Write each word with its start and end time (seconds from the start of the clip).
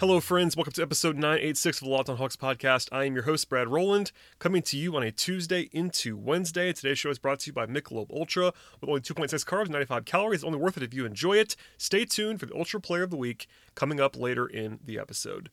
Hello, 0.00 0.18
friends. 0.18 0.56
Welcome 0.56 0.72
to 0.72 0.82
episode 0.82 1.16
986 1.16 1.82
of 1.82 1.84
the 1.84 1.90
Locked 1.90 2.08
on 2.08 2.16
Hawks 2.16 2.34
podcast. 2.34 2.88
I 2.90 3.04
am 3.04 3.12
your 3.12 3.24
host, 3.24 3.50
Brad 3.50 3.68
Rowland, 3.68 4.12
coming 4.38 4.62
to 4.62 4.78
you 4.78 4.96
on 4.96 5.02
a 5.02 5.12
Tuesday 5.12 5.68
into 5.72 6.16
Wednesday. 6.16 6.72
Today's 6.72 6.98
show 6.98 7.10
is 7.10 7.18
brought 7.18 7.40
to 7.40 7.48
you 7.48 7.52
by 7.52 7.66
Michelob 7.66 8.10
Ultra. 8.10 8.54
With 8.80 8.88
only 8.88 9.02
2.6 9.02 9.44
carbs, 9.44 9.68
95 9.68 10.06
calories, 10.06 10.38
it's 10.38 10.44
only 10.44 10.58
worth 10.58 10.78
it 10.78 10.82
if 10.82 10.94
you 10.94 11.04
enjoy 11.04 11.36
it. 11.36 11.54
Stay 11.76 12.06
tuned 12.06 12.40
for 12.40 12.46
the 12.46 12.56
Ultra 12.56 12.80
Player 12.80 13.02
of 13.02 13.10
the 13.10 13.18
Week 13.18 13.46
coming 13.74 14.00
up 14.00 14.16
later 14.16 14.46
in 14.46 14.78
the 14.82 14.98
episode. 14.98 15.50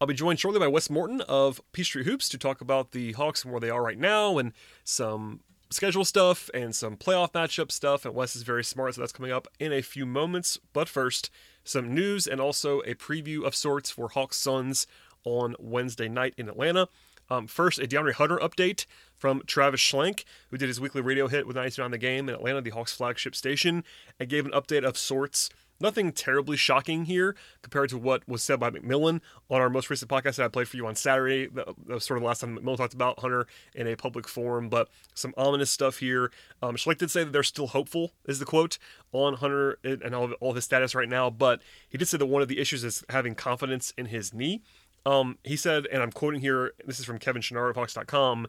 I'll 0.00 0.06
be 0.06 0.14
joined 0.14 0.38
shortly 0.38 0.60
by 0.60 0.68
Wes 0.68 0.88
Morton 0.88 1.20
of 1.22 1.60
Peachtree 1.72 2.04
Hoops 2.04 2.28
to 2.28 2.38
talk 2.38 2.60
about 2.60 2.92
the 2.92 3.10
Hawks 3.14 3.42
and 3.42 3.52
where 3.52 3.60
they 3.60 3.70
are 3.70 3.82
right 3.82 3.98
now 3.98 4.38
and 4.38 4.52
some 4.84 5.40
schedule 5.72 6.04
stuff 6.04 6.50
and 6.54 6.74
some 6.74 6.96
playoff 6.96 7.32
matchup 7.32 7.72
stuff. 7.72 8.04
And 8.04 8.14
Wes 8.14 8.36
is 8.36 8.42
very 8.42 8.64
smart, 8.64 8.94
so 8.94 9.00
that's 9.00 9.12
coming 9.12 9.32
up 9.32 9.48
in 9.58 9.72
a 9.72 9.82
few 9.82 10.06
moments. 10.06 10.58
But 10.72 10.88
first, 10.88 11.30
some 11.64 11.94
news 11.94 12.26
and 12.26 12.40
also 12.40 12.80
a 12.80 12.94
preview 12.94 13.44
of 13.44 13.54
sorts 13.54 13.90
for 13.90 14.08
Hawks 14.08 14.36
Suns 14.36 14.86
on 15.24 15.54
Wednesday 15.58 16.08
night 16.08 16.34
in 16.36 16.48
Atlanta. 16.48 16.88
Um, 17.30 17.46
first, 17.46 17.78
a 17.78 17.86
DeAndre 17.86 18.12
Hunter 18.14 18.38
update 18.38 18.84
from 19.16 19.42
Travis 19.46 19.80
Schlenk, 19.80 20.24
who 20.50 20.58
did 20.58 20.68
his 20.68 20.80
weekly 20.80 21.00
radio 21.00 21.28
hit 21.28 21.46
with 21.46 21.56
92 21.56 21.82
on 21.82 21.90
the 21.90 21.98
game 21.98 22.28
in 22.28 22.34
Atlanta, 22.34 22.60
the 22.60 22.70
Hawks 22.70 22.92
flagship 22.92 23.34
station, 23.34 23.84
and 24.18 24.28
gave 24.28 24.44
an 24.44 24.52
update 24.52 24.84
of 24.84 24.98
sorts 24.98 25.48
Nothing 25.82 26.12
terribly 26.12 26.56
shocking 26.56 27.06
here 27.06 27.34
compared 27.60 27.90
to 27.90 27.98
what 27.98 28.26
was 28.28 28.40
said 28.40 28.60
by 28.60 28.70
McMillan 28.70 29.20
on 29.50 29.60
our 29.60 29.68
most 29.68 29.90
recent 29.90 30.08
podcast 30.08 30.36
that 30.36 30.44
I 30.44 30.48
played 30.48 30.68
for 30.68 30.76
you 30.76 30.86
on 30.86 30.94
Saturday. 30.94 31.48
That 31.48 31.74
was 31.88 32.04
sort 32.04 32.18
of 32.18 32.22
the 32.22 32.28
last 32.28 32.40
time 32.40 32.56
McMillan 32.56 32.76
talked 32.76 32.94
about 32.94 33.18
Hunter 33.18 33.48
in 33.74 33.88
a 33.88 33.96
public 33.96 34.28
forum, 34.28 34.68
but 34.68 34.88
some 35.12 35.34
ominous 35.36 35.72
stuff 35.72 35.98
here. 35.98 36.30
Um, 36.62 36.76
did 36.76 37.10
say 37.10 37.24
that 37.24 37.32
they're 37.32 37.42
still 37.42 37.66
hopeful, 37.66 38.12
is 38.26 38.38
the 38.38 38.44
quote, 38.44 38.78
on 39.10 39.34
Hunter 39.34 39.78
and 39.82 40.14
all 40.14 40.24
of, 40.24 40.32
all 40.34 40.50
of 40.50 40.54
his 40.54 40.64
status 40.64 40.94
right 40.94 41.08
now, 41.08 41.30
but 41.30 41.60
he 41.88 41.98
did 41.98 42.06
say 42.06 42.16
that 42.16 42.26
one 42.26 42.42
of 42.42 42.48
the 42.48 42.60
issues 42.60 42.84
is 42.84 43.02
having 43.08 43.34
confidence 43.34 43.92
in 43.98 44.06
his 44.06 44.32
knee. 44.32 44.62
Um, 45.04 45.38
he 45.42 45.56
said, 45.56 45.86
and 45.86 46.00
I'm 46.00 46.12
quoting 46.12 46.42
here, 46.42 46.74
this 46.86 47.00
is 47.00 47.04
from 47.06 47.18
Kevin 47.18 47.42
Chouinard 47.42 47.70
of 47.70 47.76
Hawks.com. 47.76 48.46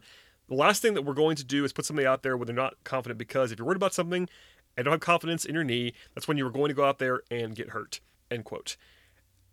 The 0.48 0.54
last 0.54 0.82
thing 0.82 0.94
that 0.94 1.02
we're 1.02 1.14
going 1.14 1.36
to 1.36 1.44
do 1.44 1.64
is 1.64 1.72
put 1.72 1.84
somebody 1.86 2.06
out 2.06 2.22
there 2.22 2.36
where 2.36 2.46
they're 2.46 2.54
not 2.54 2.76
confident 2.84 3.18
because 3.18 3.50
if 3.50 3.58
you're 3.58 3.66
worried 3.66 3.76
about 3.76 3.94
something, 3.94 4.28
and 4.76 4.84
don't 4.84 4.92
have 4.92 5.00
confidence 5.00 5.44
in 5.44 5.54
your 5.54 5.64
knee, 5.64 5.92
that's 6.14 6.28
when 6.28 6.36
you 6.36 6.44
were 6.44 6.50
going 6.50 6.68
to 6.68 6.74
go 6.74 6.84
out 6.84 6.98
there 6.98 7.22
and 7.30 7.54
get 7.54 7.70
hurt. 7.70 8.00
End 8.30 8.44
quote. 8.44 8.76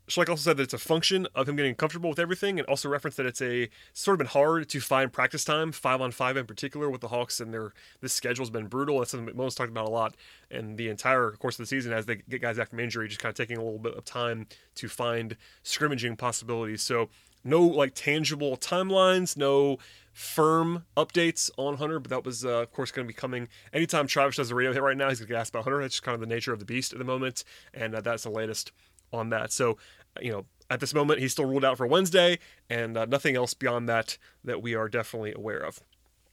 Schlenk 0.07 0.27
also 0.27 0.41
said 0.41 0.57
that 0.57 0.63
it's 0.63 0.73
a 0.73 0.77
function 0.77 1.25
of 1.35 1.47
him 1.47 1.55
getting 1.55 1.73
comfortable 1.73 2.09
with 2.09 2.19
everything, 2.19 2.59
and 2.59 2.67
also 2.67 2.89
referenced 2.89 3.15
that 3.15 3.25
it's 3.25 3.41
a 3.41 3.69
sort 3.93 4.15
of 4.15 4.17
been 4.17 4.27
hard 4.27 4.67
to 4.67 4.81
find 4.81 5.13
practice 5.13 5.45
time, 5.45 5.71
five 5.71 6.01
on 6.01 6.11
five 6.11 6.35
in 6.35 6.45
particular, 6.45 6.89
with 6.89 6.99
the 6.99 7.07
Hawks 7.07 7.39
and 7.39 7.53
their 7.53 7.71
this 8.01 8.11
schedule's 8.11 8.49
been 8.49 8.67
brutal. 8.67 8.99
That's 8.99 9.11
something 9.11 9.33
McMillan's 9.33 9.55
talked 9.55 9.69
about 9.69 9.87
a 9.87 9.91
lot 9.91 10.15
in 10.49 10.75
the 10.75 10.89
entire 10.89 11.31
course 11.31 11.55
of 11.55 11.63
the 11.63 11.67
season 11.67 11.93
as 11.93 12.07
they 12.07 12.17
get 12.27 12.41
guys 12.41 12.57
back 12.57 12.71
from 12.71 12.81
injury, 12.81 13.07
just 13.07 13.21
kind 13.21 13.31
of 13.31 13.37
taking 13.37 13.57
a 13.57 13.63
little 13.63 13.79
bit 13.79 13.93
of 13.93 14.03
time 14.03 14.47
to 14.75 14.89
find 14.89 15.37
scrimmaging 15.63 16.17
possibilities. 16.17 16.81
So 16.81 17.09
no 17.43 17.61
like 17.61 17.93
tangible 17.95 18.57
timelines, 18.57 19.37
no 19.37 19.77
firm 20.13 20.85
updates 20.97 21.49
on 21.57 21.77
Hunter, 21.77 21.99
but 21.99 22.09
that 22.09 22.25
was, 22.25 22.45
uh, 22.45 22.61
of 22.61 22.71
course, 22.71 22.91
going 22.91 23.05
to 23.05 23.07
be 23.07 23.13
coming 23.13 23.47
anytime 23.73 24.07
Travis 24.07 24.35
does 24.35 24.51
a 24.51 24.55
radio 24.55 24.73
hit 24.73 24.81
right 24.81 24.97
now. 24.97 25.09
He's 25.09 25.19
going 25.19 25.27
to 25.27 25.33
get 25.33 25.39
asked 25.39 25.51
about 25.51 25.63
Hunter. 25.63 25.81
That's 25.81 25.95
just 25.95 26.03
kind 26.03 26.15
of 26.15 26.21
the 26.21 26.27
nature 26.27 26.53
of 26.53 26.59
the 26.59 26.65
beast 26.65 26.93
at 26.93 26.99
the 26.99 27.05
moment, 27.05 27.43
and 27.73 27.95
uh, 27.95 28.01
that's 28.01 28.23
the 28.23 28.29
latest 28.29 28.71
on 29.13 29.29
that. 29.29 29.51
So, 29.51 29.77
you 30.21 30.31
know, 30.31 30.45
at 30.69 30.79
this 30.79 30.93
moment, 30.93 31.19
he's 31.19 31.33
still 31.33 31.45
ruled 31.45 31.65
out 31.65 31.77
for 31.77 31.85
Wednesday, 31.87 32.39
and 32.69 32.97
uh, 32.97 33.05
nothing 33.05 33.35
else 33.35 33.53
beyond 33.53 33.89
that 33.89 34.17
that 34.43 34.61
we 34.61 34.73
are 34.75 34.87
definitely 34.87 35.33
aware 35.33 35.59
of. 35.59 35.79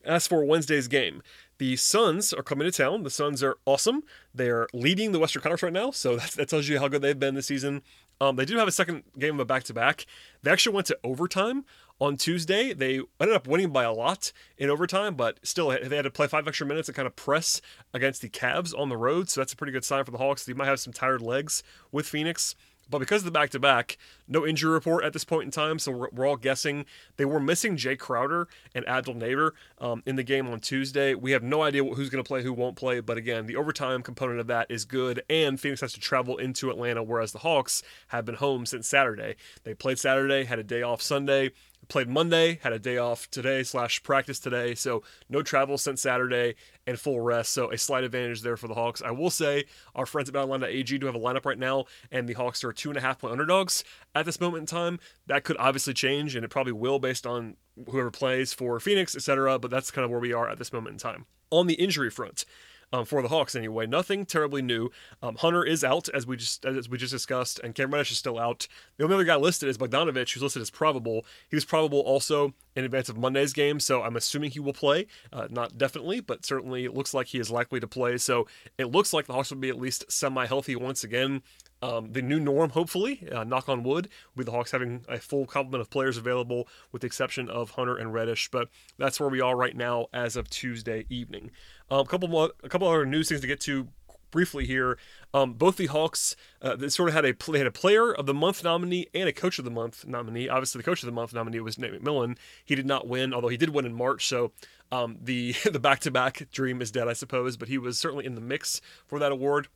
As 0.04 0.26
for 0.28 0.44
Wednesday's 0.44 0.86
game, 0.86 1.22
the 1.58 1.74
Suns 1.76 2.32
are 2.32 2.42
coming 2.42 2.64
to 2.64 2.70
town. 2.70 3.02
The 3.02 3.10
Suns 3.10 3.42
are 3.42 3.58
awesome. 3.66 4.04
They're 4.32 4.68
leading 4.72 5.10
the 5.12 5.18
Western 5.18 5.42
Conference 5.42 5.62
right 5.62 5.72
now, 5.72 5.90
so 5.90 6.16
that 6.36 6.48
tells 6.48 6.68
you 6.68 6.78
how 6.78 6.88
good 6.88 7.02
they've 7.02 7.18
been 7.18 7.34
this 7.34 7.46
season. 7.46 7.82
Um, 8.20 8.36
they 8.36 8.44
do 8.44 8.56
have 8.56 8.68
a 8.68 8.72
second 8.72 9.04
game 9.18 9.34
of 9.34 9.40
a 9.40 9.44
back 9.44 9.64
to 9.64 9.74
back. 9.74 10.06
They 10.42 10.50
actually 10.50 10.74
went 10.74 10.86
to 10.88 10.98
overtime 11.04 11.64
on 12.00 12.16
Tuesday. 12.16 12.72
They 12.72 13.00
ended 13.20 13.36
up 13.36 13.46
winning 13.46 13.70
by 13.70 13.84
a 13.84 13.92
lot 13.92 14.32
in 14.56 14.70
overtime, 14.70 15.14
but 15.14 15.38
still 15.42 15.68
they 15.68 15.96
had 15.96 16.02
to 16.02 16.10
play 16.10 16.26
five 16.26 16.46
extra 16.48 16.66
minutes 16.66 16.88
and 16.88 16.96
kind 16.96 17.06
of 17.06 17.16
press 17.16 17.60
against 17.94 18.22
the 18.22 18.28
Cavs 18.28 18.76
on 18.76 18.88
the 18.88 18.96
road. 18.96 19.28
So 19.28 19.40
that's 19.40 19.52
a 19.52 19.56
pretty 19.56 19.72
good 19.72 19.84
sign 19.84 20.04
for 20.04 20.10
the 20.10 20.18
Hawks. 20.18 20.44
They 20.44 20.52
might 20.52 20.66
have 20.66 20.80
some 20.80 20.92
tired 20.92 21.22
legs 21.22 21.62
with 21.92 22.06
Phoenix. 22.06 22.54
But 22.90 22.98
because 22.98 23.22
of 23.22 23.26
the 23.26 23.30
back 23.30 23.50
to 23.50 23.58
back, 23.58 23.98
no 24.26 24.46
injury 24.46 24.72
report 24.72 25.04
at 25.04 25.12
this 25.12 25.24
point 25.24 25.44
in 25.44 25.50
time, 25.50 25.78
so 25.78 25.92
we're, 25.92 26.08
we're 26.12 26.26
all 26.26 26.36
guessing 26.36 26.86
they 27.16 27.24
were 27.24 27.40
missing 27.40 27.76
Jae 27.76 27.98
Crowder 27.98 28.48
and 28.74 28.86
Abdel 28.88 29.14
Nader 29.14 29.52
um, 29.78 30.02
in 30.06 30.16
the 30.16 30.22
game 30.22 30.48
on 30.48 30.60
Tuesday. 30.60 31.14
We 31.14 31.32
have 31.32 31.42
no 31.42 31.62
idea 31.62 31.84
who's 31.84 32.10
going 32.10 32.22
to 32.22 32.28
play, 32.28 32.42
who 32.42 32.52
won't 32.52 32.76
play, 32.76 33.00
but 33.00 33.16
again, 33.16 33.46
the 33.46 33.56
overtime 33.56 34.02
component 34.02 34.40
of 34.40 34.46
that 34.46 34.70
is 34.70 34.84
good, 34.84 35.22
and 35.28 35.60
Phoenix 35.60 35.80
has 35.80 35.92
to 35.92 36.00
travel 36.00 36.38
into 36.38 36.70
Atlanta, 36.70 37.02
whereas 37.02 37.32
the 37.32 37.38
Hawks 37.40 37.82
have 38.08 38.24
been 38.24 38.36
home 38.36 38.66
since 38.66 38.88
Saturday. 38.88 39.36
They 39.64 39.74
played 39.74 39.98
Saturday, 39.98 40.44
had 40.44 40.58
a 40.58 40.64
day 40.64 40.82
off 40.82 41.02
Sunday 41.02 41.52
played 41.88 42.08
Monday, 42.08 42.58
had 42.62 42.72
a 42.72 42.78
day 42.78 42.98
off 42.98 43.30
today 43.30 43.62
slash 43.62 44.02
practice 44.02 44.38
today, 44.38 44.74
so 44.74 45.02
no 45.28 45.42
travel 45.42 45.78
since 45.78 46.02
Saturday 46.02 46.54
and 46.86 46.98
full 46.98 47.20
rest. 47.20 47.52
So 47.52 47.70
a 47.70 47.78
slight 47.78 48.04
advantage 48.04 48.42
there 48.42 48.56
for 48.56 48.68
the 48.68 48.74
Hawks. 48.74 49.00
I 49.02 49.10
will 49.10 49.30
say 49.30 49.64
our 49.94 50.06
friends 50.06 50.28
at 50.28 50.34
BetOnline.ag 50.34 50.98
do 50.98 51.06
have 51.06 51.14
a 51.14 51.20
lineup 51.20 51.46
right 51.46 51.58
now, 51.58 51.86
and 52.10 52.28
the 52.28 52.34
Hawks 52.34 52.62
are 52.64 52.72
two 52.72 52.90
and 52.90 52.98
a 52.98 53.00
half 53.00 53.18
point 53.20 53.32
underdogs 53.32 53.84
at 54.14 54.26
this 54.26 54.40
moment 54.40 54.62
in 54.62 54.66
time. 54.66 54.98
That 55.26 55.44
could 55.44 55.56
obviously 55.58 55.94
change, 55.94 56.34
and 56.34 56.44
it 56.44 56.48
probably 56.48 56.72
will 56.72 56.98
based 56.98 57.26
on 57.26 57.56
whoever 57.90 58.10
plays 58.10 58.52
for 58.52 58.78
Phoenix, 58.80 59.16
etc. 59.16 59.58
But 59.58 59.70
that's 59.70 59.90
kind 59.90 60.04
of 60.04 60.10
where 60.10 60.20
we 60.20 60.32
are 60.32 60.48
at 60.48 60.58
this 60.58 60.72
moment 60.72 60.94
in 60.94 60.98
time. 60.98 61.26
On 61.50 61.66
the 61.66 61.74
injury 61.74 62.10
front, 62.10 62.44
um, 62.92 63.04
for 63.04 63.22
the 63.22 63.28
Hawks 63.28 63.54
anyway. 63.54 63.86
Nothing 63.86 64.24
terribly 64.26 64.62
new. 64.62 64.90
Um, 65.22 65.36
Hunter 65.36 65.64
is 65.64 65.84
out 65.84 66.08
as 66.10 66.26
we 66.26 66.36
just 66.36 66.64
as 66.64 66.88
we 66.88 66.98
just 66.98 67.12
discussed, 67.12 67.60
and 67.62 67.74
Cam 67.74 67.92
Reddish 67.92 68.12
is 68.12 68.18
still 68.18 68.38
out. 68.38 68.66
The 68.96 69.04
only 69.04 69.14
other 69.14 69.24
guy 69.24 69.36
listed 69.36 69.68
is 69.68 69.78
Bogdanovich, 69.78 70.34
who's 70.34 70.42
listed 70.42 70.62
as 70.62 70.70
probable. 70.70 71.24
He 71.48 71.56
was 71.56 71.64
probable 71.64 72.00
also 72.00 72.54
in 72.74 72.84
advance 72.84 73.08
of 73.08 73.18
Monday's 73.18 73.52
game, 73.52 73.80
so 73.80 74.02
I'm 74.02 74.16
assuming 74.16 74.50
he 74.50 74.60
will 74.60 74.72
play. 74.72 75.06
Uh, 75.32 75.48
not 75.50 75.78
definitely, 75.78 76.20
but 76.20 76.44
certainly 76.44 76.84
it 76.84 76.94
looks 76.94 77.12
like 77.12 77.28
he 77.28 77.38
is 77.38 77.50
likely 77.50 77.80
to 77.80 77.88
play. 77.88 78.16
So 78.18 78.46
it 78.76 78.86
looks 78.86 79.12
like 79.12 79.26
the 79.26 79.32
Hawks 79.32 79.50
will 79.50 79.58
be 79.58 79.68
at 79.68 79.78
least 79.78 80.10
semi-healthy 80.10 80.76
once 80.76 81.04
again. 81.04 81.42
Um, 81.80 82.12
the 82.12 82.22
new 82.22 82.40
norm, 82.40 82.70
hopefully, 82.70 83.28
uh, 83.30 83.44
knock 83.44 83.68
on 83.68 83.82
wood, 83.82 84.08
with 84.34 84.46
the 84.46 84.52
Hawks 84.52 84.72
having 84.72 85.04
a 85.08 85.18
full 85.18 85.46
complement 85.46 85.80
of 85.80 85.90
players 85.90 86.16
available, 86.16 86.66
with 86.90 87.02
the 87.02 87.06
exception 87.06 87.48
of 87.48 87.72
Hunter 87.72 87.96
and 87.96 88.12
Reddish. 88.12 88.50
But 88.50 88.68
that's 88.98 89.20
where 89.20 89.28
we 89.28 89.40
are 89.40 89.56
right 89.56 89.76
now 89.76 90.06
as 90.12 90.36
of 90.36 90.50
Tuesday 90.50 91.06
evening. 91.08 91.50
Um, 91.90 92.00
a 92.00 92.04
couple 92.04 92.28
more, 92.28 92.50
a 92.62 92.68
couple 92.68 92.88
other 92.88 93.06
news 93.06 93.28
things 93.28 93.40
to 93.42 93.46
get 93.46 93.60
to 93.60 93.88
briefly 94.30 94.66
here. 94.66 94.98
Um, 95.34 95.54
both 95.54 95.76
the 95.76 95.86
Hawks, 95.86 96.36
uh, 96.62 96.76
they 96.76 96.88
sort 96.88 97.08
of 97.08 97.14
had 97.14 97.24
a 97.24 97.34
they 97.50 97.58
had 97.58 97.66
a 97.66 97.72
Player 97.72 98.12
of 98.12 98.26
the 98.26 98.34
Month 98.34 98.64
nominee 98.64 99.06
and 99.14 99.28
a 99.28 99.32
Coach 99.32 99.58
of 99.58 99.64
the 99.64 99.70
Month 99.70 100.06
nominee. 100.06 100.48
Obviously, 100.48 100.78
the 100.78 100.84
Coach 100.84 101.02
of 101.02 101.06
the 101.06 101.12
Month 101.12 101.32
nominee 101.32 101.60
was 101.60 101.78
Nate 101.78 102.02
McMillan. 102.02 102.36
He 102.64 102.74
did 102.74 102.86
not 102.86 103.06
win, 103.06 103.34
although 103.34 103.48
he 103.48 103.56
did 103.56 103.70
win 103.70 103.84
in 103.84 103.94
March. 103.94 104.26
So 104.26 104.52
um, 104.90 105.18
the 105.22 105.52
the 105.70 105.80
back 105.80 106.00
to 106.00 106.10
back 106.10 106.48
dream 106.52 106.80
is 106.80 106.90
dead, 106.90 107.08
I 107.08 107.12
suppose. 107.12 107.56
But 107.56 107.68
he 107.68 107.78
was 107.78 107.98
certainly 107.98 108.26
in 108.26 108.34
the 108.34 108.40
mix 108.40 108.80
for 109.06 109.18
that 109.18 109.32
award. 109.32 109.68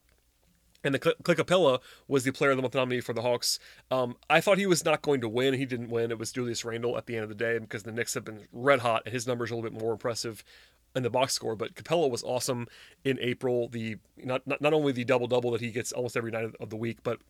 And 0.84 0.94
the 0.94 0.98
Clint 0.98 1.18
Capela 1.22 1.80
was 2.08 2.24
the 2.24 2.32
player 2.32 2.50
of 2.50 2.56
the 2.56 2.62
month 2.62 2.74
nominee 2.74 3.00
for 3.00 3.12
the 3.12 3.22
Hawks. 3.22 3.58
Um, 3.90 4.16
I 4.28 4.40
thought 4.40 4.58
he 4.58 4.66
was 4.66 4.84
not 4.84 5.00
going 5.02 5.20
to 5.20 5.28
win. 5.28 5.54
He 5.54 5.64
didn't 5.64 5.90
win. 5.90 6.10
It 6.10 6.18
was 6.18 6.32
Julius 6.32 6.64
Randle 6.64 6.96
at 6.96 7.06
the 7.06 7.14
end 7.14 7.22
of 7.22 7.28
the 7.28 7.36
day 7.36 7.58
because 7.58 7.84
the 7.84 7.92
Knicks 7.92 8.14
have 8.14 8.24
been 8.24 8.48
red 8.52 8.80
hot, 8.80 9.02
and 9.04 9.12
his 9.12 9.26
numbers 9.26 9.50
are 9.50 9.54
a 9.54 9.56
little 9.58 9.70
bit 9.70 9.80
more 9.80 9.92
impressive 9.92 10.42
in 10.96 11.04
the 11.04 11.10
box 11.10 11.34
score. 11.34 11.54
But 11.54 11.74
Capela 11.74 12.10
was 12.10 12.24
awesome 12.24 12.66
in 13.04 13.18
April. 13.20 13.68
The 13.68 13.96
not 14.16 14.44
not, 14.46 14.60
not 14.60 14.74
only 14.74 14.92
the 14.92 15.04
double 15.04 15.28
double 15.28 15.52
that 15.52 15.60
he 15.60 15.70
gets 15.70 15.92
almost 15.92 16.16
every 16.16 16.32
night 16.32 16.50
of 16.58 16.70
the 16.70 16.76
week, 16.76 16.98
but 17.04 17.20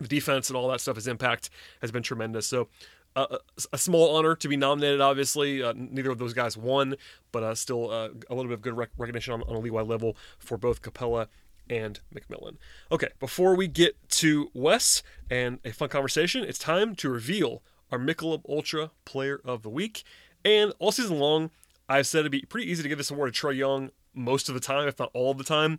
the 0.00 0.08
defense 0.08 0.50
and 0.50 0.56
all 0.56 0.68
that 0.68 0.80
stuff. 0.80 0.96
His 0.96 1.06
impact 1.06 1.50
has 1.80 1.92
been 1.92 2.02
tremendous. 2.02 2.46
So. 2.46 2.68
Uh, 3.16 3.38
a 3.72 3.78
small 3.78 4.16
honor 4.16 4.34
to 4.34 4.48
be 4.48 4.56
nominated. 4.56 5.00
Obviously, 5.00 5.62
uh, 5.62 5.72
neither 5.76 6.10
of 6.10 6.18
those 6.18 6.34
guys 6.34 6.56
won, 6.56 6.96
but 7.30 7.44
uh, 7.44 7.54
still 7.54 7.88
uh, 7.88 8.08
a 8.28 8.34
little 8.34 8.48
bit 8.48 8.54
of 8.54 8.60
good 8.60 8.76
rec- 8.76 8.90
recognition 8.98 9.34
on, 9.34 9.42
on 9.42 9.54
a 9.54 9.60
league-wide 9.60 9.86
level 9.86 10.16
for 10.36 10.58
both 10.58 10.82
Capela 10.82 11.28
and 11.68 12.00
McMillan. 12.14 12.56
Okay, 12.90 13.08
before 13.20 13.54
we 13.56 13.68
get 13.68 13.96
to 14.10 14.50
Wes 14.54 15.02
and 15.30 15.58
a 15.64 15.72
fun 15.72 15.88
conversation, 15.88 16.44
it's 16.44 16.58
time 16.58 16.94
to 16.96 17.08
reveal 17.08 17.62
our 17.90 17.98
Michelob 17.98 18.42
Ultra 18.48 18.90
Player 19.04 19.40
of 19.44 19.62
the 19.62 19.70
Week. 19.70 20.04
And 20.44 20.72
all 20.78 20.92
season 20.92 21.18
long, 21.18 21.50
I've 21.88 22.06
said 22.06 22.20
it'd 22.20 22.32
be 22.32 22.42
pretty 22.42 22.70
easy 22.70 22.82
to 22.82 22.88
give 22.88 22.98
this 22.98 23.10
award 23.10 23.34
to 23.34 23.46
Trae 23.46 23.56
Young 23.56 23.90
most 24.14 24.48
of 24.48 24.54
the 24.54 24.60
time, 24.60 24.88
if 24.88 24.98
not 24.98 25.10
all 25.12 25.34
the 25.34 25.44
time. 25.44 25.78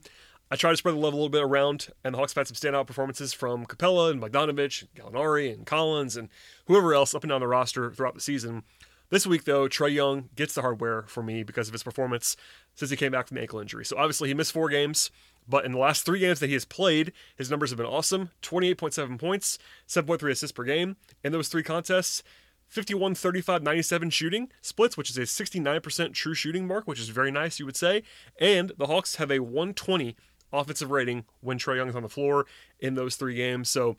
I 0.52 0.56
try 0.56 0.70
to 0.70 0.78
spread 0.78 0.94
the 0.94 1.00
love 1.00 1.14
a 1.14 1.16
little 1.16 1.30
bit 1.30 1.42
around, 1.42 1.88
and 2.04 2.14
the 2.14 2.20
Hawks 2.20 2.34
have 2.34 2.48
had 2.48 2.56
some 2.56 2.72
standout 2.72 2.86
performances 2.86 3.34
from 3.34 3.66
Capela 3.66 4.12
and 4.12 4.22
Bogdanovich, 4.22 4.84
and 4.84 4.94
Gallinari 4.94 5.52
and 5.52 5.66
Collins 5.66 6.16
and 6.16 6.30
whoever 6.68 6.94
else 6.94 7.16
up 7.16 7.24
and 7.24 7.30
down 7.30 7.42
the 7.42 7.48
roster 7.48 7.92
throughout 7.92 8.14
the 8.14 8.22
season. 8.22 8.64
This 9.10 9.26
week, 9.26 9.46
though, 9.46 9.68
Trae 9.68 9.94
Young 9.94 10.30
gets 10.36 10.54
the 10.54 10.62
hardware 10.62 11.04
for 11.04 11.24
me 11.24 11.44
because 11.44 11.68
of 11.68 11.74
his 11.74 11.84
performance 11.84 12.36
since 12.76 12.92
he 12.92 12.98
came 12.98 13.12
back 13.12 13.28
from 13.28 13.36
the 13.36 13.42
ankle 13.42 13.60
injury. 13.60 13.86
So 13.86 13.98
obviously, 13.98 14.30
he 14.30 14.34
missed 14.34 14.52
four 14.52 14.70
games, 14.70 15.10
but 15.48 15.66
in 15.66 15.72
the 15.72 15.78
last 15.78 16.06
three 16.06 16.20
games 16.20 16.40
that 16.40 16.48
he 16.48 16.54
has 16.54 16.66
played, 16.66 17.12
his 17.36 17.50
numbers 17.50 17.70
have 17.70 17.78
been 17.78 17.86
awesome 17.86 18.32
28.7 18.42 19.20
points, 19.20 19.60
7.3 19.88 20.32
assists 20.32 20.52
per 20.52 20.64
game. 20.64 20.98
In 21.24 21.32
those 21.32 21.48
three 21.48 21.64
contests, 21.64 22.24
51 22.68 23.16
35 23.16 23.64
97 23.64 24.10
shooting 24.10 24.50
splits, 24.62 24.98
which 24.98 25.10
is 25.10 25.18
a 25.18 25.22
69% 25.22 26.14
true 26.14 26.34
shooting 26.34 26.68
mark, 26.68 26.88
which 26.88 27.00
is 27.00 27.10
very 27.10 27.32
nice, 27.32 27.60
you 27.60 27.66
would 27.66 27.78
say. 27.78 28.04
And 28.40 28.72
the 28.78 28.88
Hawks 28.88 29.16
have 29.16 29.32
a 29.32 29.40
120 29.40 30.16
offensive 30.52 30.92
rating 30.92 31.26
when 31.42 31.60
Trae 31.60 31.76
Young 31.78 31.90
is 31.90 31.96
on 31.96 32.04
the 32.04 32.10
floor 32.10 32.46
in 32.80 32.96
those 32.96 33.16
three 33.16 33.36
games. 33.36 33.70
So 33.70 33.98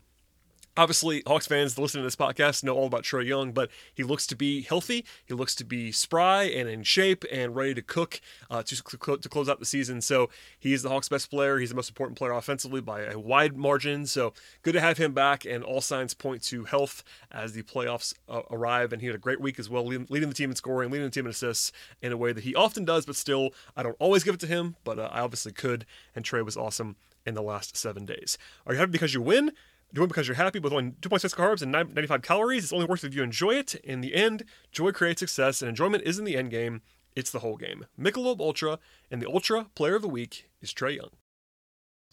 Obviously, 0.78 1.22
Hawks 1.26 1.46
fans 1.46 1.78
listening 1.78 2.02
to 2.02 2.06
this 2.06 2.16
podcast 2.16 2.62
know 2.62 2.74
all 2.74 2.86
about 2.86 3.02
Trae 3.02 3.24
Young, 3.24 3.52
but 3.52 3.70
he 3.94 4.02
looks 4.02 4.26
to 4.26 4.36
be 4.36 4.60
healthy. 4.60 5.06
He 5.24 5.32
looks 5.32 5.54
to 5.54 5.64
be 5.64 5.90
spry 5.90 6.42
and 6.44 6.68
in 6.68 6.82
shape 6.82 7.24
and 7.32 7.56
ready 7.56 7.72
to 7.72 7.80
cook 7.80 8.20
uh, 8.50 8.62
to, 8.64 9.16
to 9.16 9.28
close 9.30 9.48
out 9.48 9.58
the 9.58 9.64
season. 9.64 10.02
So 10.02 10.28
he's 10.58 10.82
the 10.82 10.90
Hawks' 10.90 11.08
best 11.08 11.30
player. 11.30 11.58
He's 11.58 11.70
the 11.70 11.76
most 11.76 11.88
important 11.88 12.18
player 12.18 12.32
offensively 12.32 12.82
by 12.82 13.04
a 13.04 13.18
wide 13.18 13.56
margin. 13.56 14.04
So 14.04 14.34
good 14.62 14.74
to 14.74 14.80
have 14.82 14.98
him 14.98 15.14
back, 15.14 15.46
and 15.46 15.64
all 15.64 15.80
signs 15.80 16.12
point 16.12 16.42
to 16.44 16.64
health 16.64 17.02
as 17.32 17.54
the 17.54 17.62
playoffs 17.62 18.12
uh, 18.28 18.42
arrive. 18.50 18.92
And 18.92 19.00
he 19.00 19.06
had 19.06 19.16
a 19.16 19.20
great 19.20 19.40
week 19.40 19.58
as 19.58 19.70
well, 19.70 19.86
leading, 19.86 20.06
leading, 20.10 20.28
the 20.28 20.34
team 20.34 20.50
in 20.50 20.56
scoring, 20.56 20.90
leading 20.90 21.06
the 21.06 21.10
team 21.10 21.24
in 21.24 21.30
assists 21.30 21.72
in 22.02 22.12
a 22.12 22.18
way 22.18 22.34
that 22.34 22.44
he 22.44 22.54
often 22.54 22.84
does, 22.84 23.06
but 23.06 23.16
still, 23.16 23.54
I 23.74 23.82
don't 23.82 23.96
always 23.98 24.24
give 24.24 24.34
it 24.34 24.40
to 24.40 24.46
him, 24.46 24.76
but 24.84 24.98
uh, 24.98 25.08
I 25.10 25.20
obviously 25.20 25.52
could. 25.52 25.86
And 26.14 26.22
Trae 26.22 26.44
was 26.44 26.58
awesome 26.58 26.96
in 27.24 27.32
the 27.32 27.42
last 27.42 27.78
seven 27.78 28.04
days. 28.04 28.36
Are 28.66 28.74
you 28.74 28.78
happy 28.78 28.92
because 28.92 29.14
you 29.14 29.22
win? 29.22 29.52
Do 29.92 30.02
it 30.04 30.08
because 30.08 30.28
you're 30.28 30.36
happy 30.36 30.58
with 30.58 30.72
only 30.72 30.92
2.6 31.00 31.34
carbs 31.34 31.62
and 31.62 31.72
95 31.72 32.20
calories. 32.22 32.64
It's 32.64 32.72
only 32.72 32.86
worth 32.86 33.04
it 33.04 33.08
if 33.08 33.14
you 33.14 33.22
enjoy 33.22 33.52
it. 33.52 33.74
In 33.76 34.00
the 34.00 34.14
end, 34.14 34.44
joy 34.72 34.92
creates 34.92 35.20
success, 35.20 35.62
and 35.62 35.68
enjoyment 35.68 36.02
isn't 36.04 36.24
the 36.24 36.36
end 36.36 36.50
game, 36.50 36.82
it's 37.14 37.30
the 37.30 37.38
whole 37.38 37.56
game. 37.56 37.86
Michelob 37.98 38.40
Ultra, 38.40 38.78
and 39.10 39.22
the 39.22 39.28
Ultra 39.28 39.66
Player 39.74 39.96
of 39.96 40.02
the 40.02 40.08
Week 40.08 40.50
is 40.60 40.72
Trae 40.72 40.96
Young. 40.96 41.10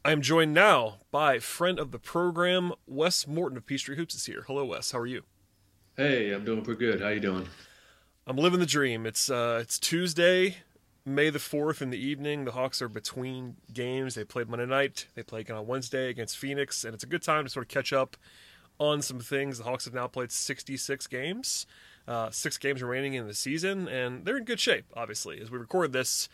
I 0.05 0.11
am 0.11 0.21
joined 0.21 0.53
now 0.53 0.99
by 1.11 1.39
friend 1.39 1.79
of 1.79 1.91
the 1.91 1.99
program, 1.99 2.73
Wes 2.85 3.25
Morton 3.25 3.57
of 3.57 3.65
Peachtree 3.65 3.95
Hoops 3.95 4.15
is 4.15 4.25
here. 4.25 4.43
Hello, 4.47 4.65
Wes. 4.65 4.91
How 4.91 4.99
are 4.99 5.05
you? 5.05 5.23
Hey, 5.95 6.31
I'm 6.31 6.43
doing 6.43 6.61
pretty 6.61 6.79
good. 6.79 7.01
How 7.01 7.09
you 7.09 7.19
doing? 7.19 7.47
I'm 8.27 8.37
living 8.37 8.59
the 8.59 8.65
dream. 8.65 9.05
It's 9.05 9.29
uh, 9.29 9.59
it's 9.61 9.79
Tuesday. 9.79 10.57
May 11.05 11.29
the 11.29 11.39
4th 11.39 11.81
in 11.81 11.89
the 11.89 11.97
evening. 11.97 12.45
The 12.45 12.53
Hawks 12.53 12.81
are 12.81 12.87
between 12.87 13.57
games. 13.73 14.15
They 14.15 14.23
played 14.23 14.47
Monday 14.47 14.65
night. 14.65 15.07
They 15.15 15.23
play 15.23 15.41
again 15.41 15.57
on 15.57 15.67
Wednesday 15.67 16.09
against 16.09 16.37
Phoenix, 16.37 16.85
and 16.85 16.93
it's 16.93 17.03
a 17.03 17.07
good 17.07 17.21
time 17.21 17.43
to 17.43 17.49
sort 17.49 17.65
of 17.65 17.69
catch 17.69 17.91
up 17.91 18.15
on 18.79 19.01
some 19.01 19.19
things. 19.19 19.57
The 19.57 19.65
Hawks 19.65 19.83
have 19.83 19.93
now 19.93 20.07
played 20.07 20.31
66 20.31 21.07
games, 21.07 21.65
uh, 22.07 22.29
six 22.31 22.57
games 22.57 22.81
remaining 22.81 23.15
in 23.15 23.27
the 23.27 23.33
season, 23.33 23.89
and 23.89 24.23
they're 24.23 24.37
in 24.37 24.45
good 24.45 24.61
shape, 24.61 24.85
obviously. 24.95 25.41
As 25.41 25.51
we 25.51 25.57
record 25.57 25.91
this, 25.91 26.29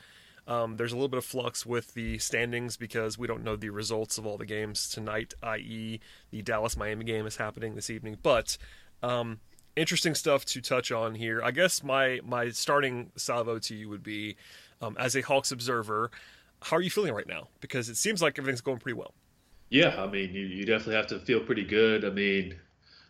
um, 0.47 0.77
there's 0.77 0.91
a 0.91 0.95
little 0.95 1.09
bit 1.09 1.17
of 1.17 1.25
flux 1.25 1.65
with 1.65 1.95
the 1.95 2.19
standings 2.19 2.77
because 2.77 3.17
we 3.17 3.25
don't 3.25 3.43
know 3.43 3.55
the 3.55 3.71
results 3.71 4.19
of 4.19 4.27
all 4.27 4.37
the 4.37 4.45
games 4.45 4.87
tonight, 4.87 5.33
i.e., 5.41 5.99
the 6.29 6.43
Dallas 6.43 6.77
Miami 6.77 7.05
game 7.05 7.25
is 7.25 7.37
happening 7.37 7.73
this 7.73 7.89
evening. 7.89 8.17
But 8.21 8.59
um, 9.01 9.39
interesting 9.79 10.13
stuff 10.13 10.45
to 10.45 10.61
touch 10.61 10.91
on 10.91 11.15
here. 11.15 11.41
I 11.43 11.51
guess 11.51 11.83
my 11.83 12.19
my 12.25 12.49
starting 12.49 13.11
salvo 13.15 13.59
to 13.59 13.75
you 13.75 13.89
would 13.89 14.03
be, 14.03 14.35
um, 14.81 14.95
as 14.99 15.15
a 15.15 15.21
Hawks 15.21 15.51
observer, 15.51 16.11
how 16.61 16.77
are 16.77 16.81
you 16.81 16.89
feeling 16.89 17.13
right 17.13 17.27
now? 17.27 17.47
Because 17.61 17.89
it 17.89 17.95
seems 17.95 18.21
like 18.21 18.37
everything's 18.37 18.61
going 18.61 18.79
pretty 18.79 18.97
well. 18.97 19.13
Yeah, 19.69 20.01
I 20.01 20.07
mean, 20.07 20.33
you, 20.33 20.41
you 20.41 20.65
definitely 20.65 20.95
have 20.95 21.07
to 21.07 21.19
feel 21.19 21.39
pretty 21.39 21.63
good. 21.63 22.03
I 22.03 22.09
mean, 22.09 22.55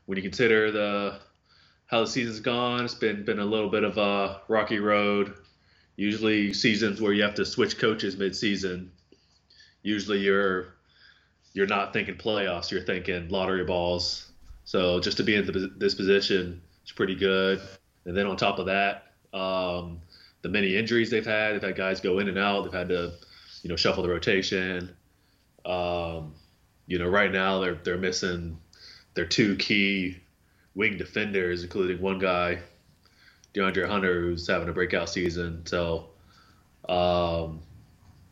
when 0.06 0.18
you 0.18 0.22
consider 0.22 0.72
the 0.72 1.20
how 1.88 2.02
the 2.02 2.08
season's 2.08 2.40
gone, 2.40 2.86
it's 2.86 2.94
been 2.94 3.26
been 3.26 3.40
a 3.40 3.46
little 3.46 3.70
bit 3.70 3.84
of 3.84 3.98
a 3.98 4.42
rocky 4.48 4.80
road. 4.80 5.34
Usually, 5.96 6.54
seasons 6.54 7.02
where 7.02 7.14
you 7.14 7.24
have 7.24 7.36
to 7.36 7.46
switch 7.46 7.78
coaches 7.78 8.16
mid-season, 8.16 8.92
usually 9.82 10.20
you're 10.20 10.76
you're 11.54 11.68
not 11.68 11.94
thinking 11.94 12.16
playoffs, 12.16 12.72
you're 12.72 12.84
thinking 12.84 13.30
lottery 13.30 13.66
balls. 13.66 14.29
So 14.70 15.00
just 15.00 15.18
to 15.18 15.24
be 15.24 15.34
in 15.34 15.48
the, 15.48 15.74
this 15.78 15.96
position 15.96 16.62
is 16.86 16.92
pretty 16.92 17.16
good. 17.16 17.60
And 18.06 18.16
then 18.16 18.28
on 18.28 18.38
top 18.38 18.60
of 18.60 18.68
that, 18.68 19.14
um, 19.34 20.00
the 20.44 20.50
many 20.50 20.78
injuries 20.78 21.10
they've 21.10 21.26
had, 21.26 21.56
they've 21.56 21.64
had 21.64 21.76
guys 21.76 22.00
go 22.02 22.20
in 22.20 22.28
and 22.28 22.38
out. 22.38 22.66
They've 22.66 22.74
had 22.74 22.90
to, 22.90 23.14
you 23.64 23.70
know, 23.72 23.76
shuffle 23.76 24.04
the 24.04 24.10
rotation. 24.10 24.96
Um, 25.66 26.36
you 26.86 27.00
know, 27.00 27.08
right 27.08 27.32
now 27.32 27.60
they're 27.62 27.80
they're 27.84 27.98
missing 27.98 28.60
their 29.16 29.26
two 29.26 29.56
key 29.56 30.18
wing 30.76 31.00
defenders, 31.00 31.64
including 31.64 32.00
one 32.00 32.20
guy, 32.20 32.60
DeAndre 33.56 33.90
Hunter, 33.90 34.22
who's 34.22 34.48
having 34.48 34.70
a 34.70 34.74
breakout 34.74 35.10
season. 35.10 35.66
So, 35.66 36.10
um, 36.88 37.64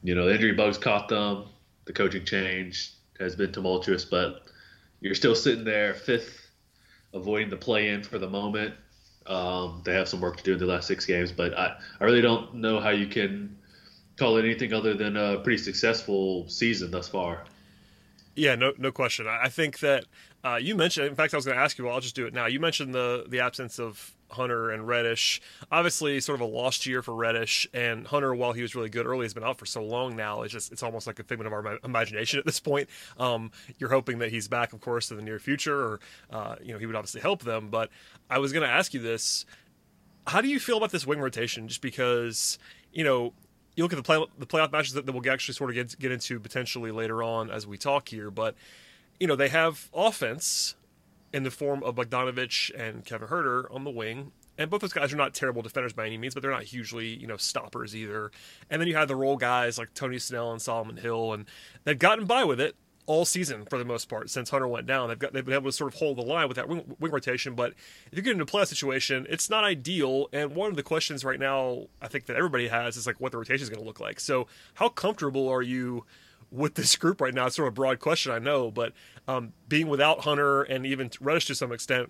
you 0.04 0.14
know, 0.14 0.28
the 0.28 0.36
injury 0.36 0.54
bugs 0.54 0.78
caught 0.78 1.10
them. 1.10 1.46
The 1.86 1.94
coaching 1.94 2.26
change 2.26 2.94
has 3.20 3.36
been 3.36 3.52
tumultuous, 3.52 4.06
but 4.06 4.44
you're 5.00 5.16
still 5.16 5.36
sitting 5.36 5.64
there 5.64 5.94
fifth, 5.94 6.50
avoiding 7.14 7.50
the 7.50 7.58
play 7.58 7.90
in 7.90 8.04
for 8.04 8.18
the 8.18 8.30
moment. 8.30 8.74
Um, 9.26 9.82
they 9.84 9.94
have 9.94 10.08
some 10.08 10.22
work 10.22 10.38
to 10.38 10.44
do 10.44 10.54
in 10.54 10.60
the 10.60 10.66
last 10.66 10.88
six 10.88 11.06
games, 11.06 11.32
but 11.32 11.58
I, 11.58 11.78
I 12.00 12.04
really 12.06 12.22
don't 12.22 12.56
know 12.56 12.80
how 12.80 12.90
you 12.90 13.08
can 13.08 13.58
call 14.18 14.38
it 14.38 14.46
anything 14.46 14.74
other 14.74 14.94
than 14.94 15.18
a 15.18 15.40
pretty 15.40 15.62
successful 15.62 16.48
season 16.48 16.92
thus 16.92 17.08
far. 17.08 17.44
Yeah, 18.36 18.56
no, 18.56 18.74
no 18.78 18.92
question. 18.92 19.28
I 19.28 19.50
think 19.50 19.80
that 19.80 20.06
uh, 20.44 20.60
you 20.62 20.76
mentioned. 20.76 21.08
In 21.08 21.16
fact, 21.16 21.34
I 21.34 21.38
was 21.38 21.46
going 21.46 21.58
to 21.58 21.64
ask 21.64 21.78
you. 21.78 21.86
Well, 21.86 21.96
I'll 21.96 22.02
just 22.02 22.16
do 22.16 22.28
it 22.28 22.34
now. 22.34 22.46
You 22.46 22.60
mentioned 22.60 22.94
the 22.94 23.26
the 23.28 23.40
absence 23.40 23.80
of 23.80 24.14
Hunter 24.32 24.72
and 24.72 24.88
Reddish. 24.88 25.42
Obviously, 25.72 26.20
sort 26.20 26.42
of 26.42 26.48
a 26.48 26.52
lost 26.52 26.86
year 26.86 27.02
for 27.02 27.14
Reddish 27.14 27.68
and 27.74 28.08
Hunter. 28.08 28.34
While 28.36 28.54
he 28.54 28.62
was 28.62 28.76
really 28.76 28.90
good 28.90 29.06
early, 29.06 29.26
has 29.26 29.34
been 29.34 29.44
out 29.44 29.58
for 29.58 29.66
so 29.66 29.84
long 29.84 30.16
now. 30.16 30.42
It's 30.42 30.54
just 30.54 30.72
it's 30.72 30.84
almost 30.84 31.08
like 31.08 31.20
a 31.20 31.24
figment 31.24 31.48
of 31.48 31.54
our 31.54 31.80
imagination 31.84 32.40
at 32.40 32.46
this 32.46 32.60
point. 32.60 32.90
Um, 33.18 33.52
you're 33.78 33.90
hoping 33.90 34.20
that 34.20 34.32
he's 34.32 34.48
back, 34.48 34.74
of 34.74 34.82
course, 34.82 35.12
in 35.12 35.18
the 35.18 35.24
near 35.24 35.40
future, 35.40 35.80
or 35.80 36.00
uh, 36.32 36.56
you 36.62 36.74
know 36.74 36.80
he 36.80 36.86
would 36.86 36.96
obviously 36.96 37.22
help 37.22 37.44
them. 37.44 37.70
But 37.70 37.90
I 38.30 38.40
was 38.40 38.54
going 38.54 38.68
to 38.68 38.74
ask 38.74 38.94
you 38.94 39.02
this: 39.02 39.46
How 40.28 40.42
do 40.42 40.48
you 40.48 40.60
feel 40.60 40.78
about 40.78 40.92
this 40.92 41.08
wing 41.08 41.20
rotation? 41.20 41.68
Just 41.68 41.82
because 41.82 42.60
you 42.92 43.04
know 43.04 43.34
you 43.76 43.84
look 43.84 43.94
at 43.94 43.98
the 43.98 44.04
play, 44.04 44.24
the 44.38 44.48
playoff 44.48 44.72
matches 44.72 44.94
that, 44.94 45.06
that 45.06 45.12
we'll 45.14 45.32
actually 45.32 45.54
sort 45.54 45.70
of 45.70 45.76
get 45.76 45.98
get 46.00 46.12
into 46.12 46.40
potentially 46.40 46.92
later 46.92 47.24
on 47.24 47.50
as 47.50 47.66
we 47.66 47.78
talk 47.78 48.10
here, 48.10 48.32
but 48.32 48.56
you 49.20 49.28
know 49.28 49.36
they 49.36 49.50
have 49.50 49.90
offense 49.94 50.76
in 51.34 51.44
the 51.44 51.52
form 51.52 51.84
of 51.84 51.96
Bogdanovich 51.96 52.72
and 52.78 53.06
Kevin 53.06 53.28
Huerter 53.28 53.74
on 53.74 53.84
the 53.84 53.92
wing. 53.92 54.32
And 54.58 54.72
both 54.72 54.82
those 54.82 54.94
guys 54.94 55.14
are 55.14 55.18
not 55.18 55.34
terrible 55.34 55.62
defenders 55.62 55.94
by 55.94 56.08
any 56.08 56.18
means, 56.18 56.34
but 56.34 56.42
they're 56.42 56.52
not 56.52 56.64
hugely, 56.64 57.08
you 57.08 57.28
know, 57.28 57.38
stoppers 57.38 57.96
either. 57.96 58.32
And 58.70 58.82
then 58.82 58.88
you 58.88 58.96
have 58.96 59.08
the 59.08 59.16
role 59.16 59.38
guys 59.38 59.78
like 59.78 59.94
Tony 59.94 60.18
Snell 60.18 60.52
and 60.52 60.62
Solomon 60.62 60.98
Hill, 60.98 61.34
and 61.34 61.46
they've 61.84 62.00
gotten 62.00 62.26
by 62.26 62.44
with 62.44 62.60
it 62.60 62.76
all 63.08 63.24
season 63.24 63.66
for 63.66 63.80
the 63.80 63.86
most 63.86 64.10
part 64.10 64.30
since 64.30 64.50
Hunter 64.50 64.68
went 64.68 64.86
down. 64.86 65.08
They've 65.08 65.18
got 65.18 65.34
they've 65.34 65.46
been 65.46 65.54
able 65.54 65.70
to 65.70 65.76
sort 65.76 65.94
of 65.94 66.00
hold 66.00 66.18
the 66.18 66.24
line 66.24 66.48
with 66.48 66.58
that 66.58 66.68
wing, 66.68 66.96
wing 67.00 67.12
rotation. 67.12 67.56
But 67.56 67.74
if 68.12 68.18
you 68.18 68.22
get 68.22 68.32
into 68.32 68.44
a 68.44 68.48
playoff 68.48 68.68
situation, 68.68 69.26
it's 69.30 69.50
not 69.50 69.64
ideal. 69.64 70.28
And 70.34 70.56
one 70.56 70.70
of 70.70 70.76
the 70.76 70.84
questions 70.84 71.24
right 71.24 71.40
now, 71.40 71.88
I 72.02 72.08
think 72.10 72.26
that 72.26 72.36
everybody 72.36 72.68
has 72.68 72.98
is 72.98 73.08
like 73.08 73.22
what 73.22 73.32
the 73.32 73.38
rotation 73.38 73.64
is 73.64 73.70
going 73.70 73.82
to 73.82 73.88
look 73.88 74.00
like. 74.00 74.20
So 74.20 74.48
how 74.76 74.90
comfortable 74.90 75.48
are 75.50 75.62
you? 75.62 76.06
With 76.50 76.76
this 76.76 76.96
group 76.96 77.20
right 77.20 77.34
now? 77.34 77.48
It's 77.48 77.58
sort 77.58 77.68
of 77.68 77.74
a 77.74 77.76
broad 77.76 78.00
question, 78.00 78.32
I 78.32 78.40
know, 78.40 78.72
but 78.72 78.94
um, 79.28 79.52
being 79.68 79.88
without 79.88 80.22
Hunter 80.22 80.64
and 80.64 80.86
even 80.86 81.12
Reddish 81.20 81.46
to 81.48 81.56
some 81.56 81.74
extent, 81.74 82.10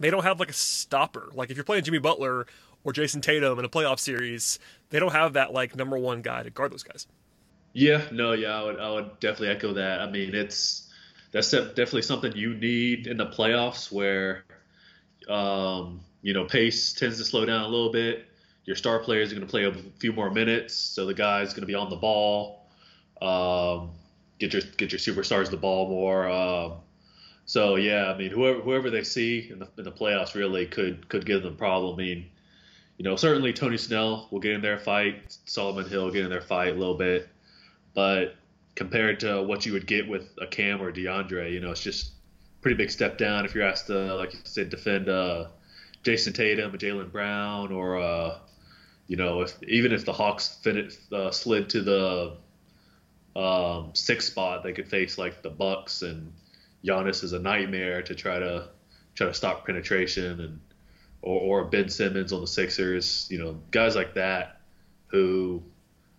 they 0.00 0.10
don't 0.10 0.24
have 0.24 0.40
like 0.40 0.50
a 0.50 0.54
stopper. 0.54 1.30
Like 1.34 1.50
if 1.50 1.56
you're 1.56 1.64
playing 1.64 1.84
Jimmy 1.84 1.98
Butler 1.98 2.46
or 2.82 2.92
Jayson 2.92 3.20
Tatum 3.22 3.58
in 3.58 3.64
a 3.64 3.68
playoff 3.68 4.00
series, 4.00 4.58
they 4.88 4.98
don't 4.98 5.12
have 5.12 5.34
that 5.34 5.52
like 5.52 5.76
number 5.76 5.98
one 5.98 6.22
guy 6.22 6.42
to 6.42 6.50
guard 6.50 6.72
those 6.72 6.82
guys. 6.82 7.06
Yeah, 7.72 8.02
no, 8.10 8.32
yeah, 8.32 8.60
I 8.60 8.64
would, 8.64 8.80
I 8.80 8.90
would 8.90 9.20
definitely 9.20 9.48
echo 9.48 9.74
that. 9.74 10.00
I 10.00 10.10
mean, 10.10 10.34
it's 10.34 10.90
that's 11.30 11.50
definitely 11.52 12.02
something 12.02 12.32
you 12.34 12.54
need 12.54 13.06
in 13.06 13.16
the 13.16 13.26
playoffs 13.26 13.92
where, 13.92 14.44
um, 15.28 16.00
you 16.22 16.34
know, 16.34 16.44
pace 16.44 16.92
tends 16.92 17.18
to 17.18 17.24
slow 17.24 17.44
down 17.44 17.62
a 17.62 17.68
little 17.68 17.92
bit. 17.92 18.26
Your 18.64 18.74
star 18.74 18.98
players 18.98 19.30
are 19.30 19.36
going 19.36 19.46
to 19.46 19.50
play 19.50 19.64
a 19.64 19.72
few 20.00 20.12
more 20.12 20.30
minutes, 20.30 20.74
so 20.74 21.06
the 21.06 21.14
guy's 21.14 21.50
going 21.50 21.62
to 21.62 21.66
be 21.66 21.74
on 21.74 21.88
the 21.88 21.96
ball. 21.96 22.59
Um, 23.20 23.90
get 24.38 24.52
your 24.52 24.62
get 24.76 24.92
your 24.92 24.98
superstars 24.98 25.50
the 25.50 25.56
ball 25.56 25.88
more. 25.88 26.28
Um, 26.28 26.72
so 27.44 27.76
yeah, 27.76 28.12
I 28.12 28.16
mean, 28.16 28.30
whoever 28.30 28.60
whoever 28.60 28.90
they 28.90 29.04
see 29.04 29.48
in 29.50 29.58
the 29.58 29.68
in 29.78 29.84
the 29.84 29.92
playoffs 29.92 30.34
really 30.34 30.66
could 30.66 31.08
could 31.08 31.26
give 31.26 31.42
them 31.42 31.54
a 31.54 31.56
problem. 31.56 31.94
I 31.94 31.98
mean, 31.98 32.26
you 32.96 33.04
know, 33.04 33.16
certainly 33.16 33.52
Tony 33.52 33.76
Snell 33.76 34.28
will 34.30 34.40
get 34.40 34.52
in 34.52 34.62
their 34.62 34.78
fight. 34.78 35.36
Solomon 35.44 35.88
Hill 35.88 36.04
will 36.04 36.12
get 36.12 36.24
in 36.24 36.30
their 36.30 36.40
fight 36.40 36.74
a 36.74 36.78
little 36.78 36.96
bit, 36.96 37.28
but 37.94 38.36
compared 38.74 39.20
to 39.20 39.42
what 39.42 39.66
you 39.66 39.72
would 39.72 39.86
get 39.86 40.08
with 40.08 40.30
a 40.40 40.46
Cam 40.46 40.80
or 40.80 40.92
DeAndre, 40.92 41.52
you 41.52 41.60
know, 41.60 41.70
it's 41.70 41.82
just 41.82 42.12
pretty 42.60 42.76
big 42.76 42.90
step 42.90 43.18
down 43.18 43.44
if 43.44 43.54
you're 43.54 43.64
asked 43.64 43.86
to, 43.88 44.14
like 44.14 44.32
you 44.32 44.40
said, 44.44 44.70
defend 44.70 45.08
uh, 45.08 45.46
Jayson 46.04 46.32
Tatum, 46.32 46.72
Jaylen 46.72 47.10
Brown, 47.10 47.72
or 47.72 47.98
uh, 47.98 48.38
you 49.06 49.16
know, 49.16 49.42
if 49.42 49.60
even 49.64 49.92
if 49.92 50.04
the 50.04 50.12
Hawks 50.12 50.64
uh, 51.12 51.30
slid 51.30 51.68
to 51.70 51.82
the 51.82 52.36
um, 53.36 53.90
sixth 53.94 54.30
spot, 54.30 54.62
they 54.62 54.72
could 54.72 54.88
face 54.88 55.18
like 55.18 55.42
the 55.42 55.50
Bucks 55.50 56.02
and 56.02 56.32
Giannis 56.84 57.22
is 57.22 57.32
a 57.32 57.38
nightmare 57.38 58.02
to 58.02 58.14
try 58.14 58.38
to 58.38 58.68
try 59.14 59.26
to 59.26 59.34
stop 59.34 59.66
penetration 59.66 60.40
and 60.40 60.60
or, 61.22 61.62
or 61.62 61.64
Ben 61.64 61.88
Simmons 61.88 62.32
on 62.32 62.40
the 62.40 62.46
Sixers. 62.46 63.28
You 63.30 63.38
know, 63.38 63.60
guys 63.70 63.94
like 63.94 64.14
that 64.14 64.60
who, 65.08 65.62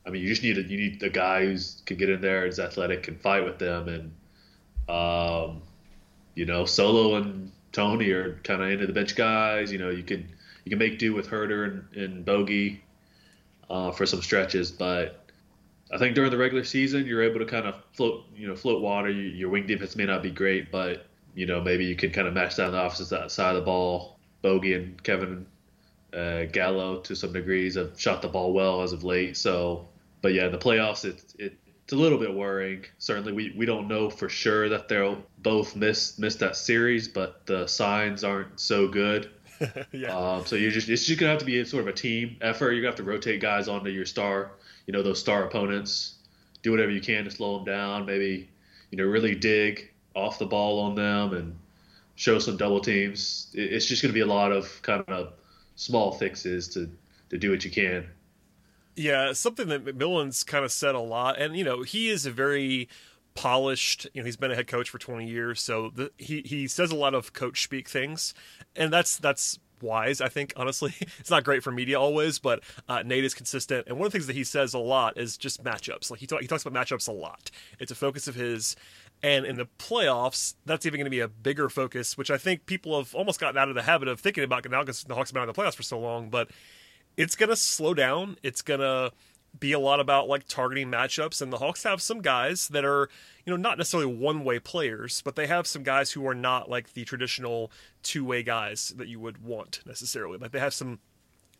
I 0.05 0.09
mean, 0.09 0.21
you 0.21 0.27
just 0.27 0.43
need 0.43 0.57
a, 0.57 0.61
you 0.61 0.77
need 0.77 1.03
a 1.03 1.09
guy 1.09 1.45
who's 1.45 1.81
can 1.85 1.97
get 1.97 2.09
in 2.09 2.21
there, 2.21 2.45
is 2.45 2.59
athletic, 2.59 3.03
can 3.03 3.17
fight 3.17 3.43
with 3.43 3.57
them, 3.57 3.87
and 3.87 4.11
um, 4.89 5.61
you 6.35 6.45
know, 6.45 6.65
Solo 6.65 7.15
and 7.15 7.51
Tony 7.71 8.09
are 8.11 8.39
kind 8.43 8.61
of 8.61 8.69
into 8.69 8.87
the 8.87 8.93
bench 8.93 9.15
guys. 9.15 9.71
You 9.71 9.79
know, 9.79 9.89
you 9.89 10.03
can 10.03 10.29
you 10.65 10.69
can 10.69 10.79
make 10.79 10.99
do 10.99 11.13
with 11.13 11.27
Huerter 11.27 11.65
and, 11.65 11.95
and 11.95 12.25
Bogey 12.25 12.83
uh, 13.69 13.91
for 13.91 14.05
some 14.05 14.21
stretches, 14.21 14.71
but 14.71 15.20
I 15.93 15.97
think 15.97 16.15
during 16.15 16.31
the 16.31 16.37
regular 16.37 16.63
season 16.63 17.05
you're 17.05 17.23
able 17.23 17.39
to 17.39 17.45
kind 17.45 17.65
of 17.65 17.75
float 17.93 18.25
you 18.35 18.47
know 18.47 18.55
float 18.55 18.81
water. 18.81 19.09
You, 19.09 19.23
your 19.23 19.49
wing 19.49 19.67
defense 19.67 19.95
may 19.95 20.05
not 20.05 20.23
be 20.23 20.31
great, 20.31 20.71
but 20.71 21.07
you 21.35 21.45
know 21.45 21.61
maybe 21.61 21.85
you 21.85 21.95
can 21.95 22.11
kind 22.11 22.27
of 22.27 22.33
match 22.33 22.57
down 22.57 22.71
the 22.71 22.77
opposite 22.77 23.31
side 23.31 23.55
of 23.55 23.61
the 23.61 23.65
ball. 23.65 24.19
Bogey 24.41 24.73
and 24.73 25.01
Kevin 25.03 25.45
uh, 26.13 26.45
Gallo 26.45 26.99
to 27.01 27.15
some 27.15 27.33
degrees 27.33 27.75
have 27.75 27.99
shot 27.99 28.21
the 28.21 28.27
ball 28.27 28.53
well 28.53 28.81
as 28.81 28.91
of 28.93 29.03
late. 29.03 29.37
So, 29.37 29.87
but 30.21 30.33
yeah, 30.33 30.45
in 30.45 30.51
the 30.51 30.57
playoffs, 30.57 31.05
it's 31.05 31.35
it, 31.35 31.57
it's 31.83 31.93
a 31.93 31.95
little 31.95 32.17
bit 32.17 32.33
worrying. 32.33 32.85
Certainly, 32.97 33.33
we, 33.33 33.53
we 33.57 33.65
don't 33.65 33.87
know 33.87 34.09
for 34.09 34.29
sure 34.29 34.69
that 34.69 34.87
they'll 34.87 35.21
both 35.39 35.75
miss 35.75 36.17
miss 36.17 36.35
that 36.37 36.55
series, 36.55 37.07
but 37.07 37.45
the 37.45 37.67
signs 37.67 38.23
aren't 38.23 38.59
so 38.59 38.87
good. 38.87 39.29
yeah. 39.91 40.17
Um, 40.17 40.45
so 40.45 40.55
you're 40.55 40.71
just 40.71 40.89
it's 40.89 41.05
just 41.05 41.19
gonna 41.19 41.31
have 41.31 41.39
to 41.39 41.45
be 41.45 41.59
a, 41.59 41.65
sort 41.65 41.81
of 41.81 41.87
a 41.87 41.93
team 41.93 42.37
effort. 42.41 42.71
You're 42.71 42.81
gonna 42.81 42.91
have 42.91 42.97
to 42.97 43.03
rotate 43.03 43.41
guys 43.41 43.67
onto 43.67 43.89
your 43.89 44.05
star, 44.05 44.51
you 44.85 44.93
know, 44.93 45.01
those 45.01 45.19
star 45.19 45.43
opponents. 45.43 46.15
Do 46.63 46.71
whatever 46.71 46.91
you 46.91 47.01
can 47.01 47.23
to 47.25 47.31
slow 47.31 47.57
them 47.57 47.65
down. 47.65 48.05
Maybe, 48.05 48.49
you 48.91 48.97
know, 48.97 49.05
really 49.05 49.35
dig 49.35 49.91
off 50.15 50.39
the 50.39 50.45
ball 50.45 50.79
on 50.79 50.95
them 50.95 51.33
and 51.33 51.55
show 52.15 52.37
some 52.39 52.57
double 52.57 52.79
teams. 52.79 53.49
It's 53.53 53.85
just 53.85 54.01
gonna 54.01 54.13
be 54.13 54.21
a 54.21 54.25
lot 54.25 54.51
of 54.51 54.81
kind 54.81 55.03
of 55.07 55.33
small 55.75 56.11
fixes 56.11 56.67
to 56.69 56.89
to 57.29 57.37
do 57.37 57.51
what 57.51 57.63
you 57.63 57.71
can. 57.71 58.07
Yeah, 58.95 59.31
something 59.33 59.69
that 59.69 59.85
McMillan's 59.85 60.43
kind 60.43 60.65
of 60.65 60.71
said 60.71 60.95
a 60.95 60.99
lot, 60.99 61.39
and 61.39 61.55
you 61.55 61.63
know, 61.63 61.83
he 61.83 62.09
is 62.09 62.25
a 62.25 62.31
very 62.31 62.89
polished. 63.33 64.07
You 64.13 64.21
know, 64.21 64.25
he's 64.25 64.37
been 64.37 64.51
a 64.51 64.55
head 64.55 64.67
coach 64.67 64.89
for 64.89 64.97
20 64.97 65.27
years, 65.27 65.61
so 65.61 65.91
the, 65.93 66.11
he 66.17 66.41
he 66.41 66.67
says 66.67 66.91
a 66.91 66.95
lot 66.95 67.13
of 67.13 67.33
coach 67.33 67.63
speak 67.63 67.89
things, 67.89 68.33
and 68.75 68.91
that's 68.91 69.17
that's 69.17 69.59
wise. 69.81 70.21
I 70.21 70.29
think 70.29 70.53
honestly, 70.55 70.93
it's 71.19 71.29
not 71.29 71.43
great 71.43 71.63
for 71.63 71.71
media 71.71 71.99
always, 71.99 72.39
but 72.39 72.63
uh, 72.87 73.03
Nate 73.03 73.25
is 73.25 73.33
consistent, 73.33 73.87
and 73.87 73.97
one 73.97 74.07
of 74.07 74.11
the 74.11 74.17
things 74.17 74.27
that 74.27 74.35
he 74.35 74.43
says 74.43 74.73
a 74.73 74.79
lot 74.79 75.17
is 75.17 75.37
just 75.37 75.63
matchups. 75.63 76.11
Like 76.11 76.19
he 76.19 76.27
talk, 76.27 76.41
he 76.41 76.47
talks 76.47 76.65
about 76.65 76.79
matchups 76.79 77.07
a 77.07 77.13
lot. 77.13 77.51
It's 77.79 77.91
a 77.91 77.95
focus 77.95 78.27
of 78.27 78.35
his. 78.35 78.75
And 79.23 79.45
in 79.45 79.55
the 79.55 79.67
playoffs, 79.77 80.55
that's 80.65 80.87
even 80.87 80.97
going 80.97 81.05
to 81.05 81.11
be 81.11 81.19
a 81.19 81.27
bigger 81.27 81.69
focus, 81.69 82.17
which 82.17 82.31
I 82.31 82.39
think 82.39 82.65
people 82.65 82.97
have 82.97 83.13
almost 83.13 83.39
gotten 83.39 83.55
out 83.55 83.69
of 83.69 83.75
the 83.75 83.83
habit 83.83 84.07
of 84.07 84.19
thinking 84.19 84.43
about 84.43 84.67
now 84.67 84.81
because 84.81 85.03
the 85.03 85.13
Hawks 85.13 85.29
have 85.29 85.35
been 85.35 85.43
out 85.43 85.49
of 85.49 85.55
the 85.55 85.61
playoffs 85.61 85.75
for 85.75 85.83
so 85.83 85.99
long. 85.99 86.31
But 86.31 86.49
it's 87.17 87.35
going 87.35 87.49
to 87.49 87.55
slow 87.55 87.93
down. 87.93 88.37
It's 88.41 88.63
going 88.63 88.79
to 88.79 89.11
be 89.59 89.73
a 89.73 89.79
lot 89.79 89.99
about 89.99 90.27
like 90.27 90.47
targeting 90.47 90.89
matchups 90.89 91.41
and 91.41 91.51
the 91.51 91.57
Hawks 91.57 91.83
have 91.83 92.01
some 92.01 92.21
guys 92.21 92.67
that 92.69 92.85
are, 92.85 93.09
you 93.45 93.51
know, 93.51 93.57
not 93.57 93.77
necessarily 93.77 94.13
one-way 94.13 94.59
players, 94.59 95.21
but 95.23 95.35
they 95.35 95.47
have 95.47 95.67
some 95.67 95.83
guys 95.83 96.11
who 96.11 96.25
are 96.27 96.35
not 96.35 96.69
like 96.69 96.93
the 96.93 97.03
traditional 97.03 97.71
two-way 98.03 98.43
guys 98.43 98.93
that 98.97 99.07
you 99.07 99.19
would 99.19 99.43
want 99.43 99.81
necessarily. 99.85 100.37
Like 100.37 100.51
they 100.51 100.59
have 100.59 100.73
some 100.73 100.99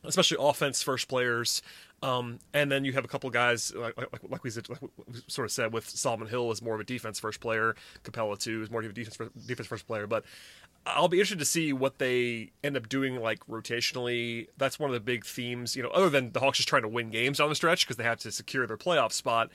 especially 0.04 0.38
offense 0.40 0.82
first 0.82 1.08
players 1.08 1.62
um, 2.04 2.40
and 2.54 2.72
then 2.72 2.84
you 2.84 2.94
have 2.94 3.06
a 3.06 3.08
couple 3.08 3.30
guys 3.30 3.72
like, 3.76 3.96
like, 3.96 4.12
like, 4.12 4.24
we, 4.24 4.30
like, 4.30 4.44
we, 4.44 5.20
sort 5.28 5.46
of 5.46 5.52
said 5.52 5.72
with 5.72 5.88
Solomon 5.88 6.28
Hill 6.28 6.52
is 6.52 6.62
more 6.62 6.74
of 6.74 6.82
a 6.82 6.84
defense 6.84 7.20
first 7.20 7.40
player, 7.40 7.76
Capela 8.04 8.40
too 8.40 8.64
is 8.64 8.72
more 8.72 8.82
of 8.82 8.90
a 8.90 8.94
defense 8.94 9.18
defense 9.46 9.68
first 9.68 9.86
player. 9.86 10.08
But 10.08 10.26
I'll 10.86 11.08
be 11.08 11.18
interested 11.18 11.40
to 11.40 11.46
see 11.46 11.74
what 11.74 12.00
they 12.00 12.52
end 12.64 12.76
up 12.76 12.90
doing 12.90 13.18
like 13.18 13.46
rotationally. 13.48 14.48
That's 14.58 14.80
one 14.80 14.90
of 14.90 14.94
the 14.96 15.00
big 15.00 15.26
themes, 15.26 15.76
you 15.76 15.84
know, 15.84 15.90
other 15.90 16.10
than 16.10 16.32
the 16.32 16.40
Hawks 16.40 16.58
just 16.58 16.70
trying 16.70 16.82
to 16.82 16.88
win 16.88 17.12
games 17.12 17.38
down 17.38 17.50
the 17.50 17.56
stretch 17.56 17.86
because 17.86 17.98
they 17.98 18.04
have 18.04 18.20
to 18.20 18.32
secure 18.32 18.66
their 18.66 18.78
playoff 18.78 19.12
spot. 19.12 19.52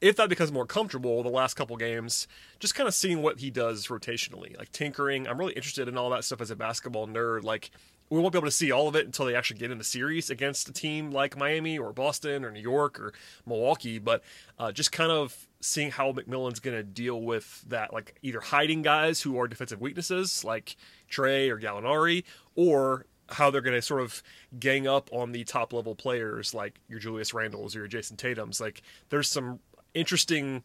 If 0.00 0.16
that 0.16 0.28
becomes 0.28 0.50
more 0.50 0.66
comfortable, 0.66 1.22
the 1.22 1.28
last 1.28 1.54
couple 1.54 1.76
games, 1.76 2.26
just 2.58 2.74
kind 2.74 2.88
of 2.88 2.94
seeing 2.94 3.22
what 3.22 3.38
he 3.38 3.50
does 3.50 3.86
rotationally, 3.86 4.58
like 4.58 4.72
tinkering. 4.72 5.28
I'm 5.28 5.38
really 5.38 5.54
interested 5.54 5.86
in 5.86 5.96
all 5.96 6.10
that 6.10 6.24
stuff 6.24 6.40
as 6.40 6.50
a 6.50 6.56
basketball 6.56 7.06
nerd. 7.06 7.44
Like, 7.44 7.70
we 8.10 8.20
won't 8.20 8.32
be 8.32 8.38
able 8.38 8.46
to 8.46 8.52
see 8.52 8.70
all 8.70 8.88
of 8.88 8.96
it 8.96 9.06
until 9.06 9.26
they 9.26 9.34
actually 9.34 9.58
get 9.58 9.70
in 9.70 9.78
the 9.78 9.84
series 9.84 10.30
against 10.30 10.68
a 10.68 10.72
team 10.72 11.10
like 11.10 11.36
Miami 11.36 11.78
or 11.78 11.92
Boston 11.92 12.44
or 12.44 12.50
New 12.50 12.60
York 12.60 13.00
or 13.00 13.12
Milwaukee. 13.46 13.98
But 13.98 14.22
uh, 14.58 14.72
just 14.72 14.92
kind 14.92 15.10
of 15.10 15.46
seeing 15.60 15.90
how 15.90 16.12
McMillan's 16.12 16.60
going 16.60 16.76
to 16.76 16.82
deal 16.82 17.20
with 17.20 17.64
that, 17.68 17.92
like 17.92 18.18
either 18.22 18.40
hiding 18.40 18.82
guys 18.82 19.22
who 19.22 19.38
are 19.40 19.48
defensive 19.48 19.80
weaknesses 19.80 20.44
like 20.44 20.76
Trae 21.10 21.48
or 21.48 21.58
Gallinari, 21.58 22.24
or 22.54 23.06
how 23.30 23.50
they're 23.50 23.62
going 23.62 23.74
to 23.74 23.82
sort 23.82 24.02
of 24.02 24.22
gang 24.58 24.86
up 24.86 25.08
on 25.12 25.32
the 25.32 25.44
top 25.44 25.72
level 25.72 25.94
players 25.94 26.52
like 26.52 26.80
your 26.88 26.98
Julius 26.98 27.32
Randles 27.32 27.74
or 27.74 27.80
your 27.80 27.88
Jayson 27.88 28.16
Tatum's. 28.16 28.60
Like 28.60 28.82
there's 29.08 29.30
some 29.30 29.60
interesting 29.94 30.62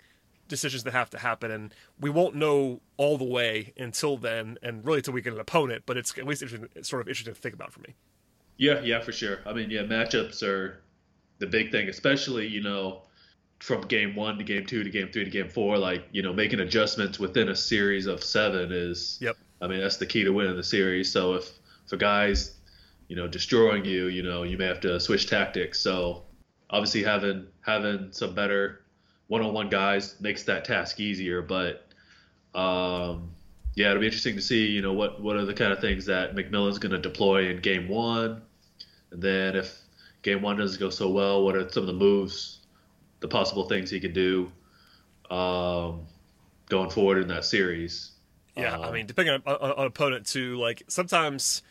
decisions 0.49 0.83
that 0.83 0.91
have 0.91 1.09
to 1.11 1.19
happen, 1.19 1.51
and 1.51 1.73
we 1.99 2.09
won't 2.09 2.35
know 2.35 2.81
all 2.97 3.17
the 3.17 3.23
way 3.23 3.73
until 3.77 4.17
then, 4.17 4.57
and 4.61 4.85
really 4.85 4.97
until 4.97 5.13
we 5.13 5.21
get 5.21 5.33
an 5.33 5.39
opponent. 5.39 5.83
But 5.85 5.95
it's 5.95 6.17
at 6.17 6.25
least 6.25 6.43
it's 6.43 6.89
sort 6.89 7.01
of 7.01 7.07
interesting 7.07 7.33
to 7.33 7.39
think 7.39 7.55
about 7.55 7.71
for 7.71 7.79
me. 7.79 7.95
Yeah, 8.57 8.81
yeah, 8.81 8.99
for 8.99 9.13
sure. 9.13 9.39
I 9.45 9.53
mean, 9.53 9.69
yeah, 9.69 9.83
matchups 9.83 10.43
are 10.43 10.81
the 11.37 11.47
big 11.47 11.71
thing, 11.71 11.87
especially 11.87 12.47
you 12.47 12.61
know 12.61 13.03
from 13.59 13.81
game 13.81 14.15
one 14.15 14.37
to 14.37 14.43
game 14.43 14.65
two 14.65 14.83
to 14.83 14.89
game 14.89 15.09
three 15.13 15.23
to 15.23 15.29
game 15.29 15.49
four. 15.49 15.77
Like 15.77 16.05
you 16.11 16.21
know, 16.21 16.33
making 16.33 16.59
adjustments 16.59 17.19
within 17.19 17.49
a 17.49 17.55
series 17.55 18.05
of 18.05 18.23
seven 18.23 18.71
is. 18.71 19.17
Yep. 19.21 19.37
I 19.61 19.67
mean, 19.67 19.79
that's 19.79 19.97
the 19.97 20.05
key 20.05 20.23
to 20.23 20.31
winning 20.31 20.55
the 20.55 20.63
series. 20.63 21.11
So 21.11 21.35
if 21.35 21.49
for 21.87 21.97
guy's 21.97 22.55
you 23.07 23.15
know 23.15 23.27
destroying 23.27 23.85
you, 23.85 24.07
you 24.07 24.23
know, 24.23 24.43
you 24.43 24.57
may 24.57 24.65
have 24.65 24.81
to 24.81 24.99
switch 24.99 25.29
tactics. 25.29 25.79
So 25.79 26.23
obviously 26.69 27.03
having 27.03 27.47
having 27.61 28.09
some 28.11 28.33
better 28.33 28.81
one-on-one 29.29 29.69
guys 29.69 30.15
makes 30.19 30.43
that 30.43 30.65
task 30.65 30.99
easier. 30.99 31.41
But 31.41 31.85
um, 32.53 33.31
yeah, 33.75 33.91
it'll 33.91 34.01
be 34.01 34.07
interesting 34.07 34.35
to 34.35 34.41
see, 34.41 34.67
you 34.67 34.81
know, 34.81 34.91
what 34.91 35.21
what 35.21 35.37
are 35.37 35.45
the 35.45 35.53
kind 35.53 35.71
of 35.71 35.79
things 35.79 36.05
that 36.07 36.35
McMillan's 36.35 36.77
going 36.77 36.91
to 36.91 36.99
deploy 36.99 37.49
in 37.49 37.61
game 37.61 37.87
one, 37.87 38.41
and 39.11 39.21
then 39.21 39.55
if 39.55 39.79
game 40.21 40.41
one 40.41 40.57
doesn't 40.57 40.79
go 40.79 40.89
so 40.89 41.09
well, 41.09 41.45
what 41.45 41.55
are 41.55 41.69
some 41.69 41.83
of 41.83 41.87
the 41.87 41.93
moves, 41.93 42.59
the 43.21 43.27
possible 43.27 43.69
things 43.69 43.89
he 43.89 43.99
could 43.99 44.13
do 44.13 44.51
um, 45.29 46.01
going 46.67 46.89
forward 46.89 47.21
in 47.21 47.27
that 47.29 47.45
series. 47.45 48.11
Yeah, 48.57 48.75
um, 48.75 48.81
I 48.83 48.91
mean, 48.91 49.05
depending 49.05 49.35
on, 49.35 49.41
on, 49.45 49.71
on 49.71 49.85
opponent 49.85 50.25
too, 50.25 50.57
like 50.57 50.83
sometimes 50.87 51.61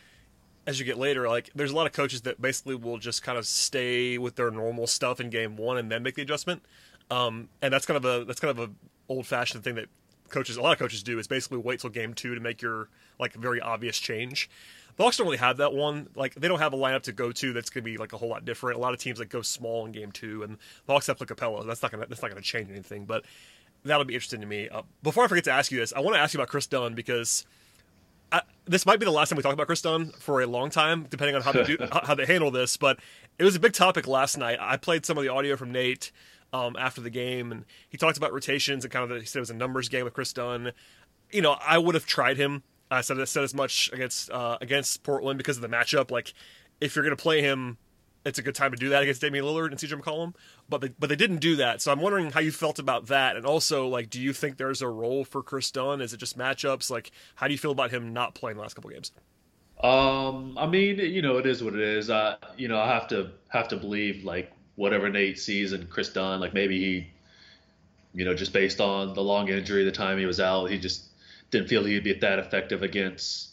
as 0.67 0.79
you 0.79 0.85
get 0.85 0.99
later, 0.99 1.29
like 1.29 1.51
there's 1.55 1.71
a 1.73 1.77
lot 1.77 1.87
of 1.87 1.93
coaches 1.93 2.23
that 2.23 2.41
basically 2.41 2.75
will 2.75 2.99
just 2.99 3.23
kind 3.23 3.39
of 3.39 3.47
stay 3.47 4.19
with 4.19 4.37
their 4.37 4.51
normal 4.51 4.87
stuff 4.87 5.19
in 5.19 5.31
game 5.31 5.57
one 5.57 5.79
and 5.79 5.91
then 5.91 6.03
make 6.03 6.15
the 6.15 6.23
adjustment. 6.23 6.63
Um, 7.11 7.49
and 7.63 7.73
that's 7.73 7.87
kind 7.87 7.97
of 7.97 8.05
a 8.05 8.25
that's 8.25 8.41
kind 8.41 8.59
of 8.59 8.71
a 8.71 8.73
old 9.09 9.27
fashioned 9.27 9.65
thing 9.65 9.77
that 9.77 9.87
coaches 10.29 10.57
a 10.57 10.63
lot 10.63 10.73
of 10.73 10.79
coaches 10.79 11.03
do 11.03 11.19
is 11.19 11.27
basically 11.27 11.59
wait 11.59 11.81
till 11.81 11.91
game 11.91 12.15
two 12.15 12.35
to 12.35 12.41
make 12.41 12.61
your 12.61 12.89
like 13.19 13.35
very 13.35 13.61
obvious 13.61 13.99
change. 13.99 14.51
The 14.97 15.05
Hawks 15.05 15.17
don't 15.17 15.27
really 15.27 15.39
have 15.39 15.59
that 15.59 15.73
one. 15.73 16.09
Like 16.15 16.35
they 16.35 16.49
don't 16.49 16.59
have 16.59 16.73
a 16.73 16.77
lineup 16.77 17.03
to 17.05 17.13
go 17.13 17.33
to 17.33 17.53
that's 17.53 17.71
going 17.71 17.85
to 17.85 17.91
be 17.91 17.97
like 17.97 18.13
a 18.13 18.17
whole 18.17 18.29
lot 18.29 18.45
different. 18.45 18.79
A 18.79 18.81
lot 18.81 18.93
of 18.93 19.01
teams 19.01 19.19
like 19.19 19.29
go 19.29 19.43
small 19.43 19.87
in 19.87 19.93
game 19.93 20.13
two, 20.13 20.43
and 20.43 20.59
the 20.87 20.93
Hawks 20.93 21.07
have 21.07 21.19
Capela. 21.19 21.67
That's 21.67 21.83
not 21.83 21.93
gonna 21.93 22.07
that's 22.07 22.21
not 22.23 22.31
gonna 22.31 22.41
change 22.41 22.71
anything. 22.71 23.05
But 23.05 23.25
that'll 23.85 24.05
be 24.05 24.15
interesting 24.15 24.41
to 24.41 24.47
me. 24.47 24.69
Uh, 24.69 24.83
before 25.03 25.25
I 25.25 25.29
forget 25.29 25.45
to 25.45 25.53
ask 25.53 25.71
you 25.71 25.79
this, 25.79 25.93
I 25.93 26.01
want 26.01 26.17
to 26.17 26.21
ask 26.21 26.35
you 26.35 26.39
about 26.41 26.49
Chris 26.49 26.67
Dunn 26.67 26.95
because 26.95 27.47
I, 28.33 28.43
this 28.67 28.85
might 28.87 28.99
be 28.99 29.05
the 29.07 29.13
last 29.13 29.29
time 29.29 29.37
we 29.37 29.43
talk 29.43 29.55
about 29.55 29.67
Chris 29.67 29.83
Dunn 29.83 30.11
for 30.19 30.41
a 30.43 30.47
long 30.47 30.69
time, 30.69 31.07
depending 31.09 31.37
on 31.37 31.43
how 31.43 31.53
they 31.53 31.65
do 31.65 31.79
how 32.05 32.15
they 32.15 32.27
handle 32.27 32.51
this. 32.51 32.77
But 32.77 32.99
it 33.39 33.45
was 33.45 33.55
a 33.55 33.61
big 33.61 33.73
topic 33.73 34.07
last 34.07 34.37
night. 34.37 34.59
I 34.61 34.77
played 34.77 35.07
some 35.07 35.17
of 35.17 35.25
the 35.25 35.31
audio 35.31 35.57
from 35.57 35.71
Nate 35.73 36.11
um, 36.53 36.77
after 36.79 37.01
the 37.01 37.11
game, 37.11 37.53
and 37.53 37.65
he 37.89 37.97
talked 37.97 38.17
about 38.17 38.33
rotations 38.33 38.85
and 38.85 38.93
kind 38.93 39.03
of 39.03 39.11
the, 39.11 39.21
he 39.21 39.27
said 39.27 39.39
it 39.39 39.41
was 39.41 39.51
a 39.51 39.55
numbers 39.55 39.89
game 39.89 40.05
with 40.05 40.15
Chris 40.15 40.33
Dunn. 40.33 40.73
You 41.31 41.43
know, 41.43 41.57
I 41.65 41.79
would 41.79 41.95
have 41.95 42.07
tried 42.07 42.37
him. 42.37 42.63
I 42.91 43.03
said 43.03 43.21
I 43.21 43.25
said 43.25 43.45
as 43.45 43.55
much 43.55 43.91
against 43.93 44.31
uh, 44.31 44.57
against 44.61 45.03
Portland 45.03 45.39
because 45.39 45.57
of 45.57 45.63
the 45.63 45.69
matchup. 45.69 46.11
Like, 46.11 46.33
if 46.81 46.97
you're 46.97 47.05
going 47.05 47.17
to 47.17 47.23
play 47.23 47.43
him, 47.43 47.77
it's 48.25 48.39
a 48.39 48.43
good 48.43 48.55
time 48.55 48.71
to 48.71 48.77
do 48.77 48.89
that 48.91 49.03
against 49.03 49.21
Damian 49.21 49.45
Lillard 49.45 49.71
and 49.71 49.77
CJ 49.77 50.01
McCollum. 50.01 50.35
But 50.69 50.81
they, 50.81 50.89
but 50.99 51.09
they 51.09 51.17
didn't 51.17 51.39
do 51.39 51.57
that. 51.57 51.83
So 51.83 51.93
I'm 51.93 52.01
wondering 52.01 52.31
how 52.31 52.41
you 52.41 52.53
felt 52.53 52.79
about 52.79 53.07
that, 53.07 53.37
and 53.37 53.45
also 53.45 53.87
like, 53.87 54.09
do 54.09 54.21
you 54.21 54.33
think 54.33 54.57
there's 54.57 54.81
a 54.81 54.89
role 54.89 55.25
for 55.25 55.43
Chris 55.43 55.71
Dunn? 55.71 56.01
Is 56.01 56.13
it 56.13 56.19
just 56.19 56.39
matchups? 56.39 56.91
Like, 56.91 57.11
how 57.35 57.47
do 57.47 57.53
you 57.53 57.59
feel 57.59 57.73
about 57.73 57.91
him 57.91 58.13
not 58.13 58.35
playing 58.35 58.57
the 58.57 58.63
last 58.63 58.75
couple 58.75 58.91
games? 58.91 59.13
Um, 59.83 60.59
I 60.59 60.67
mean, 60.67 60.99
you 60.99 61.23
know, 61.23 61.39
it 61.39 61.47
is 61.47 61.63
what 61.63 61.75
it 61.75 61.81
is. 61.81 62.11
I, 62.11 62.37
you 62.57 62.69
know, 62.69 62.81
I 62.81 62.89
have 62.89 63.07
to 63.09 63.31
have 63.49 63.69
to 63.69 63.77
believe 63.77 64.25
like 64.25 64.53
whatever 64.79 65.11
Nate 65.11 65.39
sees 65.39 65.73
in 65.73 65.89
Chris 65.89 66.11
Dunn. 66.11 66.39
Like 66.39 66.55
maybe 66.55 66.79
he, 66.79 67.07
you 68.15 68.25
know, 68.25 68.35
just 68.35 68.53
based 68.53 68.81
on 68.81 69.13
the 69.13 69.23
long 69.23 69.49
injury, 69.49 69.85
the 69.85 69.91
time 69.91 70.19
he 70.19 70.25
was 70.25 70.39
out, 70.39 70.67
he 70.67 70.79
just 70.79 71.03
didn't 71.51 71.69
feel 71.69 71.85
he'd 71.85 72.05
be 72.05 72.13
that 72.13 72.39
effective 72.39 72.85
against, 72.85 73.49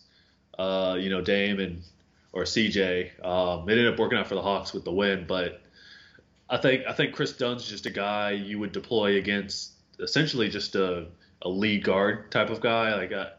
uh, 0.59 0.95
you 0.99 1.09
know, 1.09 1.21
Dame 1.21 1.59
and 1.59 1.81
or 2.31 2.43
CJ. 2.43 3.25
Um, 3.25 3.67
it 3.67 3.71
ended 3.71 3.91
up 3.91 3.99
working 3.99 4.19
out 4.19 4.27
for 4.27 4.35
the 4.35 4.43
Hawks 4.43 4.71
with 4.71 4.85
the 4.85 4.91
win, 4.91 5.25
but 5.27 5.61
I 6.47 6.57
think 6.57 6.83
I 6.87 6.93
think 6.93 7.15
Chris 7.15 7.33
Dunn's 7.33 7.67
just 7.67 7.87
a 7.87 7.91
guy 7.91 8.31
you 8.31 8.59
would 8.59 8.71
deploy 8.71 9.17
against 9.17 9.71
essentially 9.99 10.49
just 10.49 10.75
a, 10.75 11.07
a 11.41 11.49
lead 11.49 11.83
guard 11.83 12.31
type 12.31 12.51
of 12.51 12.61
guy. 12.61 12.95
Like, 12.95 13.11
a, 13.11 13.19
uh, 13.19 13.29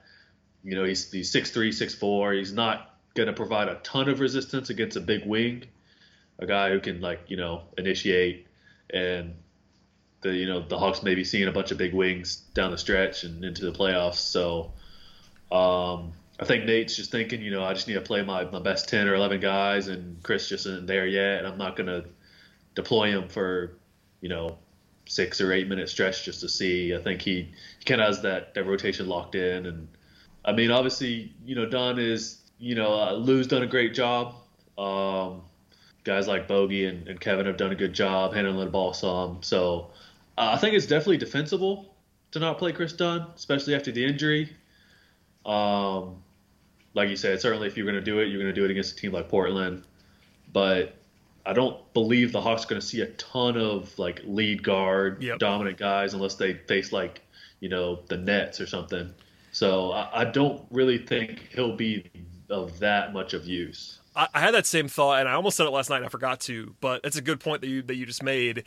you 0.65 0.75
know, 0.75 0.83
he's 0.83 1.13
he's 1.13 1.31
six 1.31 1.53
three, 1.53 1.71
six 1.71 1.95
four. 1.95 2.33
He's 2.33 2.53
not 2.53 2.99
going 3.15 3.29
to 3.29 3.33
provide 3.33 3.69
a 3.69 3.77
ton 3.77 4.09
of 4.09 4.19
resistance 4.19 4.71
against 4.71 4.97
a 4.97 5.01
big 5.01 5.25
wing, 5.25 5.65
a 6.39 6.47
guy 6.47 6.71
who 6.71 6.81
can 6.81 7.01
like 7.01 7.21
you 7.29 7.37
know 7.37 7.63
initiate 7.79 8.47
and 8.91 9.35
the 10.21 10.35
you 10.35 10.47
know 10.47 10.61
the 10.61 10.79
Hawks 10.79 11.03
may 11.03 11.15
be 11.15 11.25
seeing 11.25 11.49
a 11.49 11.53
bunch 11.53 11.71
of 11.71 11.79
big 11.79 11.95
wings 11.95 12.37
down 12.55 12.71
the 12.71 12.79
stretch 12.79 13.25
and 13.25 13.45
into 13.45 13.65
the 13.65 13.73
playoffs. 13.73 14.17
So 14.17 14.73
um, 15.51 16.13
I 16.39 16.45
think 16.45 16.65
Nate's 16.65 16.97
just 16.97 17.11
thinking, 17.11 17.41
you 17.41 17.51
know, 17.51 17.65
I 17.65 17.73
just 17.73 17.89
need 17.89 17.95
to 17.95 18.01
play 18.01 18.23
my, 18.23 18.45
my 18.45 18.59
best 18.59 18.89
ten 18.89 19.09
or 19.09 19.15
eleven 19.15 19.41
guys, 19.41 19.89
and 19.89 20.23
Chris 20.23 20.49
just 20.49 20.67
isn't 20.67 20.87
there 20.87 21.07
yet, 21.07 21.39
and 21.39 21.47
I'm 21.47 21.59
not 21.59 21.77
to 21.77 22.05
deploy 22.75 23.11
him 23.11 23.29
for 23.29 23.77
you 24.21 24.29
know 24.29 24.59
six 25.07 25.41
or 25.41 25.53
eight 25.53 25.69
minute 25.69 25.89
stretch 25.89 26.25
just 26.25 26.41
to 26.41 26.49
see. 26.49 26.95
I 26.95 26.99
think 26.99 27.23
he, 27.23 27.53
he 27.79 27.85
kind 27.85 28.01
of 28.01 28.09
has 28.09 28.23
that 28.23 28.55
that 28.55 28.65
rotation 28.65 29.09
locked 29.09 29.35
in, 29.35 29.67
and 29.67 29.89
I 30.45 30.53
mean 30.53 30.71
obviously 30.71 31.33
you 31.45 31.55
know 31.55 31.67
Don 31.67 31.99
is 31.99 32.39
you 32.59 32.75
know 32.75 32.93
uh, 32.93 33.13
Lou's 33.13 33.47
done 33.47 33.63
a 33.63 33.67
great 33.67 33.95
job. 33.95 34.35
Um, 34.77 35.43
guys 36.07 36.29
like 36.29 36.47
Bogey 36.49 36.87
and, 36.87 37.07
and 37.09 37.21
Kevin 37.21 37.45
have 37.47 37.57
done 37.57 37.73
a 37.73 37.75
good 37.75 37.93
job 37.93 38.33
handling 38.33 38.65
the 38.65 38.71
ball 38.71 38.95
some. 38.95 39.43
So 39.43 39.91
uh, 40.39 40.53
I 40.55 40.57
think 40.57 40.75
it's 40.75 40.87
definitely 40.87 41.19
defensible 41.19 41.93
to 42.31 42.39
not 42.39 42.59
play 42.59 42.73
Chris 42.73 42.93
Dunn, 42.93 43.27
especially 43.35 43.75
after 43.75 43.91
the 43.91 44.05
injury. 44.05 44.51
Um, 45.45 46.23
like 46.95 47.09
you 47.09 47.17
said, 47.17 47.41
certainly 47.41 47.67
if 47.67 47.77
you're 47.77 47.87
going 47.87 47.97
to 47.97 48.01
do 48.05 48.21
it, 48.21 48.29
you're 48.29 48.41
going 48.41 48.55
to 48.55 48.59
do 48.59 48.65
it 48.65 48.71
against 48.71 48.93
a 48.93 48.97
team 48.97 49.13
like 49.13 49.29
Portland. 49.29 49.83
But 50.53 50.95
I 51.45 51.53
don't 51.53 51.77
believe 51.93 52.33
the 52.33 52.41
Hawks 52.41 52.65
are 52.65 52.69
going 52.69 52.81
to 52.81 52.87
see 52.87 53.01
a 53.03 53.07
ton 53.07 53.57
of 53.57 53.97
like 53.99 54.23
lead 54.25 54.63
guard, 54.63 55.23
Yep. 55.23 55.39
dominant 55.39 55.77
guys 55.77 56.15
unless 56.15 56.37
they 56.37 56.55
face 56.55 56.93
like 56.93 57.23
you 57.61 57.69
know 57.69 58.01
the 58.09 58.17
Nets 58.17 58.61
or 58.61 58.67
something. 58.67 59.13
So 59.53 59.93
I, 59.93 60.21
I 60.23 60.25
don't 60.25 60.65
really 60.71 60.99
think 60.99 61.49
he'll 61.55 61.77
be 61.77 62.11
of 62.49 62.79
that 62.79 63.13
much 63.13 63.35
of 63.35 63.47
use. 63.47 63.99
I, 64.17 64.41
had 64.41 64.55
that 64.55 64.67
same 64.67 64.89
thought, 64.89 65.21
and 65.21 65.29
I 65.29 65.35
almost 65.35 65.57
said 65.57 65.67
it 65.67 65.71
last 65.71 65.91
night. 65.91 65.99
and 65.99 66.07
I 66.07 66.09
forgot 66.09 66.41
to, 66.41 66.75
but 66.81 67.03
it's 67.05 67.17
a 67.17 67.23
good 67.23 67.39
point 67.39 67.61
that 67.61 67.69
you 67.69 67.83
that 67.83 67.97
you 67.97 68.07
just 68.07 68.23
made. 68.23 68.65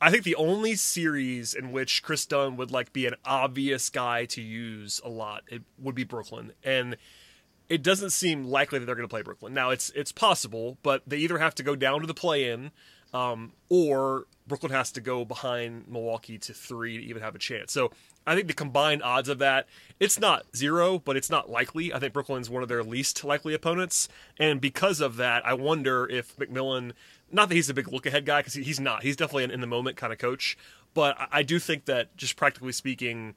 I 0.00 0.10
think 0.10 0.24
the 0.24 0.36
only 0.36 0.76
series 0.76 1.52
in 1.54 1.72
which 1.72 2.02
Chris 2.02 2.24
Dunn 2.24 2.56
would 2.56 2.70
like 2.70 2.92
be 2.92 3.06
an 3.06 3.14
obvious 3.24 3.90
guy 3.90 4.24
to 4.26 4.40
use 4.40 5.00
a 5.04 5.08
lot 5.08 5.42
it 5.48 5.62
would 5.78 5.94
be 5.94 6.04
Brooklyn, 6.04 6.52
and 6.62 6.96
it 7.68 7.82
doesn't 7.82 8.10
seem 8.10 8.44
likely 8.44 8.78
that 8.78 8.86
they're 8.86 8.94
going 8.94 9.08
to 9.08 9.12
play 9.12 9.22
Brooklyn. 9.22 9.54
Now 9.54 9.70
it's 9.70 9.90
it's 9.90 10.12
possible, 10.12 10.78
but 10.82 11.02
they 11.06 11.18
either 11.18 11.38
have 11.38 11.54
to 11.56 11.62
go 11.62 11.74
down 11.76 12.00
to 12.00 12.06
the 12.06 12.14
play-in, 12.14 12.70
um, 13.14 13.52
or 13.68 14.26
Brooklyn 14.50 14.72
has 14.72 14.90
to 14.92 15.00
go 15.00 15.24
behind 15.24 15.86
Milwaukee 15.88 16.36
to 16.36 16.52
three 16.52 16.98
to 16.98 17.04
even 17.04 17.22
have 17.22 17.36
a 17.36 17.38
chance. 17.38 17.72
So 17.72 17.92
I 18.26 18.34
think 18.34 18.48
the 18.48 18.52
combined 18.52 19.00
odds 19.02 19.28
of 19.28 19.38
that 19.38 19.66
it's 20.00 20.18
not 20.18 20.44
zero, 20.54 20.98
but 20.98 21.16
it's 21.16 21.30
not 21.30 21.48
likely. 21.48 21.94
I 21.94 22.00
think 22.00 22.12
Brooklyn's 22.12 22.50
one 22.50 22.62
of 22.62 22.68
their 22.68 22.82
least 22.82 23.22
likely 23.24 23.54
opponents, 23.54 24.08
and 24.38 24.60
because 24.60 25.00
of 25.00 25.16
that, 25.16 25.46
I 25.46 25.54
wonder 25.54 26.06
if 26.10 26.36
McMillan. 26.36 26.92
Not 27.32 27.48
that 27.48 27.54
he's 27.54 27.70
a 27.70 27.74
big 27.74 27.92
look 27.92 28.06
ahead 28.06 28.26
guy 28.26 28.40
because 28.40 28.54
he's 28.54 28.80
not. 28.80 29.04
He's 29.04 29.14
definitely 29.14 29.44
an 29.44 29.52
in 29.52 29.60
the 29.60 29.68
moment 29.68 29.96
kind 29.96 30.12
of 30.12 30.18
coach, 30.18 30.58
but 30.94 31.16
I- 31.30 31.44
do 31.44 31.60
think 31.60 31.84
that 31.84 32.16
just 32.16 32.34
practically 32.34 32.72
speaking, 32.72 33.36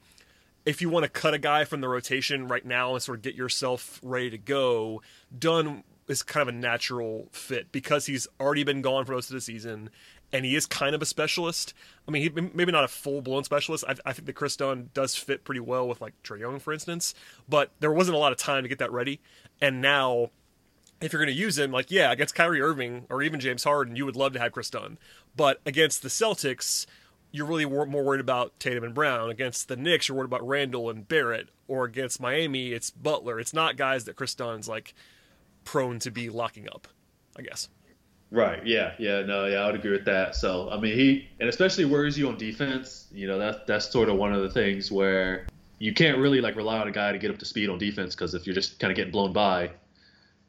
if 0.66 0.82
you 0.82 0.88
want 0.88 1.04
to 1.04 1.08
cut 1.08 1.32
a 1.32 1.38
guy 1.38 1.64
from 1.64 1.80
the 1.80 1.88
rotation 1.88 2.48
right 2.48 2.66
now 2.66 2.94
and 2.94 3.02
sort 3.02 3.18
of 3.18 3.22
get 3.22 3.36
yourself 3.36 4.00
ready 4.02 4.30
to 4.30 4.38
go, 4.38 5.00
Dunn 5.38 5.84
is 6.08 6.22
kind 6.22 6.48
of 6.48 6.54
a 6.54 6.58
natural 6.58 7.28
fit 7.32 7.72
because 7.72 8.06
he's 8.06 8.26
already 8.40 8.64
been 8.64 8.82
gone 8.82 9.04
for 9.04 9.12
most 9.12 9.30
of 9.30 9.34
the 9.34 9.40
season 9.40 9.90
and 10.32 10.44
he 10.44 10.56
is 10.56 10.66
kind 10.66 10.94
of 10.94 11.02
a 11.02 11.06
specialist. 11.06 11.74
I 12.08 12.10
mean, 12.10 12.22
he, 12.22 12.28
maybe 12.54 12.72
not 12.72 12.84
a 12.84 12.88
full 12.88 13.22
blown 13.22 13.44
specialist. 13.44 13.84
I, 13.86 13.94
I 14.04 14.12
think 14.12 14.26
that 14.26 14.32
Chris 14.34 14.56
Dunn 14.56 14.90
does 14.92 15.14
fit 15.14 15.44
pretty 15.44 15.60
well 15.60 15.86
with 15.86 16.00
like 16.00 16.14
Trae 16.22 16.40
Young, 16.40 16.58
for 16.58 16.72
instance, 16.72 17.14
but 17.48 17.70
there 17.80 17.92
wasn't 17.92 18.16
a 18.16 18.18
lot 18.18 18.32
of 18.32 18.38
time 18.38 18.64
to 18.64 18.68
get 18.68 18.78
that 18.78 18.92
ready. 18.92 19.20
And 19.60 19.80
now 19.80 20.30
if 21.00 21.12
you're 21.12 21.22
going 21.22 21.34
to 21.34 21.40
use 21.40 21.58
him, 21.58 21.70
like, 21.70 21.90
yeah, 21.90 22.10
against 22.12 22.34
Kyrie 22.34 22.60
Irving 22.60 23.06
or 23.10 23.22
even 23.22 23.40
James 23.40 23.64
Harden, 23.64 23.96
you 23.96 24.04
would 24.06 24.16
love 24.16 24.32
to 24.32 24.40
have 24.40 24.52
Chris 24.52 24.70
Dunn. 24.70 24.98
But 25.36 25.60
against 25.66 26.02
the 26.02 26.08
Celtics, 26.08 26.86
you're 27.30 27.46
really 27.46 27.66
more 27.66 27.86
worried 27.86 28.20
about 28.20 28.58
Tatum 28.58 28.84
and 28.84 28.94
Brown. 28.94 29.30
Against 29.30 29.68
the 29.68 29.76
Knicks, 29.76 30.08
you're 30.08 30.16
worried 30.16 30.26
about 30.26 30.46
Randle 30.46 30.88
and 30.88 31.06
Barrett. 31.06 31.48
Or 31.68 31.84
against 31.84 32.20
Miami, 32.20 32.72
it's 32.72 32.90
Butler. 32.90 33.40
It's 33.40 33.54
not 33.54 33.76
guys 33.76 34.04
that 34.04 34.16
Chris 34.16 34.34
Dunn's 34.34 34.68
like 34.68 34.94
prone 35.64 35.98
to 36.00 36.10
be 36.10 36.30
locking 36.30 36.68
up, 36.68 36.88
I 37.36 37.42
guess. 37.42 37.68
Right. 38.30 38.66
Yeah. 38.66 38.94
Yeah. 38.98 39.22
No. 39.22 39.46
Yeah. 39.46 39.58
I 39.58 39.66
would 39.66 39.76
agree 39.76 39.92
with 39.92 40.06
that. 40.06 40.34
So 40.34 40.68
I 40.70 40.80
mean, 40.80 40.96
he 40.96 41.28
and 41.40 41.48
especially 41.48 41.84
worries 41.84 42.18
you 42.18 42.28
on 42.28 42.36
defense. 42.36 43.06
You 43.12 43.28
know, 43.28 43.38
that's 43.38 43.58
that's 43.66 43.90
sort 43.90 44.08
of 44.08 44.16
one 44.16 44.32
of 44.32 44.42
the 44.42 44.50
things 44.50 44.90
where 44.90 45.46
you 45.78 45.92
can't 45.92 46.18
really 46.18 46.40
like 46.40 46.56
rely 46.56 46.78
on 46.78 46.88
a 46.88 46.92
guy 46.92 47.12
to 47.12 47.18
get 47.18 47.30
up 47.30 47.38
to 47.38 47.44
speed 47.44 47.68
on 47.68 47.78
defense 47.78 48.14
because 48.14 48.34
if 48.34 48.46
you're 48.46 48.54
just 48.54 48.78
kind 48.78 48.90
of 48.90 48.96
getting 48.96 49.12
blown 49.12 49.32
by, 49.32 49.70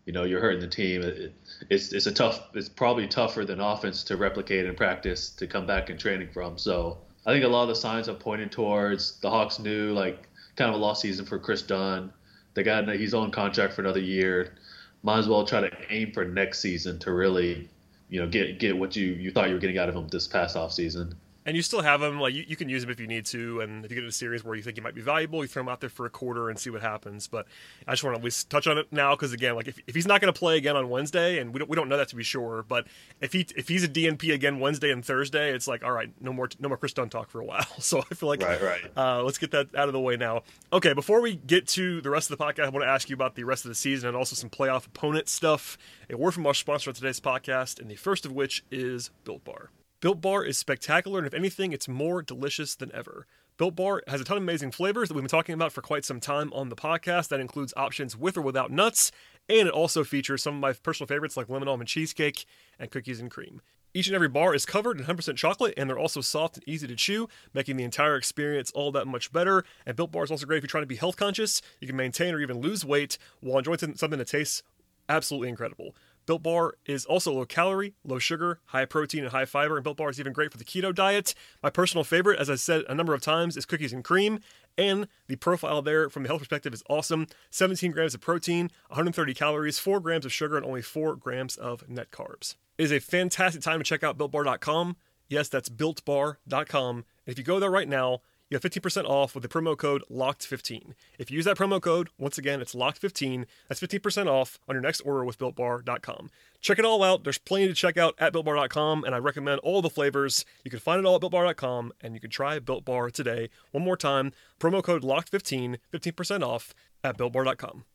you 0.06 0.14
know, 0.14 0.24
you're 0.24 0.40
hurting 0.40 0.62
the 0.62 0.68
team. 0.68 1.02
It, 1.02 1.18
it, 1.18 1.34
it's 1.70 1.94
it's 1.94 2.06
a 2.06 2.12
tough. 2.12 2.42
It's 2.54 2.70
probably 2.70 3.08
tougher 3.08 3.46
than 3.46 3.60
offense 3.60 4.04
to 4.06 4.18
replicate 4.18 4.66
in 4.66 4.76
practice 4.76 5.30
to 5.32 5.48
come 5.48 5.68
back 5.68 5.90
in 5.90 5.98
training 5.98 6.30
from. 6.34 6.58
So 6.58 6.98
I 7.26 7.34
think 7.34 7.44
a 7.44 7.48
lot 7.48 7.64
of 7.64 7.70
the 7.70 7.76
signs 7.76 8.08
are 8.08 8.14
pointed 8.14 8.52
towards 8.52 9.20
the 9.20 9.30
Hawks 9.30 9.60
knew 9.60 9.94
like 9.94 10.28
kind 10.56 10.70
of 10.70 10.76
a 10.76 10.78
lost 10.80 11.02
season 11.02 11.26
for 11.26 11.40
Chris 11.40 11.62
Dunn. 11.62 12.14
They 12.54 12.64
got 12.64 12.88
he's 12.90 13.14
on 13.14 13.32
contract 13.32 13.74
for 13.74 13.82
another 13.82 14.00
year. 14.00 14.56
Might 15.06 15.20
as 15.20 15.28
well 15.28 15.46
try 15.46 15.62
to 15.62 15.72
aim 15.92 16.12
for 16.14 16.26
next 16.26 16.62
season 16.62 16.98
to 17.00 17.12
really, 17.12 17.70
you 18.10 18.20
know, 18.20 18.28
get 18.28 18.58
get 18.58 18.76
what 18.76 18.96
you 18.96 19.10
you 19.10 19.30
thought 19.30 19.50
you 19.50 19.54
were 19.54 19.60
getting 19.60 19.78
out 19.78 19.88
of 19.88 19.96
him 19.96 20.08
this 20.08 20.28
past 20.28 20.56
off 20.56 20.74
season. 20.74 21.14
And 21.46 21.56
you 21.56 21.62
still 21.62 21.82
have 21.82 22.02
him, 22.02 22.20
like, 22.20 22.34
you, 22.34 22.44
you 22.48 22.56
can 22.56 22.70
use 22.70 22.84
him 22.84 22.90
if 22.90 23.00
you 23.00 23.06
need 23.06 23.26
to. 23.28 23.62
And 23.62 23.86
if 23.86 23.92
you 23.92 23.96
get 23.96 24.04
in 24.04 24.10
a 24.10 24.12
series 24.12 24.44
where 24.44 24.56
you 24.56 24.64
think 24.64 24.78
he 24.78 24.82
might 24.82 24.96
be 24.96 25.02
valuable, 25.02 25.44
you 25.44 25.48
throw 25.48 25.62
him 25.62 25.70
out 25.70 25.80
there 25.80 25.90
for 25.90 26.08
a 26.08 26.10
quarter 26.10 26.50
and 26.50 26.58
see 26.58 26.72
what 26.72 26.82
happens. 26.82 27.28
But 27.28 27.46
I 27.88 27.92
just 27.92 28.04
want 28.04 28.16
to 28.16 28.20
at 28.20 28.24
least 28.24 28.50
touch 28.50 28.66
on 28.66 28.80
it 28.80 28.88
now 28.92 29.16
because, 29.16 29.32
again, 29.32 29.56
like, 29.56 29.68
if, 29.68 29.80
if 29.86 29.94
he's 29.94 30.08
not 30.08 30.22
going 30.22 30.34
to 30.34 30.38
play 30.38 30.58
again 30.58 30.76
on 30.76 30.90
Wednesday, 30.90 31.38
and 31.38 31.54
we 31.54 31.60
don't, 31.60 31.70
we 31.70 31.76
don't 31.76 31.88
know 31.88 31.98
that 31.98 32.08
to 32.10 32.16
be 32.16 32.24
sure, 32.24 32.66
but 32.68 32.88
if 33.22 33.32
he 33.32 33.46
if 33.56 33.68
he's 33.68 33.84
a 33.84 33.88
DNP 33.88 34.34
again 34.34 34.60
Wednesday 34.60 34.92
and 34.92 35.06
Thursday, 35.06 35.54
it's 35.54 35.68
like, 35.68 35.84
all 35.84 35.92
right, 35.92 36.10
no 36.20 36.34
more 36.34 36.50
no 36.60 36.68
more 36.68 36.78
Chris 36.78 36.94
Dunn 36.94 37.10
talk 37.10 37.30
for 37.30 37.42
a 37.42 37.46
while. 37.46 37.66
So 37.80 38.00
I 38.00 38.16
feel 38.16 38.30
like, 38.30 38.42
Right, 38.42 38.62
right. 38.62 38.82
Uh, 38.98 39.22
let's 39.24 39.38
get 39.38 39.52
that 39.52 39.76
out 39.76 39.88
of 39.88 39.94
the 39.94 40.00
way 40.00 40.18
now. 40.18 40.42
Okay, 40.74 40.94
before 40.94 41.22
we 41.22 41.36
get 41.36 41.68
to 41.70 42.02
the 42.02 42.10
rest 42.10 42.32
of 42.32 42.38
the 42.38 42.44
podcast, 42.44 42.66
I 42.66 42.70
want 42.70 42.84
to 42.84 42.90
ask 42.90 43.10
you 43.10 43.14
about 43.14 43.36
the 43.36 43.44
rest 43.44 43.66
of 43.66 43.70
the 43.70 43.76
season 43.76 44.08
and 44.08 44.18
also 44.18 44.36
some 44.36 44.50
playoff 44.50 44.88
opponent 44.88 45.30
stuff. 45.30 45.78
A 46.10 46.18
word 46.18 46.34
from 46.34 46.48
our 46.48 46.54
sponsor 46.56 46.90
on 46.90 46.96
today's 46.96 47.20
podcast, 47.20 47.80
and 47.80 47.90
the 47.90 47.96
first 47.96 48.26
of 48.26 48.32
which 48.32 48.64
is 48.72 49.12
Built 49.24 49.44
Bar. 49.44 49.70
Built 50.06 50.22
Bar 50.22 50.44
is 50.44 50.60
spectacular, 50.60 51.18
and 51.18 51.26
if 51.26 51.34
anything, 51.34 51.72
it's 51.72 51.88
more 51.88 52.22
delicious 52.22 52.76
than 52.76 52.92
ever. 52.94 53.26
Built 53.58 53.76
Bar 53.76 54.04
has 54.08 54.22
a 54.22 54.24
ton 54.24 54.38
of 54.38 54.44
amazing 54.44 54.70
flavors 54.70 55.08
that 55.08 55.16
we've 55.16 55.24
been 55.24 55.30
talking 55.30 55.56
about 55.56 55.72
for 55.72 55.82
quite 55.82 56.06
some 56.06 56.20
time 56.20 56.54
on 56.54 56.70
the 56.70 56.76
podcast. 56.76 57.30
That 57.30 57.40
includes 57.40 57.74
options 57.76 58.16
with 58.16 58.38
or 58.38 58.44
without 58.44 58.70
nuts, 58.70 59.12
and 59.50 59.68
it 59.68 59.74
also 59.74 60.04
features 60.04 60.44
some 60.44 60.54
of 60.54 60.62
my 60.62 60.74
personal 60.74 61.08
favorites 61.08 61.36
like 61.36 61.50
lemon 61.50 61.68
almond 61.68 61.90
cheesecake 61.90 62.46
and 62.78 62.92
cookies 62.92 63.20
and 63.20 63.32
cream. 63.32 63.64
Each 63.96 64.06
and 64.06 64.16
every 64.16 64.30
bar 64.30 64.54
is 64.54 64.64
covered 64.64 65.00
in 65.00 65.08
100% 65.08 65.38
chocolate, 65.38 65.74
and 65.76 65.90
they're 65.90 65.98
also 65.98 66.22
soft 66.22 66.58
and 66.58 66.70
easy 66.70 66.86
to 66.86 66.96
chew, 66.96 67.28
making 67.56 67.78
the 67.78 67.84
entire 67.84 68.16
experience 68.16 68.70
all 68.76 68.92
that 68.92 69.08
much 69.08 69.32
better. 69.32 69.66
And 69.88 69.96
Built 69.96 70.12
Bar 70.12 70.26
is 70.26 70.30
also 70.30 70.46
great 70.46 70.58
if 70.58 70.64
you're 70.66 70.68
trying 70.68 70.84
to 70.84 70.88
be 70.88 70.98
health 70.98 71.18
conscious. 71.18 71.64
You 71.82 71.88
can 71.88 71.96
maintain 71.96 72.36
or 72.36 72.42
even 72.42 72.62
lose 72.62 72.86
weight 72.86 73.18
while 73.40 73.58
enjoying 73.58 73.96
something 73.96 74.20
that 74.20 74.28
tastes 74.28 74.62
absolutely 75.10 75.50
incredible. 75.50 75.96
Built 76.26 76.44
Bar 76.44 76.76
is 76.86 77.06
also 77.06 77.34
low 77.34 77.46
calorie, 77.46 77.94
low 78.04 78.20
sugar, 78.20 78.60
high 78.66 78.86
protein, 78.86 79.24
and 79.24 79.32
high 79.32 79.46
fiber, 79.46 79.78
and 79.78 79.84
Built 79.84 79.98
Bar 79.98 80.10
is 80.10 80.20
even 80.20 80.34
great 80.34 80.52
for 80.52 80.58
the 80.58 80.66
keto 80.66 80.94
diet. 80.94 81.36
My 81.62 81.70
personal 81.70 82.04
favorite, 82.04 82.40
as 82.40 82.50
I 82.50 82.56
said 82.56 82.84
a 82.90 82.96
number 82.96 83.14
of 83.14 83.22
times, 83.22 83.56
is 83.56 83.66
cookies 83.66 83.94
and 83.94 84.04
cream, 84.04 84.40
and 84.78 85.08
the 85.28 85.36
profile 85.36 85.82
there 85.82 86.10
from 86.10 86.24
the 86.24 86.30
health 86.30 86.40
perspective 86.40 86.74
is 86.74 86.84
awesome 86.90 87.28
17 87.52 87.92
grams 87.92 88.14
of 88.14 88.22
protein, 88.22 88.72
130 88.88 89.34
calories, 89.34 89.80
4 89.80 90.00
grams 90.00 90.26
of 90.26 90.34
sugar, 90.34 90.58
and 90.58 90.66
only 90.66 90.82
4 90.82 91.16
grams 91.16 91.56
of 91.56 91.88
net 91.88 92.12
carbs. 92.12 92.56
It 92.78 92.84
is 92.84 92.92
a 92.92 93.00
fantastic 93.00 93.62
time 93.62 93.80
to 93.80 93.86
check 93.86 94.04
out 94.04 94.18
BuiltBar.com. 94.18 94.98
Yes, 95.30 95.48
that's 95.48 95.70
BuiltBar.com. 95.70 96.96
And 96.96 97.06
if 97.26 97.38
you 97.38 97.44
go 97.44 97.60
there 97.60 97.72
right 97.72 97.88
now, 97.88 98.22
you 98.50 98.56
have 98.56 98.62
15% 98.62 99.06
off 99.06 99.34
with 99.34 99.42
the 99.42 99.50
promo 99.50 99.76
code 99.76 100.04
LOCKED15. 100.12 100.94
If 101.18 101.32
you 101.32 101.36
use 101.36 101.46
that 101.46 101.58
promo 101.58 101.82
code, 101.82 102.10
once 102.18 102.38
again, 102.38 102.62
it's 102.62 102.76
LOCKED15. 102.76 103.46
That's 103.68 103.82
15% 103.82 104.28
off 104.28 104.60
on 104.68 104.76
your 104.76 104.84
next 104.84 105.02
order 105.02 105.26
with 105.26 105.40
BuiltBar.com. 105.40 106.30
Check 106.62 106.78
it 106.78 106.86
all 106.86 107.04
out. 107.04 107.24
There's 107.24 107.40
plenty 107.40 107.68
to 107.68 107.74
check 107.74 107.98
out 107.98 108.14
at 108.20 108.34
BuiltBar.com, 108.34 109.04
and 109.04 109.16
I 109.16 109.18
recommend 109.18 109.60
all 109.62 109.82
the 109.82 109.90
flavors. 109.90 110.46
You 110.64 110.70
can 110.70 110.80
find 110.80 111.00
it 111.00 111.06
all 111.06 111.16
at 111.16 111.22
BuiltBar.com, 111.22 111.94
and 112.02 112.14
you 112.14 112.20
can 112.20 112.30
try 112.30 112.60
Built 112.60 112.86
Bar 112.86 113.10
today. 113.10 113.50
One 113.72 113.84
more 113.84 113.98
time, 113.98 114.32
promo 114.60 114.84
code 114.84 115.02
LOCKED15, 115.02 115.78
15% 115.92 116.44
off 116.44 116.76
at 117.04 117.18
BuiltBar.com. 117.18 117.86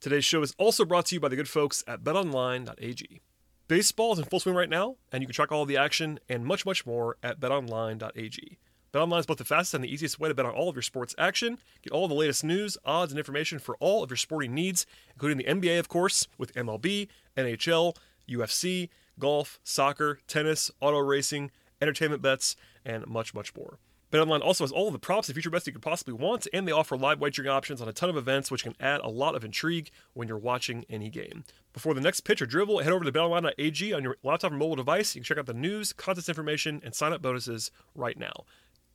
Today's 0.00 0.24
show 0.24 0.42
is 0.42 0.54
also 0.58 0.84
brought 0.84 1.06
to 1.06 1.14
you 1.14 1.20
by 1.20 1.28
the 1.28 1.36
good 1.36 1.48
folks 1.48 1.84
at 1.86 2.02
BetOnline.ag. 2.02 3.20
Baseball 3.68 4.14
is 4.14 4.18
in 4.18 4.24
full 4.24 4.40
swing 4.40 4.56
right 4.56 4.68
now, 4.68 4.96
and 5.12 5.22
you 5.22 5.28
can 5.28 5.34
track 5.34 5.52
all 5.52 5.64
the 5.64 5.76
action 5.76 6.18
and 6.28 6.44
much, 6.44 6.66
much 6.66 6.84
more 6.84 7.16
at 7.22 7.38
betonline.ag. 7.38 8.58
BetOnline 8.92 9.20
is 9.20 9.26
both 9.26 9.38
the 9.38 9.44
fastest 9.44 9.74
and 9.74 9.84
the 9.84 9.92
easiest 9.92 10.18
way 10.18 10.28
to 10.28 10.34
bet 10.34 10.46
on 10.46 10.52
all 10.52 10.68
of 10.68 10.74
your 10.74 10.82
sports 10.82 11.14
action. 11.16 11.58
Get 11.82 11.92
all 11.92 12.08
the 12.08 12.14
latest 12.14 12.42
news, 12.42 12.76
odds, 12.84 13.12
and 13.12 13.18
information 13.18 13.58
for 13.58 13.76
all 13.78 14.02
of 14.02 14.10
your 14.10 14.16
sporting 14.16 14.52
needs, 14.54 14.84
including 15.14 15.38
the 15.38 15.44
NBA, 15.44 15.78
of 15.78 15.88
course, 15.88 16.26
with 16.38 16.54
MLB, 16.54 17.08
NHL, 17.36 17.96
UFC, 18.28 18.88
golf, 19.18 19.60
soccer, 19.62 20.18
tennis, 20.26 20.70
auto 20.80 20.98
racing, 20.98 21.50
entertainment 21.80 22.20
bets, 22.22 22.56
and 22.84 23.06
much, 23.06 23.32
much 23.32 23.54
more. 23.54 23.78
BetOnline 24.10 24.42
also 24.42 24.64
has 24.64 24.72
all 24.72 24.88
of 24.88 24.92
the 24.92 24.98
props 24.98 25.28
and 25.28 25.36
future 25.36 25.50
bets 25.50 25.68
you 25.68 25.72
could 25.72 25.82
possibly 25.82 26.14
want, 26.14 26.48
and 26.52 26.66
they 26.66 26.72
offer 26.72 26.96
live 26.96 27.20
wagering 27.20 27.48
options 27.48 27.80
on 27.80 27.88
a 27.88 27.92
ton 27.92 28.10
of 28.10 28.16
events, 28.16 28.50
which 28.50 28.64
can 28.64 28.74
add 28.80 29.00
a 29.02 29.08
lot 29.08 29.36
of 29.36 29.44
intrigue 29.44 29.90
when 30.14 30.26
you're 30.26 30.36
watching 30.36 30.84
any 30.90 31.08
game. 31.08 31.44
Before 31.72 31.94
the 31.94 32.00
next 32.00 32.22
pitch 32.22 32.42
or 32.42 32.46
dribble, 32.46 32.80
head 32.80 32.92
over 32.92 33.04
to 33.04 33.12
betonline.ag 33.12 33.92
on 33.92 34.02
your 34.02 34.16
laptop 34.24 34.50
or 34.50 34.56
mobile 34.56 34.74
device. 34.74 35.14
You 35.14 35.20
can 35.20 35.26
check 35.26 35.38
out 35.38 35.46
the 35.46 35.54
news, 35.54 35.92
contest 35.92 36.28
information, 36.28 36.82
and 36.84 36.92
sign 36.92 37.12
up 37.12 37.22
bonuses 37.22 37.70
right 37.94 38.18
now. 38.18 38.32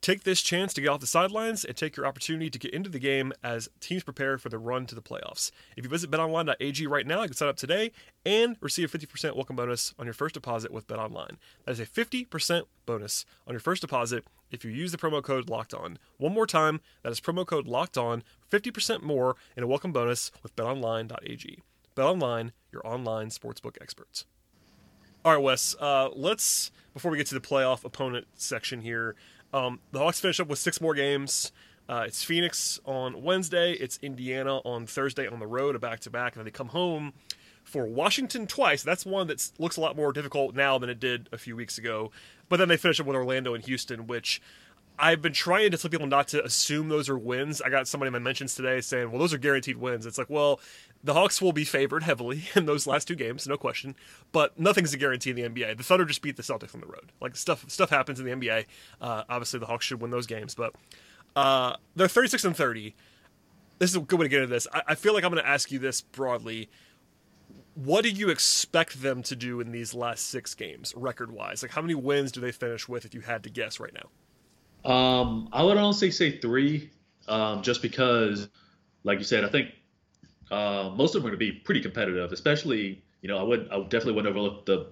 Take 0.02 0.24
this 0.24 0.42
chance 0.42 0.74
to 0.74 0.82
get 0.82 0.90
off 0.90 1.00
the 1.00 1.08
sidelines 1.08 1.66
and 1.66 1.76
take 1.76 1.98
your 1.98 2.06
opportunity 2.06 2.50
to 2.50 2.60
get 2.60 2.74
into 2.74 2.90
the 2.90 3.00
game 3.00 3.34
as 3.44 3.70
teams 3.80 4.04
prepare 4.04 4.38
for 4.38 4.50
the 4.50 4.60
run 4.60 4.86
to 4.86 4.96
the 4.96 5.02
playoffs. 5.02 5.52
If 5.76 5.84
you 5.84 5.90
visit 5.90 6.12
betonline.ag 6.12 6.86
right 6.86 7.08
now, 7.08 7.22
you 7.24 7.30
can 7.30 7.36
sign 7.36 7.50
up 7.50 7.58
today 7.58 7.92
and 8.24 8.56
receive 8.62 8.94
a 8.94 8.98
50% 8.98 9.36
welcome 9.36 9.56
bonus 9.56 9.96
on 9.98 10.06
your 10.06 10.14
first 10.14 10.36
deposit 10.36 10.72
with 10.72 10.88
BetOnline. 10.88 11.38
That 11.66 11.72
is 11.72 11.80
a 11.80 11.86
50% 11.86 12.64
bonus 12.86 13.26
on 13.48 13.54
your 13.54 13.60
first 13.60 13.82
deposit 13.82 14.26
if 14.52 14.64
you 14.64 14.70
use 14.70 14.92
the 14.92 14.98
promo 14.98 15.24
code 15.24 15.50
Locked 15.50 15.74
On. 15.74 15.98
One 16.18 16.34
more 16.34 16.48
time, 16.48 16.82
that 17.02 17.12
is 17.12 17.20
promo 17.20 17.46
code 17.46 17.68
Locked 17.68 17.98
On, 17.98 18.24
50% 18.52 19.02
more 19.02 19.36
in 19.58 19.64
a 19.64 19.68
welcome 19.68 19.92
bonus 19.92 20.32
with 20.44 20.56
BetOnline.ag. 20.56 21.64
BetOnline, 21.96 22.52
your 22.72 22.86
online 22.86 23.30
sportsbook 23.30 23.78
experts. 23.82 24.26
All 25.24 25.34
right, 25.34 25.42
Wes. 25.42 25.76
Uh, 25.80 26.10
let's 26.14 26.70
before 26.94 27.10
we 27.10 27.18
get 27.18 27.26
to 27.28 27.34
the 27.34 27.42
playoff 27.42 27.84
opponent 27.84 28.28
section 28.36 28.82
here. 28.82 29.16
Um, 29.56 29.80
the 29.94 30.00
Hawks 30.00 30.20
finish 30.20 30.42
up 30.42 30.50
with 30.50 30.60
six 30.60 30.82
more 30.82 30.94
games. 30.94 31.54
Uh, 31.88 32.04
it's 32.08 32.26
Phoenix 32.26 32.78
on 32.84 33.24
Wednesday. 33.24 33.72
It's 33.72 33.98
Indiana 34.02 34.58
on 34.58 34.86
Thursday 34.86 35.28
on 35.28 35.40
the 35.40 35.48
road, 35.48 35.76
a 35.76 35.80
back 35.80 36.02
to 36.02 36.10
back, 36.10 36.34
and 36.34 36.42
then 36.42 36.46
they 36.46 36.52
come 36.52 36.68
home 36.68 37.14
for 37.64 37.86
Washington 37.86 38.48
twice. 38.48 38.84
That's 38.84 39.06
one 39.06 39.28
that 39.28 39.50
looks 39.58 39.78
a 39.78 39.82
lot 39.82 39.96
more 39.96 40.12
difficult 40.12 40.56
now 40.56 40.78
than 40.78 40.90
it 40.90 41.00
did 41.00 41.30
a 41.32 41.38
few 41.38 41.56
weeks 41.56 41.78
ago. 41.78 42.12
But 42.50 42.58
then 42.58 42.68
they 42.68 42.76
finish 42.76 43.00
up 43.00 43.06
with 43.06 43.16
Orlando 43.16 43.54
and 43.54 43.64
Houston, 43.64 44.08
which 44.08 44.42
I've 45.00 45.22
been 45.22 45.32
trying 45.32 45.72
to 45.72 45.78
tell 45.78 45.90
people 45.90 46.08
not 46.08 46.28
to 46.30 46.44
assume 46.44 46.90
those 46.90 47.08
are 47.08 47.18
wins. 47.18 47.62
I 47.62 47.70
got 47.70 47.88
somebody 47.88 48.08
in 48.08 48.14
my 48.14 48.20
mentions 48.20 48.56
today 48.56 48.82
saying, 48.82 49.10
well, 49.10 49.20
those 49.20 49.34
are 49.34 49.38
guaranteed 49.38 49.78
wins. 49.78 50.06
It's 50.06 50.18
like, 50.18 50.30
well, 50.30 50.60
the 51.06 51.14
Hawks 51.14 51.40
will 51.40 51.54
be 51.54 51.64
favored 51.64 52.04
heavily 52.04 52.46
in 52.56 52.66
those 52.66 52.88
last 52.88 53.08
two 53.08 53.16
games, 53.16 53.48
no 53.48 53.58
question. 53.58 53.96
But 54.32 54.60
nothing's 54.60 54.94
a 54.94 54.98
guarantee 54.98 55.30
in 55.30 55.36
the 55.36 55.44
NBA. 55.44 55.78
The 55.78 55.84
Thunder 55.84 56.04
just 56.04 56.22
beat 56.22 56.36
the 56.36 56.44
Celtics 56.44 56.74
on 56.74 56.82
the 56.82 56.88
road. 56.88 57.12
Like 57.22 57.36
stuff 57.36 57.64
stuff 57.70 57.92
happens 57.92 58.20
in 58.20 58.26
the 58.26 58.32
NBA. 58.32 58.66
Uh, 59.00 59.24
obviously, 59.30 59.60
the 59.60 59.68
Hawks 59.68 59.86
should 59.86 60.02
win 60.02 60.12
those 60.12 60.26
games, 60.26 60.56
but 60.56 60.74
uh, 61.36 61.76
they're 61.96 62.08
36 62.08 62.44
and 62.44 62.58
30. 62.58 62.96
This 63.78 63.92
is 63.92 63.96
a 63.96 64.00
good 64.00 64.20
way 64.20 64.26
to 64.26 64.30
get 64.30 64.42
into 64.42 64.54
this. 64.54 64.68
I, 64.74 64.82
I 64.90 64.96
feel 64.96 65.14
like 65.14 65.24
I'm 65.24 65.32
going 65.32 65.44
to 65.44 65.50
ask 65.50 65.72
you 65.72 65.80
this 65.80 66.02
broadly. 66.02 66.70
What 67.76 68.04
do 68.04 68.10
you 68.10 68.30
expect 68.30 69.02
them 69.02 69.22
to 69.24 69.36
do 69.36 69.60
in 69.60 69.72
these 69.72 69.94
last 69.94 70.30
six 70.30 70.56
games, 70.56 70.94
record 70.96 71.30
wise? 71.30 71.62
Like, 71.62 71.72
how 71.72 71.82
many 71.82 71.94
wins 71.94 72.32
do 72.32 72.40
they 72.40 72.54
finish 72.54 72.88
with 72.88 73.04
if 73.04 73.14
you 73.14 73.20
had 73.20 73.44
to 73.44 73.50
guess 73.50 73.82
right 73.82 73.94
now? 73.94 74.90
Um, 74.90 75.50
I 75.52 75.62
would 75.62 75.76
honestly 75.76 76.10
say 76.10 76.40
three, 76.40 76.90
um, 77.28 77.62
just 77.64 77.82
because, 77.82 78.48
like 79.04 79.20
you 79.20 79.26
said, 79.26 79.44
I 79.44 79.50
think 79.50 79.72
uh, 80.52 80.92
most 80.96 81.16
of 81.16 81.22
them 81.22 81.28
are 81.28 81.36
going 81.36 81.40
to 81.40 81.54
be 81.54 81.60
pretty 81.60 81.82
competitive. 81.82 82.32
Especially, 82.32 83.02
you 83.22 83.28
know, 83.28 83.38
I 83.38 83.44
would 83.44 83.68
I 83.72 83.80
definitely 83.82 84.14
wouldn't 84.14 84.36
overlook 84.36 84.66
the 84.66 84.88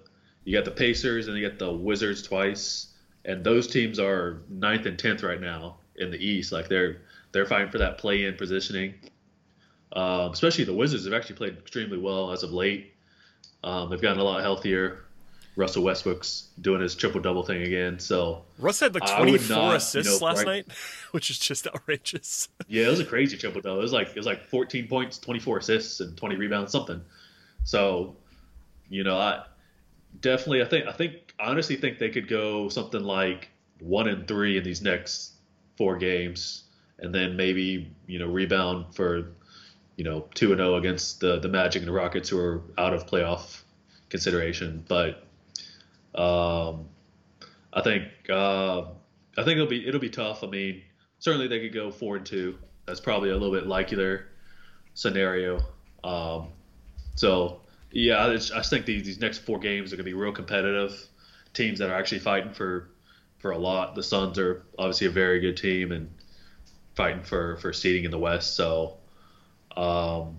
you 0.46 0.58
got 0.58 0.66
the 0.66 0.72
Pacers 0.72 1.28
and 1.28 1.38
you 1.38 1.48
got 1.48 1.60
the 1.60 1.72
Wizards 1.72 2.22
twice, 2.22 2.88
and 3.26 3.44
those 3.44 3.68
teams 3.68 4.00
are 4.00 4.42
ninth 4.50 4.86
and 4.86 4.98
tenth 4.98 5.24
right 5.24 5.40
now 5.40 5.78
in 5.98 6.12
the 6.12 6.18
East. 6.18 6.52
Like 6.52 6.68
they're 6.68 7.02
they're 7.32 7.46
fighting 7.46 7.72
for 7.72 7.78
that 7.80 7.98
play-in 7.98 8.36
positioning. 8.36 8.96
Um, 9.94 10.32
especially 10.32 10.64
the 10.64 10.74
Wizards 10.74 11.06
have 11.06 11.14
actually 11.14 11.36
played 11.36 11.58
extremely 11.58 11.98
well 11.98 12.32
as 12.32 12.44
of 12.44 12.52
late. 12.52 12.94
Um, 13.64 13.90
they've 13.90 14.02
gotten 14.02 14.20
a 14.20 14.24
lot 14.24 14.42
healthier. 14.42 15.03
Russell 15.56 15.84
Westbrook's 15.84 16.48
doing 16.62 16.82
his 16.82 16.96
triple 16.96 17.22
double 17.22 17.44
thing 17.44 17.62
again. 17.62 18.00
So 18.00 18.44
Russ 18.58 18.80
had 18.80 18.96
like 18.96 19.06
24 19.06 19.56
not, 19.56 19.76
assists 19.76 20.12
you 20.12 20.20
know, 20.20 20.26
last 20.26 20.38
right, 20.40 20.68
night, 20.68 20.68
which 21.12 21.30
is 21.30 21.38
just 21.38 21.68
outrageous. 21.68 22.50
Yeah, 22.68 22.88
it 22.88 22.90
was 22.90 23.00
a 23.00 23.06
crazy 23.06 23.38
triple 23.38 23.62
double. 23.62 23.78
It 23.78 23.82
was 23.82 23.94
like 23.94 24.10
it 24.10 24.16
was 24.16 24.26
like 24.26 24.46
14 24.46 24.88
points, 24.88 25.20
24 25.20 25.60
assists, 25.60 26.00
and 26.00 26.18
20 26.18 26.36
rebounds, 26.38 26.72
something. 26.72 27.02
So, 27.64 28.16
you 28.90 29.04
know, 29.04 29.18
I 29.18 29.44
definitely, 30.20 30.64
I 30.64 30.66
think, 30.66 30.88
I 30.88 30.92
think, 30.92 31.34
I 31.40 31.50
honestly 31.50 31.76
think 31.76 32.00
they 32.00 32.10
could 32.10 32.28
go 32.28 32.68
something 32.70 33.04
like 33.04 33.50
one 33.80 34.08
and 34.08 34.28
three 34.28 34.58
in 34.58 34.64
these 34.64 34.82
next 34.82 35.34
four 35.78 35.98
games, 35.98 36.64
and 36.98 37.14
then 37.14 37.36
maybe 37.36 37.92
you 38.08 38.18
know 38.18 38.28
rebound 38.28 38.96
for 38.96 39.34
you 39.98 40.04
know 40.04 40.26
two 40.34 40.52
and 40.52 40.58
zero 40.58 40.74
oh 40.74 40.78
against 40.78 41.20
the 41.20 41.40
the 41.40 41.48
Magic 41.48 41.84
and 41.84 41.90
the 41.90 41.94
Rockets, 41.94 42.30
who 42.30 42.40
are 42.40 42.64
out 42.80 42.94
of 42.94 43.06
playoff 43.06 43.62
consideration, 44.10 44.84
but 44.88 45.28
um, 46.16 46.90
I 47.72 47.82
think 47.82 48.04
uh, 48.30 48.82
I 49.38 49.44
think 49.44 49.58
it'll 49.58 49.68
be 49.68 49.88
it'll 49.88 50.00
be 50.00 50.10
tough. 50.10 50.44
I 50.44 50.48
mean, 50.48 50.82
certainly 51.20 51.48
they 51.48 51.60
could 51.60 51.74
go 51.74 51.92
four 51.92 52.18
and 52.18 52.26
two. 52.26 52.58
That's 52.86 53.00
probably 53.00 53.30
a 53.30 53.34
little 53.34 53.52
bit 53.52 53.68
likelier 53.68 54.28
scenario. 54.94 55.60
Um, 56.04 56.50
so 57.16 57.62
yeah, 57.92 58.26
I 58.26 58.34
just, 58.34 58.70
think 58.70 58.86
these, 58.86 59.06
these 59.06 59.20
next 59.20 59.40
four 59.40 59.60
games 59.60 59.94
are 59.94 59.96
going 59.96 60.06
to 60.06 60.12
be 60.12 60.16
real 60.16 60.32
competitive. 60.32 61.08
Teams 61.54 61.80
that 61.80 61.90
are 61.90 61.96
actually 61.96 62.20
fighting 62.20 62.54
for 62.54 62.90
for 63.38 63.52
a 63.52 63.58
lot. 63.58 63.94
The 63.94 64.04
Suns 64.04 64.40
are 64.40 64.64
obviously 64.80 65.08
a 65.08 65.12
very 65.12 65.40
good 65.40 65.58
team 65.58 65.92
and 65.92 66.10
fighting 66.96 67.24
for 67.24 67.58
for 67.58 67.74
seeding 67.74 68.06
in 68.06 68.12
the 68.12 68.18
West. 68.18 68.56
So 68.56 68.98
um, 69.78 70.38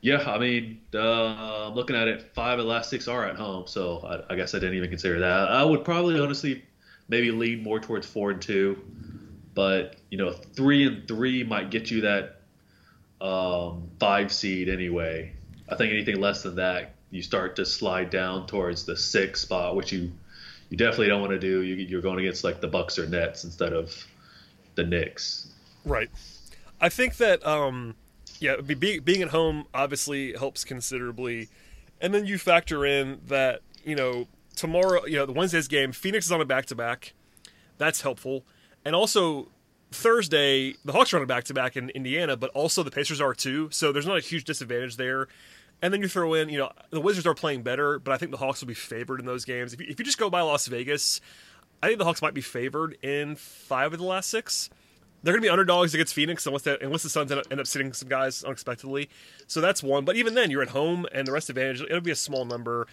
yeah, 0.00 0.30
I 0.30 0.38
mean, 0.38 0.80
uh, 0.94 1.68
I'm 1.68 1.74
looking 1.74 1.96
at 1.96 2.08
it. 2.08 2.32
Five 2.34 2.58
of 2.58 2.64
the 2.64 2.70
last 2.70 2.88
six 2.88 3.06
are 3.06 3.26
at 3.26 3.36
home, 3.36 3.66
so 3.66 3.98
I, 3.98 4.32
I, 4.32 4.36
guess 4.36 4.54
I 4.54 4.58
didn't 4.58 4.76
even 4.76 4.88
consider 4.88 5.20
that. 5.20 5.50
I 5.50 5.62
would 5.62 5.84
probably 5.84 6.18
honestly 6.18 6.64
maybe 7.08 7.30
lean 7.30 7.62
more 7.62 7.80
towards 7.80 8.06
four 8.06 8.30
and 8.30 8.40
two, 8.40 8.82
but 9.54 9.96
you 10.10 10.16
know, 10.16 10.32
three 10.32 10.86
and 10.86 11.06
three 11.06 11.44
might 11.44 11.70
get 11.70 11.90
you 11.90 12.02
that 12.02 12.40
um, 13.20 13.90
five 13.98 14.32
seed 14.32 14.70
anyway. 14.70 15.32
I 15.68 15.76
think 15.76 15.92
anything 15.92 16.18
less 16.18 16.42
than 16.42 16.56
that, 16.56 16.94
you 17.10 17.20
start 17.20 17.56
to 17.56 17.66
slide 17.66 18.08
down 18.08 18.46
towards 18.46 18.86
the 18.86 18.96
six 18.96 19.42
spot, 19.42 19.76
which 19.76 19.92
you 19.92 20.12
you 20.70 20.78
definitely 20.78 21.08
don't 21.08 21.20
want 21.20 21.32
to 21.32 21.38
do. 21.38 21.62
You, 21.62 21.98
are 21.98 22.00
going 22.00 22.20
against 22.20 22.42
like 22.42 22.60
the 22.60 22.68
Bucks 22.68 22.98
or 22.98 23.06
Nets 23.06 23.44
instead 23.44 23.72
of 23.72 23.92
the 24.76 24.84
Knicks. 24.84 25.52
Right. 25.84 26.08
I 26.80 26.88
think 26.88 27.18
that. 27.18 27.46
Um 27.46 27.96
yeah, 28.40 28.56
being 28.56 29.02
being 29.02 29.22
at 29.22 29.28
home 29.28 29.66
obviously 29.72 30.32
helps 30.32 30.64
considerably, 30.64 31.48
and 32.00 32.12
then 32.12 32.26
you 32.26 32.38
factor 32.38 32.84
in 32.84 33.20
that 33.28 33.60
you 33.84 33.94
know 33.94 34.26
tomorrow, 34.56 35.04
you 35.06 35.16
know 35.16 35.26
the 35.26 35.32
Wednesday's 35.32 35.68
game, 35.68 35.92
Phoenix 35.92 36.26
is 36.26 36.32
on 36.32 36.40
a 36.40 36.44
back 36.44 36.66
to 36.66 36.74
back, 36.74 37.12
that's 37.78 38.00
helpful, 38.00 38.44
and 38.84 38.96
also 38.96 39.48
Thursday 39.92 40.74
the 40.84 40.92
Hawks 40.92 41.12
are 41.12 41.18
on 41.18 41.22
a 41.22 41.26
back 41.26 41.44
to 41.44 41.54
back 41.54 41.76
in 41.76 41.90
Indiana, 41.90 42.36
but 42.36 42.50
also 42.50 42.82
the 42.82 42.90
Pacers 42.90 43.20
are 43.20 43.34
too, 43.34 43.68
so 43.70 43.92
there's 43.92 44.06
not 44.06 44.16
a 44.16 44.20
huge 44.20 44.44
disadvantage 44.44 44.96
there. 44.96 45.28
And 45.82 45.94
then 45.94 46.02
you 46.02 46.08
throw 46.08 46.34
in, 46.34 46.50
you 46.50 46.58
know, 46.58 46.70
the 46.90 47.00
Wizards 47.00 47.26
are 47.26 47.34
playing 47.34 47.62
better, 47.62 47.98
but 47.98 48.12
I 48.12 48.18
think 48.18 48.32
the 48.32 48.36
Hawks 48.36 48.60
will 48.60 48.68
be 48.68 48.74
favored 48.74 49.18
in 49.18 49.24
those 49.24 49.46
games. 49.46 49.72
If 49.72 49.80
you, 49.80 49.86
if 49.88 49.98
you 49.98 50.04
just 50.04 50.18
go 50.18 50.28
by 50.28 50.42
Las 50.42 50.66
Vegas, 50.66 51.22
I 51.82 51.86
think 51.86 51.98
the 51.98 52.04
Hawks 52.04 52.20
might 52.20 52.34
be 52.34 52.42
favored 52.42 52.98
in 53.02 53.34
five 53.34 53.94
of 53.94 53.98
the 53.98 54.04
last 54.04 54.28
six 54.28 54.68
they're 55.22 55.34
going 55.34 55.42
to 55.42 55.46
be 55.46 55.50
underdogs 55.50 55.94
against 55.94 56.14
Phoenix 56.14 56.46
unless, 56.46 56.66
unless 56.66 57.02
the 57.02 57.10
Suns 57.10 57.30
end 57.30 57.40
up, 57.40 57.46
end 57.50 57.60
up 57.60 57.66
sitting 57.66 57.92
some 57.92 58.08
guys 58.08 58.42
unexpectedly. 58.42 59.10
So 59.46 59.60
that's 59.60 59.82
one. 59.82 60.04
But 60.04 60.16
even 60.16 60.34
then, 60.34 60.50
you're 60.50 60.62
at 60.62 60.70
home, 60.70 61.06
and 61.12 61.26
the 61.26 61.32
rest 61.32 61.50
advantage 61.50 61.82
it'll 61.82 62.00
be 62.00 62.10
a 62.10 62.16
small 62.16 62.44
number. 62.44 62.86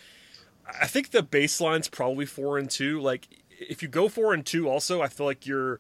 I 0.79 0.87
think 0.87 1.11
the 1.11 1.23
baseline's 1.23 1.87
probably 1.87 2.25
four 2.25 2.57
and 2.57 2.69
two. 2.69 2.99
Like 2.99 3.27
if 3.59 3.81
you 3.81 3.87
go 3.87 4.09
four 4.09 4.33
and 4.33 4.45
two, 4.45 4.69
also 4.69 5.01
I 5.01 5.07
feel 5.07 5.25
like 5.25 5.45
you're, 5.45 5.79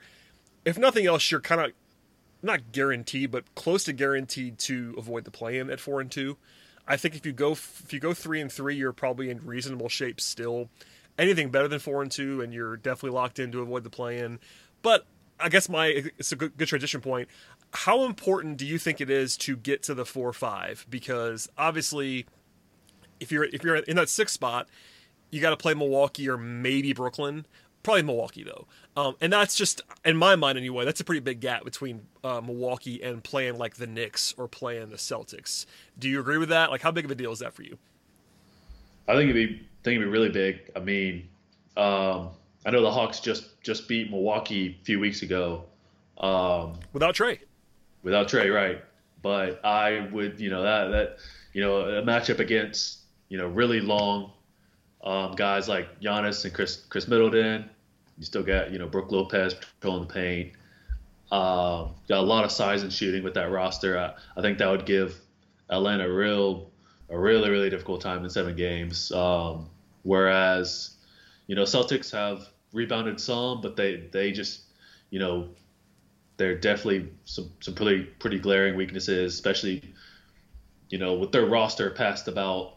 if 0.63 0.77
nothing 0.77 1.05
else, 1.05 1.29
you're 1.29 1.41
kind 1.41 1.61
of 1.61 1.71
not 2.41 2.71
guaranteed, 2.71 3.31
but 3.31 3.53
close 3.55 3.83
to 3.85 3.93
guaranteed 3.93 4.59
to 4.59 4.95
avoid 4.97 5.25
the 5.25 5.31
play-in 5.31 5.69
at 5.69 5.79
four 5.79 5.99
and 5.99 6.11
two. 6.11 6.37
I 6.87 6.95
think 6.95 7.15
if 7.15 7.25
you 7.25 7.33
go 7.33 7.51
if 7.51 7.91
you 7.91 7.99
go 7.99 8.13
three 8.13 8.39
and 8.39 8.51
three, 8.51 8.75
you're 8.75 8.93
probably 8.93 9.29
in 9.29 9.45
reasonable 9.45 9.89
shape 9.89 10.21
still. 10.21 10.69
Anything 11.17 11.49
better 11.49 11.67
than 11.67 11.79
four 11.79 12.01
and 12.01 12.11
two, 12.11 12.41
and 12.41 12.53
you're 12.53 12.77
definitely 12.77 13.15
locked 13.15 13.39
in 13.39 13.51
to 13.51 13.61
avoid 13.61 13.83
the 13.83 13.89
play-in. 13.89 14.39
But 14.81 15.05
I 15.39 15.49
guess 15.49 15.69
my 15.69 15.87
it's 16.17 16.31
a 16.31 16.35
good, 16.35 16.57
good 16.57 16.67
transition 16.67 17.01
point. 17.01 17.29
How 17.71 18.05
important 18.05 18.57
do 18.57 18.65
you 18.65 18.77
think 18.77 19.01
it 19.01 19.09
is 19.09 19.37
to 19.37 19.55
get 19.55 19.83
to 19.83 19.93
the 19.93 20.05
four 20.05 20.33
five? 20.33 20.85
Because 20.89 21.49
obviously, 21.57 22.25
if 23.19 23.31
you're 23.31 23.45
if 23.45 23.63
you're 23.63 23.75
in 23.75 23.95
that 23.97 24.09
sixth 24.09 24.33
spot, 24.33 24.67
you 25.29 25.41
got 25.41 25.51
to 25.51 25.57
play 25.57 25.73
Milwaukee 25.73 26.29
or 26.29 26.37
maybe 26.37 26.93
Brooklyn. 26.93 27.45
Probably 27.83 28.03
Milwaukee 28.03 28.43
though, 28.43 28.67
um, 29.01 29.15
and 29.21 29.31
that's 29.31 29.55
just 29.55 29.81
in 30.03 30.17
my 30.17 30.35
mind 30.35 30.57
anyway. 30.57 30.83
That's 30.83 30.99
a 30.99 31.05
pretty 31.05 31.21
big 31.21 31.39
gap 31.39 31.63
between 31.63 32.01
uh, 32.21 32.41
Milwaukee 32.41 33.01
and 33.01 33.23
playing 33.23 33.57
like 33.57 33.75
the 33.75 33.87
Knicks 33.87 34.33
or 34.37 34.47
playing 34.47 34.89
the 34.89 34.97
Celtics. 34.97 35.65
Do 35.97 36.09
you 36.09 36.19
agree 36.19 36.37
with 36.37 36.49
that? 36.49 36.69
Like, 36.69 36.81
how 36.81 36.91
big 36.91 37.05
of 37.05 37.11
a 37.11 37.15
deal 37.15 37.31
is 37.31 37.39
that 37.39 37.53
for 37.53 37.63
you? 37.63 37.77
I 39.07 39.13
think 39.13 39.29
it'd 39.29 39.35
be 39.35 39.55
think 39.83 39.95
it'd 39.95 40.07
be 40.07 40.11
really 40.11 40.29
big. 40.29 40.69
I 40.75 40.79
mean, 40.79 41.29
um, 41.77 42.31
I 42.65 42.71
know 42.71 42.81
the 42.81 42.91
Hawks 42.91 43.19
just 43.19 43.61
just 43.61 43.87
beat 43.87 44.09
Milwaukee 44.09 44.77
a 44.81 44.85
few 44.85 44.99
weeks 44.99 45.21
ago. 45.21 45.65
Um, 46.17 46.79
without 46.93 47.15
Trae. 47.15 47.39
Without 48.03 48.27
Trae, 48.27 48.53
right? 48.53 48.83
But 49.21 49.63
I 49.65 50.07
would, 50.11 50.39
you 50.39 50.49
know, 50.49 50.63
that 50.63 50.87
that 50.89 51.17
you 51.53 51.61
know 51.61 51.81
a 51.81 52.01
matchup 52.01 52.39
against 52.39 52.99
you 53.29 53.37
know 53.37 53.47
really 53.47 53.81
long 53.81 54.31
um, 55.03 55.35
guys 55.35 55.69
like 55.69 56.01
Giannis 56.01 56.43
and 56.43 56.53
Chris 56.53 56.83
Khris 56.89 57.07
Middleton, 57.07 57.69
You 58.17 58.25
still 58.25 58.43
got 58.43 58.71
you 58.71 58.79
know 58.79 58.87
Brook 58.87 59.11
Lopez 59.11 59.53
patrolling 59.53 60.07
the 60.07 60.13
paint. 60.13 60.53
Uh, 61.31 61.87
got 62.07 62.19
a 62.19 62.21
lot 62.21 62.45
of 62.45 62.51
size 62.51 62.83
and 62.83 62.91
shooting 62.91 63.23
with 63.23 63.33
that 63.35 63.51
roster. 63.51 63.97
I, 63.97 64.13
I 64.37 64.41
think 64.41 64.57
that 64.57 64.69
would 64.69 64.85
give 64.85 65.19
Atlanta 65.69 66.09
a 66.09 66.13
real 66.13 66.71
a 67.09 67.17
really 67.17 67.49
really 67.49 67.69
difficult 67.69 68.01
time 68.01 68.23
in 68.23 68.29
seven 68.29 68.55
games. 68.55 69.11
Um, 69.11 69.69
whereas 70.03 70.96
you 71.47 71.55
know 71.55 71.63
Celtics 71.63 72.11
have 72.11 72.47
rebounded 72.73 73.19
some, 73.19 73.61
but 73.61 73.75
they 73.75 74.07
they 74.11 74.31
just 74.31 74.61
you 75.09 75.19
know 75.19 75.49
there 76.37 76.51
are 76.51 76.55
definitely 76.55 77.09
some 77.25 77.51
some 77.59 77.73
pretty 77.73 78.03
pretty 78.03 78.39
glaring 78.39 78.75
weaknesses, 78.75 79.33
especially 79.33 79.81
you 80.89 80.97
know 80.97 81.15
with 81.15 81.31
their 81.31 81.45
roster 81.45 81.89
past 81.89 82.27
about 82.27 82.75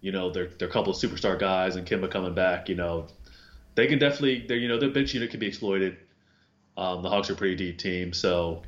you 0.00 0.12
know 0.12 0.30
their 0.30 0.46
their 0.46 0.68
couple 0.68 0.92
of 0.92 0.98
superstar 0.98 1.38
guys 1.38 1.76
and 1.76 1.86
Kemba 1.86 2.10
coming 2.10 2.34
back. 2.34 2.68
You 2.68 2.76
know 2.76 3.08
they 3.74 3.86
can 3.86 3.98
definitely 3.98 4.46
their 4.46 4.56
you 4.56 4.68
know 4.68 4.78
their 4.78 4.90
bench 4.90 5.14
unit 5.14 5.30
can 5.30 5.40
be 5.40 5.46
exploited. 5.46 5.98
Um, 6.76 7.02
the 7.02 7.08
Hawks 7.08 7.30
are 7.30 7.34
a 7.34 7.36
pretty 7.36 7.56
deep 7.56 7.78
team, 7.78 8.12
so 8.12 8.62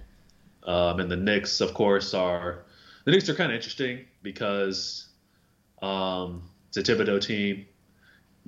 um, 0.64 1.00
and 1.00 1.10
the 1.10 1.16
Knicks 1.16 1.60
of 1.60 1.74
course 1.74 2.14
are 2.14 2.64
the 3.04 3.10
Knicks 3.10 3.28
are 3.28 3.34
kind 3.34 3.52
of 3.52 3.56
interesting 3.56 4.04
because 4.22 5.08
um, 5.80 6.42
it's 6.68 6.76
a 6.76 6.82
Thibodeau 6.82 7.20
team. 7.24 7.66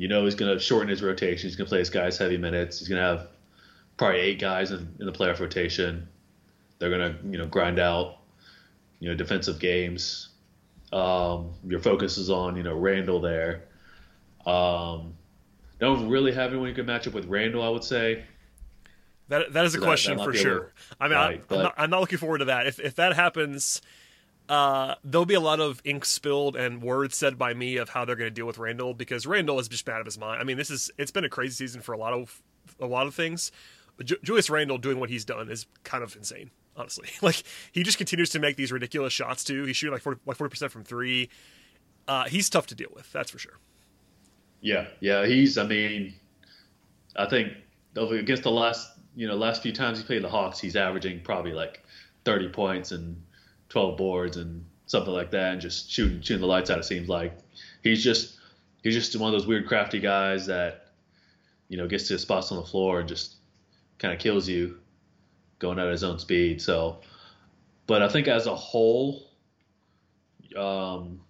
You 0.01 0.09
know 0.09 0.25
he's 0.25 0.35
going 0.35 0.51
to 0.51 0.59
shorten 0.59 0.89
his 0.89 1.03
rotation. 1.03 1.47
He's 1.47 1.57
going 1.57 1.67
to 1.67 1.69
play 1.69 1.81
his 1.81 1.91
guys 1.91 2.17
heavy 2.17 2.39
minutes. 2.39 2.79
He's 2.79 2.89
going 2.89 3.03
to 3.03 3.07
have 3.07 3.29
probably 3.99 4.21
eight 4.21 4.39
guys 4.41 4.71
in, 4.71 4.97
in 4.99 5.05
the 5.05 5.13
playoff 5.13 5.41
rotation. 5.41 6.09
They're 6.79 6.89
going 6.89 7.13
to 7.13 7.19
you 7.29 7.37
know 7.37 7.47
grind 7.47 7.79
out 7.79 8.17
you 8.99 9.11
know 9.11 9.15
defensive 9.15 9.59
games. 9.59 10.31
Um, 10.91 11.51
your 11.69 11.81
focus 11.81 12.17
is 12.17 12.31
on 12.31 12.57
you 12.57 12.63
know 12.63 12.79
Randle 12.79 13.21
there. 13.21 13.65
Um, 14.47 15.13
don't 15.81 16.09
really 16.09 16.33
have 16.33 16.53
anyone 16.53 16.71
you 16.71 16.75
can 16.75 16.87
match 16.87 17.07
up 17.07 17.13
with 17.13 17.27
Randle. 17.27 17.63
I 17.63 17.69
would 17.69 17.85
say. 17.85 18.25
That 19.29 19.53
that 19.53 19.67
is 19.67 19.75
a 19.75 19.81
That- 19.81 19.85
question 19.85 20.17
that 20.17 20.25
might 20.25 20.33
for 20.33 20.35
sure. 20.35 20.73
I 20.99 21.09
mean, 21.09 21.19
right, 21.19 21.45
I, 21.51 21.55
am 21.55 21.63
not, 21.63 21.75
I'm 21.77 21.91
not 21.91 22.01
looking 22.01 22.17
forward 22.17 22.39
to 22.39 22.47
that. 22.47 22.67
If 22.67 22.81
if 22.81 22.95
that 22.95 23.13
happens, 23.13 23.83
uh, 24.51 24.97
there'll 25.05 25.25
be 25.25 25.35
a 25.35 25.41
lot 25.41 25.61
of 25.61 25.81
ink 25.85 26.05
spilled 26.05 26.57
and 26.57 26.83
words 26.83 27.17
said 27.17 27.39
by 27.39 27.55
me 27.55 27.77
of 27.77 27.91
how 27.91 28.05
they're 28.05 28.17
going 28.17 28.29
to 28.29 28.35
deal 28.35 28.47
with 28.47 28.59
Randle 28.59 28.93
because 28.93 29.25
Randle 29.25 29.61
is 29.61 29.69
just 29.69 29.89
out 29.89 30.01
of 30.01 30.07
his 30.07 30.19
mind. 30.19 30.41
I 30.41 30.45
mean, 30.45 30.57
this 30.57 30.71
is 30.71 30.91
it's 30.99 31.13
been 31.13 31.25
a 31.25 31.29
crazy 31.29 31.53
season 31.53 31.81
for 31.81 31.93
a 31.93 31.97
lot 31.97 32.13
of 32.13 32.43
a 32.81 32.87
lot 32.87 33.07
of 33.07 33.15
things. 33.15 33.53
Ju- 34.03 34.19
Julius 34.25 34.51
Randle 34.51 34.77
doing 34.77 34.99
what 34.99 35.09
he's 35.09 35.25
done 35.25 35.49
is 35.49 35.67
kind 35.85 36.03
of 36.03 36.17
insane, 36.17 36.51
honestly. 36.77 37.09
Like 37.23 37.45
he 37.71 37.85
just 37.85 37.97
continues 37.97 38.31
to 38.31 38.41
make 38.41 38.57
these 38.57 38.73
ridiculous 38.73 39.13
shots 39.13 39.45
too. 39.45 39.65
He's 39.67 39.77
shooting 39.77 39.93
like 39.93 40.03
40 40.03 40.21
like 40.27 40.37
40 40.37 40.51
percent 40.51 40.73
from 40.73 40.83
three. 40.83 41.31
Uh, 42.09 42.25
he's 42.25 42.51
tough 42.51 42.67
to 42.67 42.75
deal 42.75 42.91
with, 42.93 43.11
that's 43.13 43.31
for 43.31 43.39
sure. 43.39 43.57
Yeah, 44.61 44.89
yeah, 44.99 45.27
he's. 45.27 45.59
I 45.59 45.65
mean, 45.65 46.15
I 47.15 47.27
think 47.27 47.53
against 47.95 48.43
the 48.43 48.51
last, 48.51 48.99
you 49.15 49.29
know, 49.29 49.37
last 49.37 49.63
few 49.63 49.73
times 49.73 49.99
he 49.99 50.05
played 50.05 50.25
the 50.25 50.29
Hawks, 50.29 50.59
he's 50.59 50.75
averaging 50.75 51.21
probably 51.21 51.53
like 51.53 51.85
30 52.25 52.49
points 52.49 52.91
and 52.91 53.23
12 53.71 53.97
boards 53.97 54.37
and 54.37 54.65
something 54.87 55.13
like 55.13 55.31
that, 55.31 55.53
and 55.53 55.61
just 55.61 55.91
shooting 55.91 56.21
shooting 56.21 56.43
the 56.43 56.47
lights 56.47 56.71
out. 56.71 56.79
It 56.79 56.85
seems 56.85 57.09
like 57.09 57.39
he's 57.83 58.05
just 58.05 58.37
he's 58.83 58.95
just 58.95 59.17
one 59.17 59.33
of 59.33 59.41
those 59.41 59.47
weird, 59.47 59.67
crafty 59.67 60.01
guys 60.01 60.47
that 60.47 60.89
you 61.69 61.79
know 61.79 61.89
gets 61.89 62.09
to 62.09 62.15
his 62.15 62.23
spots 62.23 62.53
on 62.53 62.59
the 62.59 62.67
floor 62.67 63.01
and 63.01 63.09
just 63.09 63.37
kind 63.99 64.13
of 64.13 64.21
kills 64.21 64.49
you 64.49 64.79
going 65.59 65.79
at 65.79 65.89
his 65.89 66.05
own 66.05 66.19
speed. 66.19 66.61
So, 66.61 66.99
but 67.87 68.03
I 68.03 68.09
think 68.09 68.29
as 68.29 68.47
a 68.47 68.55
whole, 68.55 69.23
um, 70.57 71.21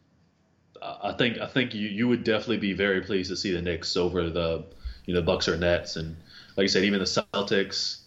I 0.82 1.12
think 1.12 1.38
I 1.38 1.46
think 1.46 1.74
you, 1.74 1.88
you 1.88 2.08
would 2.08 2.24
definitely 2.24 2.58
be 2.58 2.72
very 2.72 3.02
pleased 3.02 3.30
to 3.30 3.36
see 3.36 3.52
the 3.52 3.62
Knicks 3.62 3.96
over 3.96 4.30
the 4.30 4.64
you 5.04 5.14
know 5.14 5.22
Bucks 5.22 5.48
or 5.48 5.56
Nets 5.56 5.96
and 5.96 6.16
like 6.56 6.64
I 6.64 6.68
said 6.68 6.84
even 6.84 7.00
the 7.00 7.04
Celtics. 7.04 7.98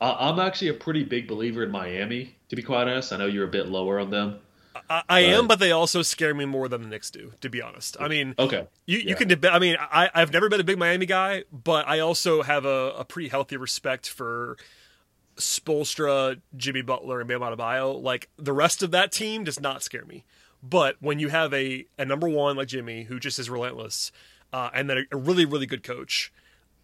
I, 0.00 0.28
I'm 0.28 0.40
actually 0.40 0.68
a 0.68 0.74
pretty 0.74 1.04
big 1.04 1.28
believer 1.28 1.62
in 1.62 1.70
Miami 1.70 2.37
to 2.48 2.56
be 2.56 2.62
quite 2.62 2.82
honest. 2.88 3.12
I 3.12 3.16
know 3.18 3.26
you're 3.26 3.44
a 3.44 3.50
bit 3.50 3.68
lower 3.68 3.98
on 3.98 4.10
them. 4.10 4.38
I, 4.88 5.02
I 5.08 5.20
am, 5.20 5.48
but 5.48 5.58
they 5.58 5.72
also 5.72 6.02
scare 6.02 6.34
me 6.34 6.44
more 6.44 6.68
than 6.68 6.82
the 6.82 6.88
Knicks 6.88 7.10
do, 7.10 7.32
to 7.40 7.48
be 7.50 7.60
honest. 7.60 7.96
I 7.98 8.08
mean, 8.08 8.34
Okay. 8.38 8.66
You 8.86 8.98
you 8.98 9.08
Yeah. 9.08 9.14
can 9.16 9.28
debate. 9.28 9.52
I 9.52 9.58
mean, 9.58 9.76
I 9.80 10.08
I've 10.14 10.32
never 10.32 10.48
been 10.48 10.60
a 10.60 10.64
big 10.64 10.78
Miami 10.78 11.06
guy, 11.06 11.44
but 11.52 11.86
I 11.88 11.98
also 11.98 12.42
have 12.42 12.64
a, 12.64 12.92
a 12.98 13.04
pretty 13.04 13.28
healthy 13.28 13.56
respect 13.56 14.08
for 14.08 14.56
Spoelstra, 15.36 16.40
Jimmy 16.56 16.82
Butler, 16.82 17.20
and 17.20 17.28
Bam 17.28 17.40
Adebayo. 17.40 18.00
Like 18.00 18.28
the 18.36 18.52
rest 18.52 18.82
of 18.82 18.90
that 18.92 19.12
team 19.12 19.44
does 19.44 19.60
not 19.60 19.82
scare 19.82 20.04
me. 20.04 20.24
But 20.62 20.96
when 21.00 21.18
you 21.18 21.28
have 21.28 21.52
a 21.54 21.86
a 21.98 22.04
number 22.04 22.28
one 22.28 22.56
like 22.56 22.68
Jimmy 22.68 23.04
who 23.04 23.20
just 23.20 23.38
is 23.38 23.48
relentless, 23.48 24.10
uh, 24.52 24.70
and 24.74 24.88
then 24.90 24.98
a, 24.98 25.02
a 25.12 25.16
really 25.16 25.44
really 25.44 25.66
good 25.66 25.82
coach, 25.82 26.32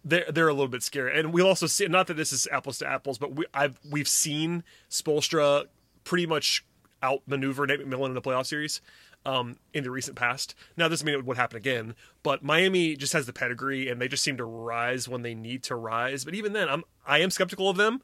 they're 0.05 0.31
they're 0.31 0.47
a 0.47 0.53
little 0.53 0.69
bit 0.69 0.83
scary. 0.83 1.19
And 1.19 1.33
we 1.33 1.41
also 1.41 1.65
see 1.67 1.87
not 1.87 2.07
that 2.07 2.13
this 2.13 2.31
is 2.31 2.47
apples 2.51 2.77
to 2.77 2.87
apples, 2.87 3.17
but 3.17 3.35
we 3.35 3.45
I've 3.53 3.79
we've 3.89 4.07
seen 4.07 4.63
Spoelstra 4.89 5.65
pretty 6.03 6.27
much 6.27 6.63
outmaneuver 7.03 7.65
Nate 7.67 7.81
McMillan 7.81 8.07
in 8.07 8.13
the 8.13 8.21
playoff 8.21 8.45
series 8.45 8.79
um, 9.25 9.57
in 9.73 9.83
the 9.83 9.91
recent 9.91 10.15
past. 10.15 10.55
Now, 10.77 10.87
this 10.87 10.99
doesn't 10.99 11.07
mean 11.07 11.15
it 11.15 11.25
would 11.25 11.37
happen 11.37 11.57
again, 11.57 11.95
but 12.23 12.43
Miami 12.43 12.95
just 12.95 13.13
has 13.13 13.25
the 13.25 13.33
pedigree, 13.33 13.89
and 13.89 13.99
they 13.99 14.07
just 14.07 14.23
seem 14.23 14.37
to 14.37 14.45
rise 14.45 15.09
when 15.09 15.23
they 15.23 15.33
need 15.33 15.63
to 15.63 15.75
rise. 15.75 16.23
But 16.23 16.35
even 16.35 16.53
then, 16.53 16.69
I'm 16.69 16.83
I 17.05 17.19
am 17.19 17.31
skeptical 17.31 17.69
of 17.69 17.77
them. 17.77 18.01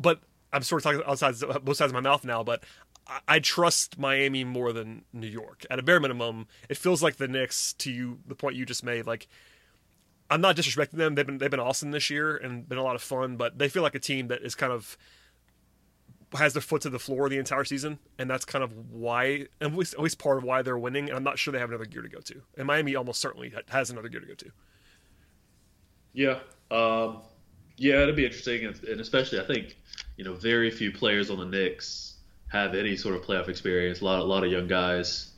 But 0.00 0.20
I'm 0.52 0.62
sort 0.62 0.84
of 0.84 0.84
talking 0.84 1.10
outside 1.10 1.34
both 1.64 1.76
sides 1.76 1.90
of 1.90 1.94
my 1.94 2.00
mouth 2.00 2.24
now. 2.24 2.42
But 2.42 2.64
I, 3.06 3.20
I 3.28 3.38
trust 3.38 3.98
Miami 3.98 4.44
more 4.44 4.72
than 4.72 5.04
New 5.12 5.28
York. 5.28 5.64
At 5.70 5.78
a 5.78 5.82
bare 5.82 6.00
minimum, 6.00 6.48
it 6.68 6.76
feels 6.76 7.02
like 7.02 7.16
the 7.16 7.28
Knicks. 7.28 7.72
To 7.74 7.92
you, 7.92 8.18
the 8.26 8.34
point 8.34 8.56
you 8.56 8.66
just 8.66 8.84
made, 8.84 9.06
like 9.06 9.28
I'm 10.30 10.40
not 10.40 10.56
disrespecting 10.56 10.92
them. 10.92 11.14
They've 11.14 11.26
been 11.26 11.38
they've 11.38 11.50
been 11.50 11.60
awesome 11.60 11.90
this 11.90 12.10
year 12.10 12.36
and 12.36 12.68
been 12.68 12.78
a 12.78 12.82
lot 12.82 12.96
of 12.96 13.02
fun. 13.02 13.36
But 13.36 13.58
they 13.58 13.68
feel 13.68 13.82
like 13.82 13.94
a 13.94 14.00
team 14.00 14.28
that 14.28 14.42
is 14.42 14.54
kind 14.54 14.72
of 14.72 14.96
has 16.36 16.52
their 16.52 16.62
foot 16.62 16.82
to 16.82 16.90
the 16.90 16.98
floor 16.98 17.28
the 17.28 17.38
entire 17.38 17.64
season, 17.64 17.98
and 18.18 18.28
that's 18.28 18.44
kind 18.44 18.62
of 18.62 18.72
why, 18.90 19.46
at 19.60 19.74
least, 19.74 19.94
at 19.94 20.00
least 20.00 20.18
part 20.18 20.36
of 20.36 20.44
why 20.44 20.60
they're 20.60 20.78
winning. 20.78 21.08
And 21.08 21.16
I'm 21.16 21.24
not 21.24 21.38
sure 21.38 21.52
they 21.52 21.58
have 21.58 21.70
another 21.70 21.86
gear 21.86 22.02
to 22.02 22.08
go 22.08 22.20
to. 22.20 22.42
And 22.58 22.66
Miami 22.66 22.94
almost 22.96 23.20
certainly 23.20 23.52
has 23.68 23.90
another 23.90 24.08
gear 24.08 24.20
to 24.20 24.26
go 24.26 24.34
to. 24.34 24.50
Yeah. 26.12 26.38
Um, 26.70 27.18
yeah, 27.78 28.02
it'd 28.02 28.16
be 28.16 28.26
interesting, 28.26 28.66
and, 28.66 28.82
and 28.84 29.00
especially 29.00 29.40
I 29.40 29.46
think 29.46 29.78
you 30.16 30.24
know 30.24 30.34
very 30.34 30.70
few 30.70 30.92
players 30.92 31.30
on 31.30 31.38
the 31.38 31.46
Knicks 31.46 32.16
have 32.48 32.74
any 32.74 32.96
sort 32.96 33.14
of 33.14 33.22
playoff 33.22 33.48
experience. 33.48 34.00
A 34.00 34.04
lot, 34.04 34.18
a 34.18 34.24
lot 34.24 34.44
of 34.44 34.50
young 34.50 34.66
guys. 34.66 35.30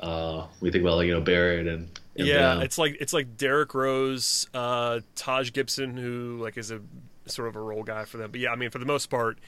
Uh, 0.00 0.46
we 0.60 0.70
think 0.70 0.82
about 0.82 0.96
like 0.96 1.06
you 1.06 1.14
know 1.14 1.20
Barrett 1.20 1.66
and, 1.66 1.99
yeah, 2.14 2.60
it's 2.60 2.78
like 2.78 2.96
it's 3.00 3.12
like 3.12 3.36
Derrick 3.36 3.74
Rose, 3.74 4.48
uh, 4.54 5.00
Taj 5.14 5.52
Gibson, 5.52 5.96
who 5.96 6.38
like 6.40 6.56
is 6.58 6.70
a 6.70 6.80
sort 7.26 7.48
of 7.48 7.56
a 7.56 7.60
role 7.60 7.82
guy 7.82 8.04
for 8.04 8.16
them. 8.16 8.30
But 8.30 8.40
yeah, 8.40 8.50
I 8.50 8.56
mean 8.56 8.70
for 8.70 8.78
the 8.78 8.84
most 8.86 9.06
part, 9.10 9.38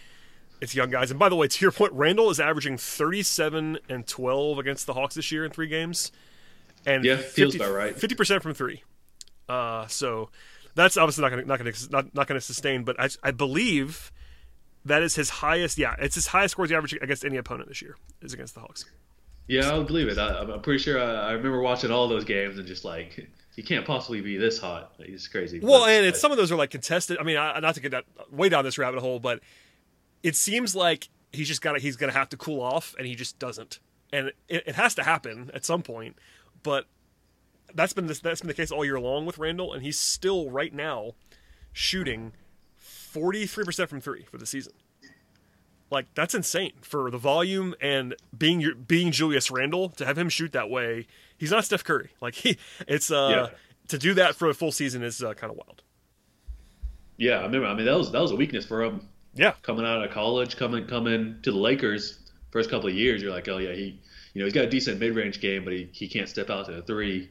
it's 0.61 0.75
young 0.75 0.91
guys. 0.91 1.11
And 1.11 1.19
by 1.19 1.29
the 1.29 1.37
way, 1.37 1.49
to 1.49 1.65
your 1.65 1.73
point, 1.73 1.93
Randle 1.93 2.31
is 2.31 2.39
averaging 2.41 2.79
37 2.79 3.79
and 3.89 4.07
12 4.07 4.59
against 4.59 4.87
the 4.87 4.95
Hawks 4.95 5.15
this 5.15 5.33
year 5.33 5.45
in 5.45 5.51
three 5.51 5.67
games, 5.69 6.13
and 6.87 7.05
Yeah, 7.05 7.17
feels 7.17 7.55
about 7.55 7.73
right. 7.73 7.97
50 7.97 8.15
percent 8.15 8.43
from 8.43 8.55
three. 8.55 8.83
Uh, 9.49 9.87
so 9.89 10.31
that's 10.75 10.97
obviously 10.97 11.23
not 11.23 11.31
going 11.31 11.43
to 11.43 11.49
not 11.49 11.59
going 11.59 11.73
to 11.73 11.91
not, 11.91 12.15
not 12.15 12.27
going 12.29 12.41
to 12.41 12.45
sustain. 12.45 12.85
But 12.85 12.99
I, 13.01 13.09
I 13.23 13.31
believe 13.33 14.13
that 14.85 15.03
is 15.03 15.17
his 15.17 15.31
highest. 15.31 15.79
Yeah, 15.79 15.95
it's 15.99 16.15
his 16.15 16.29
highest 16.29 16.53
scores 16.53 16.71
he 16.71 16.77
averaged 16.77 16.99
against 17.03 17.25
any 17.25 17.37
opponent 17.37 17.69
this 17.69 17.83
year 17.83 17.97
is 18.23 18.33
against 18.33 18.55
the 18.55 18.61
Hawks. 18.61 18.85
Yeah, 19.49 19.71
I 19.71 19.77
would 19.77 19.87
believe 19.87 20.09
it. 20.09 20.19
I, 20.19 20.39
I'm 20.41 20.61
pretty 20.63 20.79
sure 20.83 21.01
I, 21.01 21.29
I 21.29 21.33
remember 21.33 21.61
watching 21.61 21.91
all 21.91 22.09
those 22.09 22.25
games 22.25 22.59
and 22.59 22.67
just 22.67 22.85
like 22.85 23.29
he 23.55 23.63
can't 23.63 23.85
possibly 23.85 24.21
be 24.21 24.37
this 24.39 24.59
hot. 24.59 24.93
Like, 24.99 25.09
He's 25.09 25.29
crazy. 25.29 25.61
Well, 25.61 25.81
But- 25.81 25.91
and 25.91 26.07
it's 26.07 26.21
some 26.21 26.31
of 26.33 26.39
those 26.39 26.51
are 26.53 26.57
like 26.57 26.71
contested. 26.71 27.19
I 27.19 27.23
mean, 27.23 27.37
I, 27.37 27.59
not 27.61 27.75
to 27.75 27.81
get 27.81 27.91
that 27.91 28.05
way 28.31 28.49
down 28.49 28.65
this 28.65 28.79
rabbit 28.79 29.01
hole, 29.01 29.19
but 29.21 29.41
it 30.23 30.37
seems 30.37 30.75
like 30.77 31.09
he's 31.33 31.49
just 31.49 31.61
got 31.61 31.79
he's 31.81 31.97
going 31.97 32.13
to 32.13 32.19
have 32.19 32.29
to 32.31 32.37
cool 32.37 32.61
off, 32.61 32.95
and 32.99 33.07
he 33.07 33.15
just 33.15 33.39
doesn't. 33.39 33.79
And 34.13 34.29
it, 34.49 34.65
it 34.69 34.75
has 34.77 34.95
to 34.95 35.03
happen 35.03 35.51
at 35.55 35.65
some 35.65 35.83
point. 35.83 36.17
But 36.63 36.87
that's 37.75 37.93
been 37.93 38.07
this, 38.07 38.21
that's 38.21 38.41
been 38.41 38.49
the 38.49 38.55
case 38.55 38.71
all 38.71 38.85
year 38.85 39.01
long 39.01 39.27
with 39.27 39.39
Randle, 39.39 39.73
and 39.73 39.83
he's 39.83 39.99
still 39.99 40.51
right 40.51 40.73
now 40.73 41.13
shooting 41.73 42.33
forty 42.77 43.47
three 43.47 43.65
percent 43.65 43.91
from 43.91 44.01
three 44.01 44.25
for 44.31 44.39
the 44.39 44.47
season. 44.47 44.73
Like 45.93 46.07
that's 46.15 46.35
insane 46.35 46.73
for 46.81 47.11
the 47.11 47.19
volume 47.19 47.75
and 47.81 48.17
being 48.37 48.61
your 48.61 48.75
being 48.75 49.13
Julius 49.13 49.51
Randle 49.51 49.91
to 49.91 50.05
have 50.07 50.19
him 50.19 50.29
shoot 50.29 50.53
that 50.53 50.71
way. 50.71 51.07
He's 51.39 51.51
not 51.51 51.65
Steph 51.65 51.85
Curry. 51.85 52.11
Like 52.21 52.35
he, 52.35 52.57
it's 52.89 53.11
uh 53.11 53.29
Yeah. 53.31 53.57
to 53.89 53.99
do 53.99 54.15
that 54.15 54.35
for 54.35 54.49
a 54.49 54.55
full 54.55 54.73
season 54.73 55.03
is 55.03 55.23
uh, 55.23 55.35
kind 55.35 55.51
of 55.53 55.57
wild. 55.59 55.83
yeah, 57.19 57.39
I 57.39 57.43
remember. 57.43 57.67
I 57.67 57.75
mean, 57.75 57.87
that 57.87 57.97
was 57.97 58.11
that 58.13 58.21
was 58.23 58.31
a 58.33 58.37
weakness 58.37 58.65
for 58.65 58.83
him 58.83 59.07
Yeah, 59.35 59.53
coming 59.63 59.85
out 59.85 60.03
of 60.05 60.11
college, 60.11 60.57
coming 60.57 60.87
coming 60.87 61.37
to 61.43 61.53
the 61.53 61.59
Lakers. 61.59 62.19
First 62.51 62.71
couple 62.71 62.89
of 62.89 62.95
years, 62.95 63.23
you're 63.23 63.33
like, 63.33 63.49
oh 63.49 63.59
yeah, 63.59 63.73
he, 63.73 64.01
you 64.35 64.41
know, 64.41 64.45
he's 64.45 64.53
got 64.55 64.65
a 64.65 64.71
decent 64.71 64.99
mid 65.01 65.15
range 65.15 65.41
game, 65.41 65.65
but 65.65 65.73
he, 65.73 65.89
he 65.93 66.07
can't 66.09 66.29
step 66.29 66.51
out 66.51 66.67
to 66.67 66.73
the 66.73 66.83
three. 66.83 67.31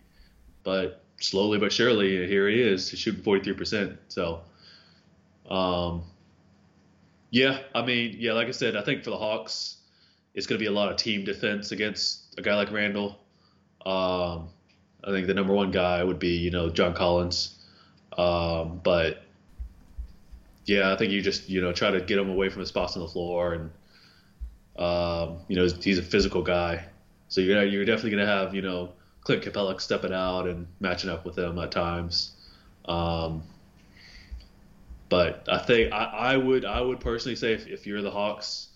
But 0.63 1.03
slowly 1.19 1.57
but 1.59 1.71
surely, 1.73 2.27
here 2.27 2.47
he 2.49 2.61
is, 2.61 2.89
shooting 2.89 3.23
43 3.23 3.53
percent. 3.53 3.99
So, 4.07 4.41
um, 5.49 6.03
yeah, 7.31 7.59
I 7.73 7.83
mean, 7.83 8.17
yeah, 8.19 8.33
like 8.33 8.47
I 8.47 8.51
said, 8.51 8.75
I 8.75 8.83
think 8.83 9.03
for 9.03 9.09
the 9.09 9.17
Hawks, 9.17 9.77
it's 10.33 10.45
going 10.45 10.59
to 10.59 10.63
be 10.63 10.67
a 10.67 10.71
lot 10.71 10.91
of 10.91 10.97
team 10.97 11.23
defense 11.23 11.71
against 11.71 12.37
a 12.37 12.41
guy 12.41 12.55
like 12.55 12.71
Randle. 12.71 13.19
Um, 13.85 14.49
I 15.03 15.09
think 15.09 15.27
the 15.27 15.33
number 15.33 15.53
one 15.53 15.71
guy 15.71 16.03
would 16.03 16.19
be, 16.19 16.37
you 16.37 16.51
know, 16.51 16.69
John 16.69 16.93
Collins. 16.93 17.57
Um, 18.17 18.81
but 18.83 19.23
yeah, 20.65 20.91
I 20.91 20.97
think 20.97 21.11
you 21.11 21.21
just 21.21 21.49
you 21.49 21.61
know 21.61 21.71
try 21.71 21.91
to 21.91 22.01
get 22.01 22.17
him 22.17 22.29
away 22.29 22.49
from 22.49 22.59
his 22.59 22.69
spots 22.69 22.95
on 22.95 23.01
the 23.01 23.07
floor, 23.07 23.53
and 23.53 23.71
um, 24.77 25.39
you 25.47 25.55
know 25.55 25.67
he's 25.81 25.97
a 25.97 26.03
physical 26.03 26.41
guy, 26.41 26.85
so 27.29 27.41
you're 27.41 27.63
you're 27.63 27.85
definitely 27.85 28.11
gonna 28.11 28.25
have 28.25 28.53
you 28.53 28.61
know 28.61 28.91
Clint 29.21 29.43
Capela 29.43 29.79
stepping 29.79 30.13
out 30.13 30.47
and 30.47 30.67
matching 30.79 31.09
up 31.09 31.25
with 31.25 31.37
him 31.37 31.57
at 31.59 31.71
times. 31.71 32.31
Um, 32.85 33.43
but 35.11 35.45
I 35.51 35.57
think 35.57 35.91
I, 35.91 36.05
I 36.05 36.37
would 36.37 36.63
I 36.63 36.79
would 36.79 37.01
personally 37.01 37.35
say 37.35 37.51
if, 37.51 37.67
if 37.67 37.85
you're 37.85 38.01
the 38.01 38.09
Hawks, 38.09 38.69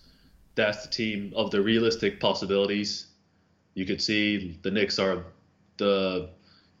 that's 0.54 0.84
the 0.84 0.90
team 0.90 1.32
of 1.34 1.50
the 1.50 1.62
realistic 1.62 2.20
possibilities. 2.20 3.06
You 3.72 3.86
could 3.86 4.02
see 4.02 4.58
the 4.62 4.70
Knicks 4.70 4.98
are 4.98 5.24
the 5.78 6.28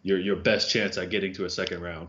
your 0.02 0.18
your 0.20 0.36
best 0.36 0.70
chance 0.70 0.98
at 0.98 1.08
getting 1.08 1.32
to 1.32 1.46
a 1.46 1.50
second 1.50 1.80
round. 1.80 2.08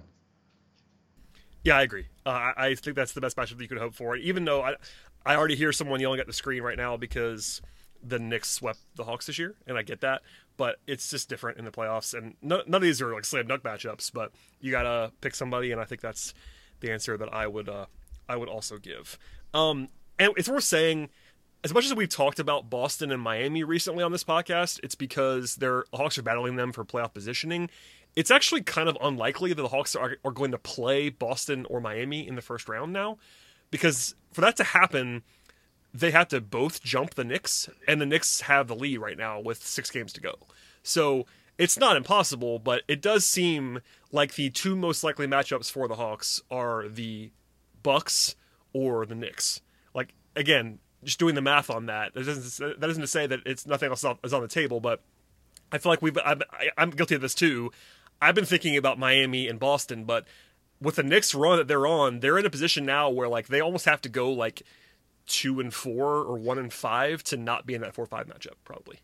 Yeah, 1.63 1.77
I 1.77 1.83
agree. 1.83 2.07
Uh, 2.25 2.51
I 2.57 2.75
think 2.75 2.97
that's 2.97 3.13
the 3.13 3.21
best 3.21 3.38
matchup 3.38 3.57
that 3.57 3.62
you 3.62 3.69
could 3.69 3.77
hope 3.77 3.95
for. 3.95 4.17
Even 4.17 4.43
though 4.43 4.62
I, 4.62 4.75
I 5.25 5.38
already 5.38 5.55
hear 5.55 5.71
someone 5.71 6.01
yelling 6.01 6.19
at 6.19 6.27
the 6.27 6.33
screen 6.33 6.63
right 6.63 6.77
now 6.77 6.97
because 6.97 7.62
the 8.03 8.19
Knicks 8.19 8.49
swept 8.49 8.79
the 8.95 9.05
Hawks 9.05 9.25
this 9.25 9.39
year, 9.39 9.55
and 9.65 9.77
I 9.77 9.83
get 9.83 10.01
that. 10.01 10.21
But 10.57 10.79
it's 10.86 11.10
just 11.10 11.29
different 11.29 11.60
in 11.60 11.65
the 11.65 11.71
playoffs, 11.71 12.13
and 12.13 12.36
none, 12.41 12.63
none 12.67 12.75
of 12.75 12.81
these 12.81 13.01
are 13.01 13.13
like 13.13 13.23
slam 13.23 13.47
dunk 13.47 13.63
matchups. 13.63 14.12
But 14.12 14.33
you 14.60 14.69
gotta 14.69 15.13
pick 15.21 15.33
somebody, 15.33 15.71
and 15.71 15.79
I 15.79 15.86
think 15.86 16.01
that's 16.01 16.33
the 16.79 16.91
answer 16.91 17.17
that 17.17 17.33
I 17.33 17.47
would 17.47 17.69
uh, 17.69 17.85
I 18.27 18.35
would 18.35 18.49
also 18.49 18.77
give. 18.77 19.17
Um, 19.53 19.87
and 20.19 20.33
it's 20.37 20.49
worth 20.49 20.63
saying, 20.63 21.09
as 21.63 21.73
much 21.73 21.85
as 21.85 21.93
we've 21.93 22.09
talked 22.09 22.39
about 22.39 22.69
Boston 22.69 23.11
and 23.11 23.21
Miami 23.21 23.63
recently 23.63 24.03
on 24.03 24.11
this 24.11 24.23
podcast, 24.23 24.79
it's 24.83 24.95
because 24.95 25.55
their 25.55 25.85
Hawks 25.93 26.17
are 26.17 26.23
battling 26.23 26.55
them 26.55 26.71
for 26.71 26.83
playoff 26.83 27.13
positioning. 27.13 27.69
It's 28.15 28.31
actually 28.31 28.63
kind 28.63 28.89
of 28.89 28.97
unlikely 29.01 29.53
that 29.53 29.61
the 29.61 29.67
Hawks 29.67 29.95
are, 29.95 30.17
are 30.25 30.31
going 30.31 30.51
to 30.51 30.57
play 30.57 31.09
Boston 31.09 31.65
or 31.69 31.79
Miami 31.79 32.27
in 32.27 32.35
the 32.35 32.41
first 32.41 32.67
round 32.67 32.91
now, 32.91 33.17
because 33.69 34.15
for 34.33 34.41
that 34.41 34.57
to 34.57 34.63
happen, 34.63 35.23
they 35.93 36.11
have 36.11 36.27
to 36.29 36.41
both 36.41 36.81
jump 36.83 37.13
the 37.13 37.23
Knicks, 37.23 37.69
and 37.87 38.01
the 38.01 38.05
Knicks 38.05 38.41
have 38.41 38.67
the 38.67 38.75
lead 38.75 38.97
right 38.97 39.17
now 39.17 39.39
with 39.39 39.65
six 39.65 39.91
games 39.91 40.13
to 40.13 40.21
go. 40.21 40.35
So 40.83 41.25
it's 41.57 41.77
not 41.77 41.97
impossible, 41.97 42.59
but 42.59 42.83
it 42.87 43.01
does 43.01 43.25
seem 43.25 43.81
like 44.11 44.35
the 44.35 44.49
two 44.49 44.75
most 44.75 45.03
likely 45.03 45.27
matchups 45.27 45.71
for 45.71 45.87
the 45.87 45.95
Hawks 45.95 46.41
are 46.49 46.87
the 46.87 47.31
Bucks 47.83 48.35
or 48.73 49.05
the 49.05 49.15
Knicks. 49.15 49.61
Like 49.93 50.13
again, 50.35 50.79
just 51.03 51.19
doing 51.19 51.35
the 51.35 51.41
math 51.41 51.69
on 51.69 51.87
that, 51.87 52.13
that 52.13 52.25
doesn't 52.25 52.79
that 52.79 52.89
isn't 52.89 53.01
to 53.01 53.07
say 53.07 53.27
that 53.27 53.39
it's 53.45 53.65
nothing 53.65 53.89
else 53.89 54.05
is 54.23 54.33
on 54.33 54.41
the 54.41 54.47
table, 54.47 54.79
but 54.79 55.01
I 55.71 55.77
feel 55.77 55.91
like 55.91 56.01
we've 56.01 56.17
I'm, 56.23 56.41
I'm 56.77 56.91
guilty 56.91 57.15
of 57.15 57.21
this 57.21 57.35
too. 57.35 57.71
I've 58.21 58.35
been 58.35 58.45
thinking 58.45 58.77
about 58.77 58.97
Miami 58.97 59.47
and 59.47 59.59
Boston, 59.59 60.05
but 60.05 60.25
with 60.81 60.95
the 60.95 61.03
Knicks 61.03 61.35
run 61.35 61.57
that 61.57 61.67
they're 61.67 61.87
on, 61.87 62.19
they're 62.19 62.37
in 62.37 62.45
a 62.45 62.49
position 62.49 62.85
now 62.85 63.09
where 63.09 63.27
like 63.27 63.47
they 63.47 63.61
almost 63.61 63.85
have 63.85 64.01
to 64.01 64.09
go 64.09 64.31
like 64.31 64.63
two 65.27 65.59
and 65.59 65.73
four 65.73 66.15
or 66.15 66.37
one 66.37 66.57
and 66.57 66.71
five 66.71 67.23
to 67.25 67.37
not 67.37 67.65
be 67.65 67.73
in 67.73 67.81
that 67.81 67.93
four 67.93 68.05
five 68.05 68.27
matchup 68.27 68.55
probably. 68.63 68.99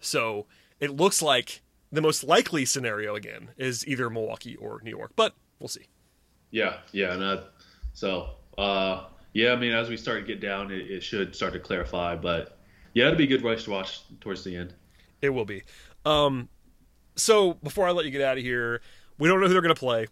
So 0.00 0.46
it 0.80 0.90
looks 0.90 1.22
like 1.22 1.62
the 1.90 2.02
most 2.02 2.24
likely 2.24 2.64
scenario 2.64 3.14
again 3.14 3.50
is 3.56 3.86
either 3.86 4.10
Milwaukee 4.10 4.56
or 4.56 4.80
New 4.82 4.90
York, 4.90 5.12
but 5.16 5.34
we'll 5.58 5.68
see. 5.68 5.86
Yeah, 6.50 6.78
yeah, 6.92 7.14
and 7.14 7.40
so 7.92 8.30
uh, 8.56 9.04
yeah, 9.32 9.52
I 9.52 9.56
mean, 9.56 9.72
as 9.72 9.88
we 9.88 9.96
start 9.96 10.20
to 10.20 10.26
get 10.26 10.40
down, 10.40 10.70
it, 10.70 10.90
it, 10.90 11.02
should 11.02 11.34
start 11.34 11.52
to 11.52 11.60
clarify. 11.60 12.16
But 12.16 12.58
yeah, 12.94 13.06
it'll 13.06 13.16
be 13.16 13.24
a 13.24 13.28
good 13.28 13.44
race 13.44 13.64
to 13.64 13.70
watch 13.70 14.02
towards 14.20 14.44
the 14.44 14.56
end. 14.56 14.74
It 15.20 15.30
will 15.30 15.44
be. 15.44 15.62
Um, 16.04 16.48
so 17.16 17.54
before 17.54 17.86
I 17.86 17.90
let 17.90 18.04
you 18.04 18.10
get 18.10 18.22
out 18.22 18.38
of 18.38 18.42
here, 18.42 18.80
we 19.18 19.28
don't 19.28 19.40
know 19.40 19.46
who 19.46 19.52
they're 19.52 19.62
going 19.62 19.74
to 19.74 19.78
play, 19.78 20.06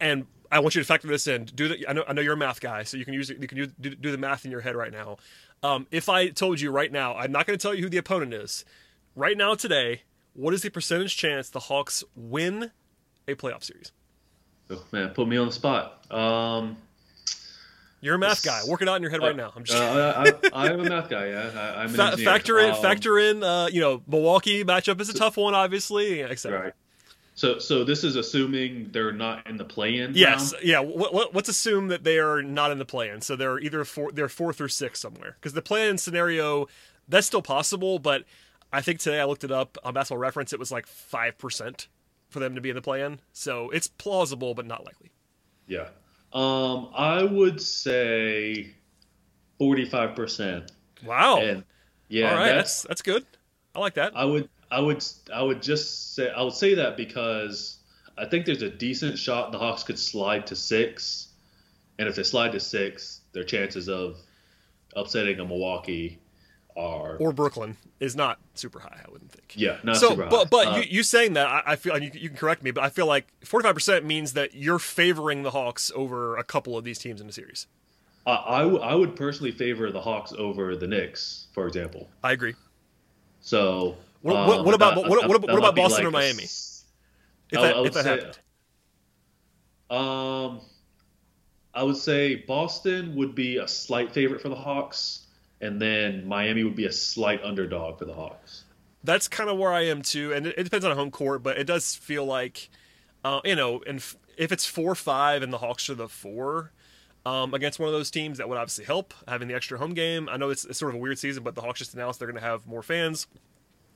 and 0.00 0.26
I 0.50 0.60
want 0.60 0.74
you 0.74 0.80
to 0.80 0.86
factor 0.86 1.08
this 1.08 1.26
in. 1.26 1.44
Do 1.44 1.68
the, 1.68 1.88
I 1.88 1.92
know 1.92 2.04
I 2.08 2.12
know 2.12 2.22
you're 2.22 2.34
a 2.34 2.38
math 2.38 2.60
guy, 2.60 2.82
so 2.82 2.96
you 2.96 3.04
can 3.04 3.14
use 3.14 3.30
you 3.30 3.46
can 3.46 3.58
use, 3.58 3.68
do, 3.80 3.94
do 3.94 4.10
the 4.10 4.18
math 4.18 4.44
in 4.44 4.50
your 4.50 4.60
head 4.60 4.76
right 4.76 4.92
now. 4.92 5.18
Um, 5.62 5.86
if 5.90 6.08
I 6.08 6.28
told 6.28 6.60
you 6.60 6.70
right 6.70 6.90
now, 6.90 7.14
I'm 7.14 7.32
not 7.32 7.46
going 7.46 7.58
to 7.58 7.62
tell 7.62 7.74
you 7.74 7.82
who 7.82 7.88
the 7.88 7.98
opponent 7.98 8.32
is. 8.32 8.64
Right 9.16 9.36
now, 9.36 9.54
today, 9.54 10.02
what 10.38 10.54
is 10.54 10.62
the 10.62 10.70
percentage 10.70 11.16
chance 11.16 11.50
the 11.50 11.58
Hawks 11.58 12.04
win 12.14 12.70
a 13.26 13.34
playoff 13.34 13.64
series? 13.64 13.92
Oh 14.70 14.84
man, 14.92 15.10
put 15.10 15.26
me 15.26 15.36
on 15.36 15.46
the 15.46 15.52
spot. 15.52 16.04
Um, 16.12 16.76
you're 18.00 18.14
a 18.14 18.18
math 18.18 18.44
guy. 18.44 18.60
Work 18.68 18.82
it 18.82 18.88
out 18.88 18.96
in 18.96 19.02
your 19.02 19.10
head 19.10 19.20
uh, 19.20 19.26
right 19.26 19.36
now. 19.36 19.52
I'm 19.56 19.64
just. 19.64 19.76
Uh, 19.76 20.24
I, 20.54 20.66
I, 20.66 20.70
am 20.70 20.80
a 20.80 20.88
math 20.88 21.08
guy. 21.08 21.28
Yeah, 21.28 21.74
I, 21.76 21.84
am 21.84 21.88
Fa- 21.88 22.16
factor 22.18 22.60
in, 22.60 22.70
um, 22.70 22.80
factor 22.80 23.18
in. 23.18 23.42
Uh, 23.42 23.66
you 23.66 23.80
know, 23.80 24.00
Milwaukee 24.06 24.62
matchup 24.62 25.00
is 25.00 25.08
a 25.08 25.14
tough 25.14 25.36
one, 25.36 25.54
obviously, 25.54 26.22
etc. 26.22 26.60
Right. 26.60 26.72
So, 27.34 27.58
so 27.58 27.82
this 27.82 28.04
is 28.04 28.14
assuming 28.14 28.90
they're 28.92 29.12
not 29.12 29.46
in 29.46 29.56
the 29.56 29.64
play-in. 29.64 30.12
Yes, 30.14 30.52
round? 30.52 30.64
yeah. 30.64 30.80
What, 30.80 31.14
what, 31.14 31.34
let's 31.34 31.48
assume 31.48 31.88
that 31.88 32.04
they 32.04 32.18
are 32.18 32.42
not 32.42 32.70
in 32.70 32.78
the 32.78 32.84
play-in. 32.84 33.20
So 33.20 33.34
they're 33.34 33.58
either 33.58 33.84
four, 33.84 34.12
they're 34.12 34.28
fourth 34.28 34.60
or 34.60 34.68
sixth 34.68 35.02
somewhere. 35.02 35.36
Because 35.40 35.52
the 35.52 35.62
play-in 35.62 35.98
scenario, 35.98 36.68
that's 37.08 37.26
still 37.26 37.42
possible. 37.42 37.98
But 37.98 38.24
I 38.72 38.80
think 38.82 39.00
today 39.00 39.20
I 39.20 39.24
looked 39.24 39.44
it 39.44 39.50
up 39.50 39.78
on 39.82 39.94
Basketball 39.94 40.18
Reference. 40.18 40.52
It 40.52 40.58
was 40.58 40.70
like 40.70 40.86
five 40.86 41.38
percent 41.38 41.88
for 42.28 42.40
them 42.40 42.54
to 42.54 42.60
be 42.60 42.68
in 42.68 42.76
the 42.76 42.82
play-in. 42.82 43.20
So 43.32 43.70
it's 43.70 43.88
plausible, 43.88 44.54
but 44.54 44.66
not 44.66 44.84
likely. 44.84 45.10
Yeah. 45.66 45.88
Um, 46.32 46.90
I 46.94 47.22
would 47.22 47.60
say 47.60 48.74
forty-five 49.58 50.14
percent. 50.14 50.72
Wow. 51.04 51.40
And 51.40 51.64
yeah, 52.08 52.30
all 52.30 52.36
right, 52.36 52.48
that's, 52.48 52.82
that's 52.82 52.88
that's 52.88 53.02
good. 53.02 53.24
I 53.74 53.80
like 53.80 53.94
that. 53.94 54.16
I 54.16 54.24
would 54.24 54.48
I 54.70 54.80
would 54.80 55.04
I 55.32 55.42
would 55.42 55.62
just 55.62 56.14
say 56.14 56.30
I 56.30 56.42
would 56.42 56.54
say 56.54 56.74
that 56.74 56.96
because 56.96 57.78
I 58.16 58.26
think 58.26 58.44
there's 58.44 58.62
a 58.62 58.70
decent 58.70 59.18
shot 59.18 59.52
the 59.52 59.58
Hawks 59.58 59.84
could 59.84 59.98
slide 59.98 60.48
to 60.48 60.56
six, 60.56 61.28
and 61.98 62.08
if 62.08 62.16
they 62.16 62.22
slide 62.24 62.52
to 62.52 62.60
six, 62.60 63.20
their 63.32 63.44
chances 63.44 63.88
of 63.88 64.18
upsetting 64.96 65.38
a 65.40 65.44
Milwaukee 65.44 66.18
are 66.78 67.16
or 67.16 67.32
Brooklyn 67.32 67.76
is 68.00 68.14
not 68.14 68.38
super 68.54 68.78
high. 68.78 69.00
I 69.06 69.10
wouldn't 69.10 69.32
think. 69.32 69.54
Yeah, 69.56 69.78
not 69.82 69.96
so, 69.96 70.10
super 70.10 70.24
high. 70.24 70.30
But 70.30 70.50
but 70.50 70.66
uh, 70.68 70.76
you, 70.76 70.82
you 70.88 71.02
saying 71.02 71.34
that 71.34 71.46
I, 71.46 71.62
I 71.66 71.76
feel 71.76 71.94
and 71.94 72.04
you, 72.04 72.10
you, 72.14 72.28
can 72.28 72.38
correct 72.38 72.62
me, 72.62 72.70
but 72.70 72.84
I 72.84 72.88
feel 72.88 73.06
like 73.06 73.26
45 73.44 73.74
percent 73.74 74.04
means 74.04 74.32
that 74.34 74.54
you're 74.54 74.78
favoring 74.78 75.42
the 75.42 75.50
Hawks 75.50 75.90
over 75.94 76.36
a 76.36 76.44
couple 76.44 76.78
of 76.78 76.84
these 76.84 76.98
teams 76.98 77.20
in 77.20 77.26
the 77.26 77.32
series. 77.32 77.66
I, 78.26 78.44
I, 78.46 78.58
w- 78.60 78.80
I 78.80 78.94
would 78.94 79.16
personally 79.16 79.52
favor 79.52 79.90
the 79.90 80.00
Hawks 80.00 80.32
over 80.36 80.76
the 80.76 80.86
Knicks, 80.86 81.46
for 81.52 81.66
example. 81.66 82.08
I 82.22 82.32
agree. 82.32 82.54
So 83.40 83.96
what, 84.22 84.36
um, 84.36 84.48
what, 84.48 84.64
what 84.64 84.74
about 84.74 84.94
that, 84.96 85.08
what, 85.08 85.28
what, 85.28 85.42
what, 85.42 85.58
about 85.58 85.74
Boston 85.74 86.04
like 86.04 86.08
or 86.08 86.10
Miami? 86.10 86.44
If 86.44 86.72
that, 87.52 87.76
if 87.76 87.94
that 87.94 88.04
say, 88.04 88.10
happened. 88.10 88.38
Um, 89.90 90.60
I 91.72 91.82
would 91.82 91.96
say 91.96 92.34
Boston 92.34 93.14
would 93.16 93.34
be 93.34 93.56
a 93.56 93.66
slight 93.66 94.12
favorite 94.12 94.42
for 94.42 94.48
the 94.50 94.56
Hawks 94.56 95.27
and 95.60 95.80
then 95.80 96.26
Miami 96.26 96.64
would 96.64 96.76
be 96.76 96.86
a 96.86 96.92
slight 96.92 97.42
underdog 97.42 97.98
for 97.98 98.04
the 98.04 98.14
Hawks. 98.14 98.64
That's 99.04 99.28
kind 99.28 99.48
of 99.48 99.58
where 99.58 99.72
I 99.72 99.82
am 99.86 100.02
too, 100.02 100.32
and 100.32 100.46
it, 100.46 100.54
it 100.58 100.64
depends 100.64 100.84
on 100.84 100.96
home 100.96 101.10
court, 101.10 101.42
but 101.42 101.56
it 101.58 101.64
does 101.64 101.94
feel 101.94 102.24
like, 102.24 102.68
uh, 103.24 103.40
you 103.44 103.54
know, 103.56 103.82
and 103.86 104.04
if 104.36 104.52
it's 104.52 104.66
four 104.66 104.94
five 104.94 105.42
and 105.42 105.52
the 105.52 105.58
Hawks 105.58 105.88
are 105.90 105.94
the 105.94 106.08
four. 106.08 106.72
Um, 107.26 107.52
against 107.52 107.78
one 107.78 107.88
of 107.88 107.92
those 107.92 108.10
teams, 108.10 108.38
that 108.38 108.48
would 108.48 108.56
obviously 108.56 108.86
help 108.86 109.12
having 109.26 109.48
the 109.48 109.54
extra 109.54 109.76
home 109.76 109.92
game. 109.92 110.30
I 110.30 110.38
know 110.38 110.48
it's, 110.48 110.64
it's 110.64 110.78
sort 110.78 110.94
of 110.94 110.94
a 110.94 110.98
weird 110.98 111.18
season, 111.18 111.42
but 111.42 111.54
the 111.54 111.60
Hawks 111.60 111.80
just 111.80 111.92
announced 111.92 112.20
they're 112.20 112.28
going 112.28 112.40
to 112.40 112.48
have 112.48 112.66
more 112.66 112.82
fans, 112.82 113.26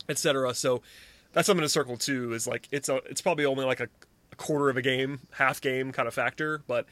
etc. 0.06 0.52
So 0.52 0.82
that's 1.32 1.46
something 1.46 1.62
to 1.62 1.68
circle 1.68 1.96
too. 1.96 2.34
Is 2.34 2.46
like 2.46 2.68
it's 2.70 2.88
a 2.90 2.96
it's 3.08 3.22
probably 3.22 3.46
only 3.46 3.64
like 3.64 3.80
a, 3.80 3.88
a 4.32 4.36
quarter 4.36 4.68
of 4.68 4.76
a 4.76 4.82
game, 4.82 5.20
half 5.30 5.60
game 5.60 5.92
kind 5.92 6.08
of 6.08 6.14
factor, 6.14 6.62
but 6.66 6.86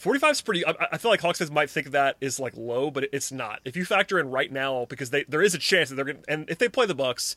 45 0.00 0.30
is 0.30 0.40
pretty. 0.40 0.66
I, 0.66 0.74
I, 0.92 0.98
feel 0.98 1.10
like 1.10 1.20
Hawks 1.20 1.38
fans 1.38 1.50
might 1.50 1.68
think 1.68 1.90
that 1.90 2.16
is 2.22 2.40
like 2.40 2.56
low, 2.56 2.90
but 2.90 3.08
it's 3.12 3.30
not. 3.30 3.60
If 3.66 3.76
you 3.76 3.84
factor 3.84 4.18
in 4.18 4.30
right 4.30 4.50
now, 4.50 4.86
because 4.88 5.10
they 5.10 5.24
there 5.24 5.42
is 5.42 5.54
a 5.54 5.58
chance 5.58 5.90
that 5.90 5.96
they're 5.96 6.06
going 6.06 6.22
to, 6.22 6.30
and 6.30 6.48
if 6.48 6.56
they 6.56 6.70
play 6.70 6.86
the 6.86 6.94
Bucks, 6.94 7.36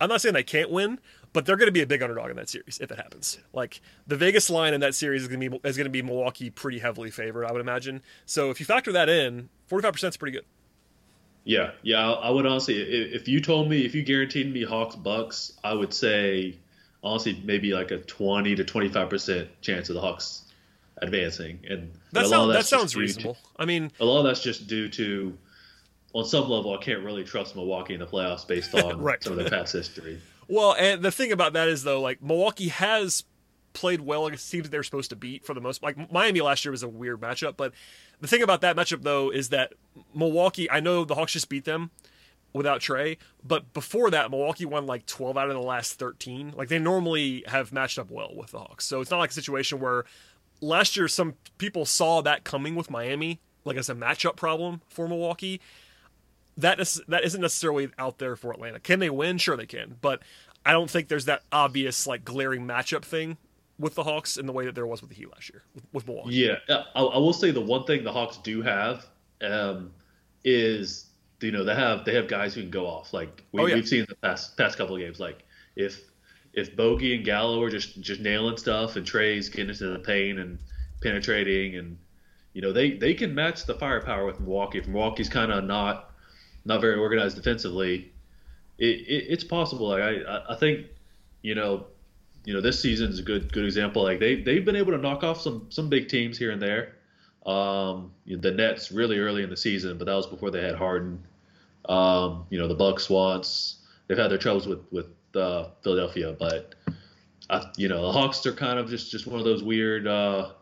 I'm 0.00 0.08
not 0.08 0.20
saying 0.20 0.32
they 0.32 0.44
can't 0.44 0.70
win, 0.70 1.00
but 1.32 1.44
they're 1.44 1.56
going 1.56 1.66
to 1.66 1.72
be 1.72 1.82
a 1.82 1.86
big 1.86 2.00
underdog 2.00 2.30
in 2.30 2.36
that 2.36 2.48
series 2.48 2.78
if 2.80 2.92
it 2.92 2.98
happens. 2.98 3.38
Like 3.52 3.80
the 4.06 4.16
Vegas 4.16 4.48
line 4.48 4.74
in 4.74 4.80
that 4.80 4.94
series 4.94 5.22
is 5.22 5.28
going 5.28 5.40
to 5.40 5.50
be 5.50 5.68
is 5.68 5.76
going 5.76 5.86
to 5.86 5.90
be 5.90 6.00
Milwaukee 6.00 6.50
pretty 6.50 6.78
heavily 6.78 7.10
favored, 7.10 7.44
I 7.44 7.50
would 7.50 7.60
imagine. 7.60 8.00
So 8.26 8.50
if 8.50 8.60
you 8.60 8.66
factor 8.66 8.92
that 8.92 9.08
in, 9.08 9.48
45 9.66 9.92
percent 9.92 10.12
is 10.12 10.16
pretty 10.16 10.36
good. 10.36 10.44
Yeah, 11.42 11.72
yeah. 11.82 12.08
I 12.08 12.30
would 12.30 12.46
honestly, 12.46 12.76
if 12.76 13.26
you 13.26 13.40
told 13.40 13.68
me, 13.68 13.84
if 13.84 13.96
you 13.96 14.04
guaranteed 14.04 14.52
me 14.52 14.62
Hawks 14.62 14.94
Bucks, 14.94 15.52
I 15.64 15.72
would 15.72 15.92
say 15.92 16.58
honestly 17.02 17.42
maybe 17.44 17.72
like 17.72 17.90
a 17.90 17.98
20 17.98 18.54
to 18.54 18.64
25 18.64 19.10
percent 19.10 19.48
chance 19.62 19.88
of 19.88 19.96
the 19.96 20.00
Hawks 20.00 20.44
advancing, 21.02 21.60
and 21.68 21.92
that, 22.12 22.26
sound, 22.26 22.52
that 22.52 22.66
sounds 22.66 22.96
reasonable. 22.96 23.34
To, 23.34 23.40
I 23.58 23.64
mean, 23.64 23.90
a 24.00 24.04
lot 24.04 24.20
of 24.20 24.26
that's 24.26 24.42
just 24.42 24.66
due 24.66 24.88
to, 24.90 25.36
on 26.12 26.24
some 26.24 26.48
level, 26.48 26.76
I 26.76 26.82
can't 26.82 27.04
really 27.04 27.24
trust 27.24 27.56
Milwaukee 27.56 27.94
in 27.94 28.00
the 28.00 28.06
playoffs 28.06 28.46
based 28.46 28.74
on 28.82 29.00
right. 29.00 29.22
some 29.22 29.32
of 29.32 29.38
their 29.38 29.50
past 29.50 29.72
history. 29.72 30.20
Well, 30.48 30.74
and 30.78 31.02
the 31.02 31.10
thing 31.10 31.32
about 31.32 31.52
that 31.54 31.68
is 31.68 31.82
though, 31.82 32.00
like 32.00 32.22
Milwaukee 32.22 32.68
has 32.68 33.24
played 33.74 34.00
well 34.00 34.26
against 34.26 34.50
teams 34.50 34.68
they're 34.70 34.82
supposed 34.82 35.10
to 35.10 35.16
beat 35.16 35.44
for 35.44 35.54
the 35.54 35.60
most. 35.60 35.82
Like 35.82 36.10
Miami 36.10 36.40
last 36.40 36.64
year 36.64 36.72
was 36.72 36.82
a 36.82 36.88
weird 36.88 37.20
matchup, 37.20 37.56
but 37.56 37.72
the 38.20 38.26
thing 38.26 38.42
about 38.42 38.62
that 38.62 38.76
matchup 38.76 39.02
though 39.02 39.30
is 39.30 39.50
that 39.50 39.74
Milwaukee, 40.14 40.70
I 40.70 40.80
know 40.80 41.04
the 41.04 41.14
Hawks 41.14 41.32
just 41.32 41.48
beat 41.48 41.64
them, 41.64 41.90
without 42.52 42.80
Trae. 42.80 43.16
But 43.44 43.72
before 43.72 44.10
that, 44.10 44.30
Milwaukee 44.30 44.64
won 44.64 44.86
like 44.86 45.06
12 45.06 45.36
out 45.36 45.48
of 45.48 45.54
the 45.54 45.62
last 45.62 45.98
13. 45.98 46.52
Like 46.56 46.68
they 46.68 46.78
normally 46.78 47.44
have 47.46 47.72
matched 47.72 47.98
up 47.98 48.10
well 48.10 48.34
with 48.34 48.50
the 48.52 48.58
Hawks. 48.58 48.84
So 48.84 49.00
it's 49.00 49.10
not 49.10 49.18
like 49.18 49.30
a 49.30 49.34
situation 49.34 49.80
where 49.80 50.04
last 50.60 50.96
year 50.96 51.08
some 51.08 51.34
people 51.58 51.84
saw 51.84 52.20
that 52.22 52.44
coming 52.44 52.74
with 52.74 52.90
Miami, 52.90 53.40
like 53.64 53.76
as 53.76 53.88
a 53.88 53.94
matchup 53.94 54.36
problem 54.36 54.80
for 54.88 55.08
Milwaukee. 55.08 55.60
That 56.56 56.80
is 56.80 57.00
that 57.06 57.24
isn't 57.24 57.40
necessarily 57.40 57.90
out 57.98 58.18
there 58.18 58.34
for 58.34 58.50
Atlanta. 58.50 58.80
Can 58.80 58.98
they 58.98 59.10
win? 59.10 59.38
Sure 59.38 59.56
they 59.56 59.66
can, 59.66 59.96
but 60.00 60.22
I 60.66 60.72
don't 60.72 60.90
think 60.90 61.08
there's 61.08 61.26
that 61.26 61.42
obvious 61.52 62.06
like 62.06 62.24
glaring 62.24 62.66
matchup 62.66 63.04
thing 63.04 63.36
with 63.78 63.94
the 63.94 64.02
Hawks 64.02 64.36
in 64.36 64.46
the 64.46 64.52
way 64.52 64.66
that 64.66 64.74
there 64.74 64.86
was 64.86 65.00
with 65.00 65.10
the 65.10 65.16
Heat 65.16 65.30
last 65.30 65.50
year 65.50 65.62
with, 65.74 65.84
with 65.92 66.06
Milwaukee. 66.06 66.34
Yeah, 66.34 66.56
I, 66.68 67.02
I, 67.02 67.18
will 67.18 67.32
say 67.32 67.52
the 67.52 67.60
one 67.60 67.84
thing 67.84 68.02
the 68.02 68.12
Hawks 68.12 68.38
do 68.38 68.60
have 68.62 69.06
um, 69.40 69.92
is 70.44 71.06
you 71.40 71.52
know 71.52 71.62
they 71.62 71.74
have 71.74 72.04
they 72.04 72.14
have 72.14 72.26
guys 72.26 72.54
who 72.54 72.62
can 72.62 72.70
go 72.70 72.86
off. 72.86 73.12
Like 73.12 73.44
we, 73.52 73.62
Oh, 73.62 73.66
yeah. 73.66 73.76
we've 73.76 73.88
seen 73.88 74.04
the 74.08 74.16
past 74.16 74.56
past 74.56 74.76
couple 74.76 74.96
of 74.96 75.00
games. 75.00 75.20
Like 75.20 75.44
if 75.76 76.00
if 76.58 76.76
Bogi 76.76 77.14
and 77.14 77.24
Gallo 77.24 77.62
are 77.62 77.70
just 77.70 78.00
just 78.00 78.20
nailing 78.20 78.56
stuff 78.56 78.96
and 78.96 79.06
Trae's 79.06 79.48
getting 79.48 79.70
into 79.70 79.88
the 79.88 79.98
paint 79.98 80.38
and 80.38 80.58
penetrating 81.00 81.76
and 81.76 81.98
you 82.52 82.62
know 82.62 82.72
they 82.72 82.92
they 82.92 83.14
can 83.14 83.34
match 83.34 83.64
the 83.66 83.74
firepower 83.74 84.26
with 84.26 84.40
Milwaukee. 84.40 84.78
If 84.78 84.88
Milwaukee's 84.88 85.28
kind 85.28 85.52
of 85.52 85.64
not 85.64 86.10
not 86.64 86.80
very 86.80 86.96
organized 86.96 87.36
defensively, 87.36 88.12
it, 88.78 88.84
it 88.86 89.26
it's 89.28 89.44
possible. 89.44 89.88
Like 89.88 90.02
I 90.02 90.42
I- 90.50 90.56
think 90.56 90.86
you 91.42 91.54
know 91.54 91.86
you 92.44 92.54
know 92.54 92.60
this 92.60 92.80
season's 92.80 93.18
a 93.18 93.22
good 93.22 93.52
good 93.52 93.64
example. 93.64 94.02
Like 94.02 94.18
they 94.18 94.42
they've 94.42 94.64
been 94.64 94.76
able 94.76 94.92
to 94.92 94.98
knock 94.98 95.22
off 95.24 95.40
some 95.40 95.66
some 95.70 95.88
big 95.88 96.08
teams 96.08 96.36
here 96.38 96.50
and 96.50 96.60
there. 96.60 96.94
Um, 97.46 98.12
you 98.26 98.36
know, 98.36 98.42
the 98.42 98.50
Nets 98.50 98.92
really 98.92 99.18
early 99.18 99.42
in 99.42 99.48
the 99.48 99.56
season, 99.56 99.96
but 99.96 100.04
that 100.06 100.14
was 100.14 100.26
before 100.26 100.50
they 100.50 100.60
had 100.62 100.74
Harden. 100.74 101.22
Um, 101.88 102.44
you 102.50 102.58
know, 102.58 102.68
the 102.68 102.74
Bucks 102.74 103.08
once 103.08 103.76
they've 104.06 104.18
had 104.18 104.30
their 104.30 104.38
troubles 104.38 104.66
with 104.66 104.80
with 104.90 105.06
uh, 105.34 105.70
Philadelphia, 105.82 106.34
but 106.38 106.74
I, 107.50 107.70
you 107.76 107.88
know 107.88 108.02
the 108.02 108.12
Hawks 108.12 108.44
are 108.46 108.52
kind 108.52 108.78
of 108.78 108.88
just 108.88 109.10
just 109.10 109.26
one 109.26 109.38
of 109.38 109.44
those 109.44 109.62
weird. 109.62 110.06
Uh, 110.06 110.52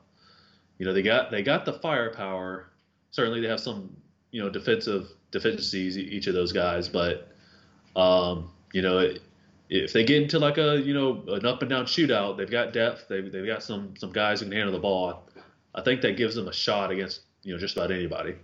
you 0.78 0.86
know, 0.86 0.92
they 0.92 1.02
got 1.02 1.30
they 1.30 1.42
got 1.42 1.64
the 1.64 1.72
firepower. 1.74 2.70
Certainly, 3.10 3.40
they 3.40 3.48
have 3.48 3.60
some 3.60 3.96
you 4.30 4.42
know 4.42 4.50
defensive 4.50 5.08
deficiencies 5.30 5.98
each 5.98 6.26
of 6.26 6.34
those 6.34 6.52
guys, 6.52 6.88
but 6.88 7.32
um, 7.94 8.50
you 8.72 8.82
know. 8.82 8.98
It, 8.98 9.22
if 9.68 9.92
they 9.92 10.04
get 10.04 10.22
into 10.22 10.38
like 10.38 10.58
a 10.58 10.80
you 10.80 10.94
know 10.94 11.24
an 11.26 11.44
up 11.44 11.60
and 11.60 11.68
down 11.68 11.86
shootout, 11.86 12.36
they've 12.36 12.48
got 12.48 12.72
depth. 12.72 13.06
They've, 13.08 13.30
they've 13.30 13.46
got 13.46 13.64
some 13.64 13.94
some 13.96 14.12
guys 14.12 14.38
who 14.40 14.46
can 14.46 14.52
handle 14.52 14.72
the 14.72 14.78
ball. 14.78 15.28
I 15.74 15.82
think 15.82 16.02
that 16.02 16.16
gives 16.16 16.34
them 16.34 16.46
a 16.46 16.52
shot 16.52 16.92
against 16.92 17.22
you 17.42 17.52
know 17.52 17.58
just 17.58 17.76
about 17.76 17.90
anybody. 17.90 18.36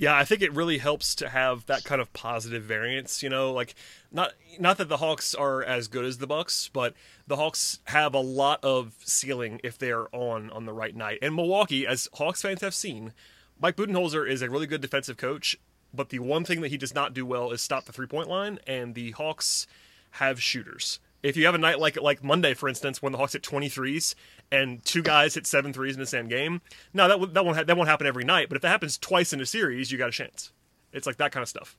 Yeah, 0.00 0.16
I 0.16 0.24
think 0.24 0.40
it 0.40 0.54
really 0.54 0.78
helps 0.78 1.14
to 1.16 1.28
have 1.28 1.66
that 1.66 1.84
kind 1.84 2.00
of 2.00 2.10
positive 2.14 2.62
variance, 2.62 3.22
you 3.22 3.28
know, 3.28 3.52
like 3.52 3.74
not 4.10 4.32
not 4.58 4.78
that 4.78 4.88
the 4.88 4.96
Hawks 4.96 5.34
are 5.34 5.62
as 5.62 5.88
good 5.88 6.06
as 6.06 6.16
the 6.16 6.26
Bucks, 6.26 6.70
but 6.72 6.94
the 7.26 7.36
Hawks 7.36 7.80
have 7.84 8.14
a 8.14 8.20
lot 8.20 8.64
of 8.64 8.94
ceiling 9.04 9.60
if 9.62 9.76
they're 9.76 10.06
on 10.16 10.48
on 10.52 10.64
the 10.64 10.72
right 10.72 10.96
night. 10.96 11.18
And 11.20 11.36
Milwaukee, 11.36 11.86
as 11.86 12.08
Hawks 12.14 12.40
fans 12.40 12.62
have 12.62 12.72
seen, 12.72 13.12
Mike 13.60 13.76
Budenholzer 13.76 14.26
is 14.26 14.40
a 14.40 14.48
really 14.48 14.66
good 14.66 14.80
defensive 14.80 15.18
coach, 15.18 15.58
but 15.92 16.08
the 16.08 16.20
one 16.20 16.46
thing 16.46 16.62
that 16.62 16.68
he 16.68 16.78
does 16.78 16.94
not 16.94 17.12
do 17.12 17.26
well 17.26 17.50
is 17.50 17.60
stop 17.60 17.84
the 17.84 17.92
three-point 17.92 18.26
line 18.26 18.58
and 18.66 18.94
the 18.94 19.10
Hawks 19.10 19.66
have 20.12 20.40
shooters. 20.40 20.98
If 21.22 21.36
you 21.36 21.44
have 21.44 21.54
a 21.54 21.58
night 21.58 21.78
like 21.78 22.00
like 22.00 22.24
Monday, 22.24 22.54
for 22.54 22.70
instance, 22.70 23.02
when 23.02 23.12
the 23.12 23.18
Hawks 23.18 23.34
hit 23.34 23.42
23s 23.42 24.14
and 24.52 24.84
two 24.84 25.02
guys 25.02 25.34
hit 25.34 25.46
seven 25.46 25.72
threes 25.72 25.94
in 25.94 26.00
the 26.00 26.06
same 26.06 26.28
game, 26.28 26.60
no, 26.92 27.04
that 27.08 27.14
w- 27.14 27.32
that 27.32 27.44
won't 27.44 27.56
ha- 27.56 27.64
that 27.64 27.76
won't 27.76 27.88
happen 27.88 28.06
every 28.06 28.24
night. 28.24 28.48
But 28.48 28.56
if 28.56 28.62
that 28.62 28.68
happens 28.68 28.98
twice 28.98 29.32
in 29.32 29.40
a 29.40 29.46
series, 29.46 29.90
you 29.92 29.98
got 29.98 30.08
a 30.08 30.12
chance. 30.12 30.52
It's 30.92 31.06
like 31.06 31.16
that 31.18 31.32
kind 31.32 31.42
of 31.42 31.48
stuff. 31.48 31.76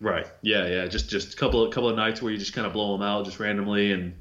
Right. 0.00 0.26
Yeah. 0.42 0.66
Yeah. 0.66 0.86
Just 0.86 1.10
just 1.10 1.34
a 1.34 1.36
couple 1.36 1.62
of 1.62 1.72
couple 1.72 1.88
of 1.88 1.96
nights 1.96 2.22
where 2.22 2.32
you 2.32 2.38
just 2.38 2.54
kind 2.54 2.66
of 2.66 2.72
blow 2.72 2.92
them 2.92 3.02
out 3.02 3.24
just 3.24 3.38
randomly 3.40 3.92
and 3.92 4.14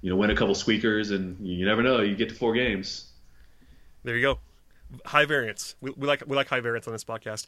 you 0.00 0.10
know 0.10 0.16
win 0.16 0.30
a 0.30 0.36
couple 0.36 0.54
squeakers 0.54 1.10
and 1.10 1.36
you 1.46 1.66
never 1.66 1.82
know 1.82 2.00
you 2.00 2.14
get 2.14 2.28
to 2.30 2.34
four 2.34 2.54
games. 2.54 3.10
There 4.04 4.16
you 4.16 4.22
go. 4.22 4.38
High 5.04 5.24
variance. 5.24 5.74
We, 5.80 5.90
we 5.90 6.06
like 6.06 6.22
we 6.26 6.36
like 6.36 6.48
high 6.48 6.60
variance 6.60 6.86
on 6.86 6.92
this 6.92 7.04
podcast. 7.04 7.46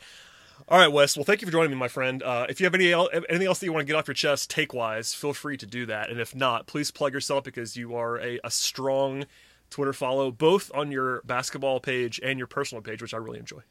All 0.69 0.79
right, 0.79 0.91
Wes. 0.93 1.17
Well, 1.17 1.25
thank 1.25 1.41
you 1.41 1.47
for 1.47 1.53
joining 1.53 1.71
me, 1.71 1.77
my 1.77 1.87
friend. 1.87 2.21
Uh, 2.21 2.47
if 2.49 2.59
you 2.61 2.67
have 2.67 2.75
any 2.75 2.93
el- 2.93 3.09
anything 3.13 3.47
else 3.47 3.61
that 3.61 3.67
you 3.67 3.73
want 3.73 3.87
to 3.87 3.91
get 3.91 3.97
off 3.97 4.09
your 4.09 4.15
chest, 4.15 4.51
take 4.51 4.75
wise, 4.75 5.15
feel 5.15 5.33
free 5.33 5.57
to 5.57 5.67
do 5.67 5.87
that. 5.87 6.11
And 6.11 6.21
if 6.21 6.35
not, 6.35 6.67
please 6.67 6.91
plug 6.91 7.13
yourself 7.13 7.45
because 7.45 7.77
you 7.77 7.95
are 7.95 8.19
a, 8.19 8.41
a 8.43 8.51
strong 8.51 9.25
Twitter 9.71 9.93
follow, 9.93 10.31
both 10.31 10.71
on 10.75 10.91
your 10.91 11.23
basketball 11.25 11.81
page 11.81 12.21
and 12.23 12.39
your 12.39 12.47
personal 12.47 12.83
page, 12.83 13.03
which 13.03 13.15
I 13.15 13.19
really 13.19 13.39
enjoy. 13.39 13.61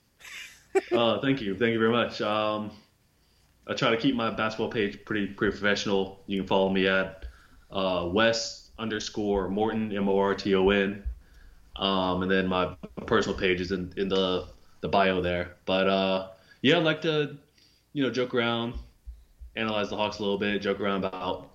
Uh, 0.91 1.19
thank 1.21 1.41
you. 1.41 1.57
Thank 1.57 1.71
you 1.71 1.79
very 1.79 1.91
much. 1.91 2.21
Um, 2.21 2.69
I 3.65 3.73
try 3.73 3.89
to 3.89 3.97
keep 3.97 4.15
my 4.15 4.29
basketball 4.29 4.69
page 4.69 5.03
pretty 5.05 5.25
pretty 5.25 5.57
professional. 5.57 6.21
You 6.27 6.41
can 6.41 6.47
follow 6.47 6.69
me 6.69 6.87
at 6.87 7.25
uh, 7.71 8.07
Wes 8.11 8.69
underscore 8.77 9.49
Morton 9.49 9.95
M 9.95 10.07
O 10.07 10.19
R 10.19 10.35
T 10.35 10.53
O 10.53 10.69
N, 10.69 11.03
um, 11.77 12.21
and 12.21 12.29
then 12.29 12.45
my 12.45 12.75
personal 13.07 13.35
page 13.37 13.59
is 13.59 13.71
in, 13.71 13.91
in 13.97 14.07
the 14.07 14.47
the 14.81 14.87
bio 14.87 15.19
there. 15.21 15.55
But 15.65 15.87
uh, 15.87 16.27
yeah, 16.61 16.77
I'd 16.77 16.83
like 16.83 17.01
to 17.01 17.37
you 17.93 18.03
know 18.03 18.11
joke 18.11 18.35
around, 18.35 18.75
analyze 19.55 19.89
the 19.89 19.97
Hawks 19.97 20.19
a 20.19 20.21
little 20.21 20.37
bit, 20.37 20.61
joke 20.61 20.79
around 20.79 21.03
about 21.03 21.49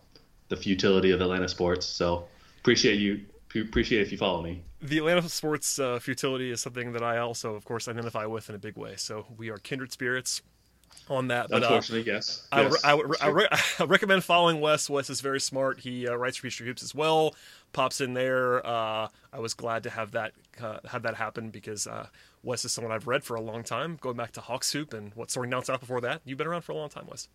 the 0.49 0.57
futility 0.57 1.13
of 1.13 1.21
Atlanta 1.21 1.49
sports. 1.49 1.87
So 1.87 2.27
appreciate 2.61 2.99
you 2.99 3.21
appreciate 3.61 4.01
if 4.01 4.11
you 4.11 4.19
follow 4.19 4.43
me. 4.43 4.63
The 4.81 4.99
Atlanta 4.99 5.29
sports 5.29 5.79
uh, 5.79 5.99
futility 5.99 6.51
is 6.51 6.61
something 6.61 6.93
that 6.93 7.03
I 7.03 7.19
also, 7.19 7.55
of 7.55 7.65
course, 7.65 7.87
identify 7.87 8.25
with 8.25 8.49
in 8.49 8.55
a 8.55 8.59
big 8.59 8.77
way. 8.77 8.95
So 8.97 9.27
we 9.37 9.51
are 9.51 9.59
kindred 9.59 9.93
spirits 9.93 10.43
on 11.09 11.29
that. 11.29 11.49
But 11.51 11.63
uh, 11.63 11.67
Unfortunately, 11.67 12.11
yes. 12.11 12.47
I, 12.51 12.63
yes. 12.63 12.85
I, 12.85 12.99
I, 13.21 13.29
re- 13.29 13.49
I 13.79 13.85
recommend 13.85 14.25
following 14.25 14.61
Wes. 14.61 14.89
Wes 14.89 15.11
is 15.11 15.21
very 15.21 15.41
smart. 15.41 15.81
He 15.81 16.09
uh, 16.09 16.15
writes 16.15 16.37
for 16.37 16.45
Peachtree 16.45 16.67
Hoops 16.67 16.83
as 16.83 16.95
well. 16.95 17.35
Pops 17.73 18.01
in 18.01 18.15
there. 18.15 18.65
Uh, 18.67 19.09
I 19.33 19.39
was 19.39 19.55
glad 19.55 19.83
to 19.85 19.91
have 19.91 20.13
that 20.13 20.33
uh, 20.61 20.79
have 20.89 21.03
that 21.03 21.15
happen 21.15 21.51
because 21.51 21.87
uh, 21.87 22.07
Wes 22.43 22.65
is 22.65 22.73
someone 22.73 22.93
I've 22.93 23.07
read 23.07 23.25
for 23.25 23.37
a 23.37 23.41
long 23.41 23.63
time, 23.63 23.99
going 24.01 24.17
back 24.17 24.33
to 24.33 24.41
Hawks 24.41 24.73
Hoop 24.73 24.93
and 24.93 25.15
what 25.15 25.31
Soaring 25.31 25.51
Down 25.51 25.65
South 25.65 25.81
before 25.81 26.01
that. 26.03 26.21
You've 26.25 26.39
been 26.39 26.47
around 26.47 26.63
for 26.63 26.73
a 26.73 26.77
long 26.77 26.89
time, 26.89 27.07
Wes. 27.09 27.29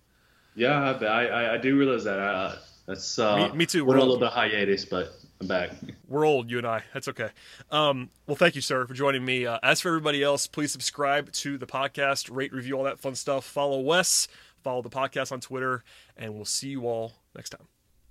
Yeah, 0.55 0.97
I, 1.01 1.05
I, 1.05 1.53
I 1.53 1.57
do 1.57 1.77
realize 1.77 2.03
that. 2.03 2.19
Uh, 2.19 2.55
that's 2.87 3.19
uh, 3.19 3.49
Me- 3.49 3.57
me 3.59 3.65
too. 3.65 3.83
We're 3.85 3.95
on 3.95 3.99
a 3.99 4.03
little 4.03 4.19
bit 4.19 4.29
hiatus, 4.31 4.85
but 4.85 5.11
I'm 5.39 5.47
back. 5.47 5.71
We're 6.07 6.25
old, 6.25 6.49
you 6.49 6.57
and 6.57 6.65
I. 6.65 6.83
That's 6.93 7.07
okay. 7.09 7.29
Um, 7.69 8.09
well, 8.25 8.35
thank 8.35 8.55
you, 8.55 8.61
sir, 8.61 8.87
for 8.87 8.93
joining 8.93 9.23
me. 9.23 9.45
Uh, 9.45 9.59
as 9.61 9.79
for 9.81 9.89
everybody 9.89 10.23
else, 10.23 10.47
please 10.47 10.71
subscribe 10.71 11.31
to 11.33 11.57
the 11.57 11.67
podcast, 11.67 12.29
rate, 12.35 12.51
review, 12.51 12.75
all 12.75 12.83
that 12.85 12.99
fun 12.99 13.13
stuff. 13.13 13.45
Follow 13.45 13.79
Wes, 13.79 14.27
follow 14.63 14.81
the 14.81 14.89
podcast 14.89 15.31
on 15.31 15.39
Twitter, 15.39 15.83
and 16.15 16.33
we'll 16.33 16.45
see 16.45 16.69
you 16.69 16.87
all 16.87 17.13
next 17.35 17.51
time. 17.51 17.67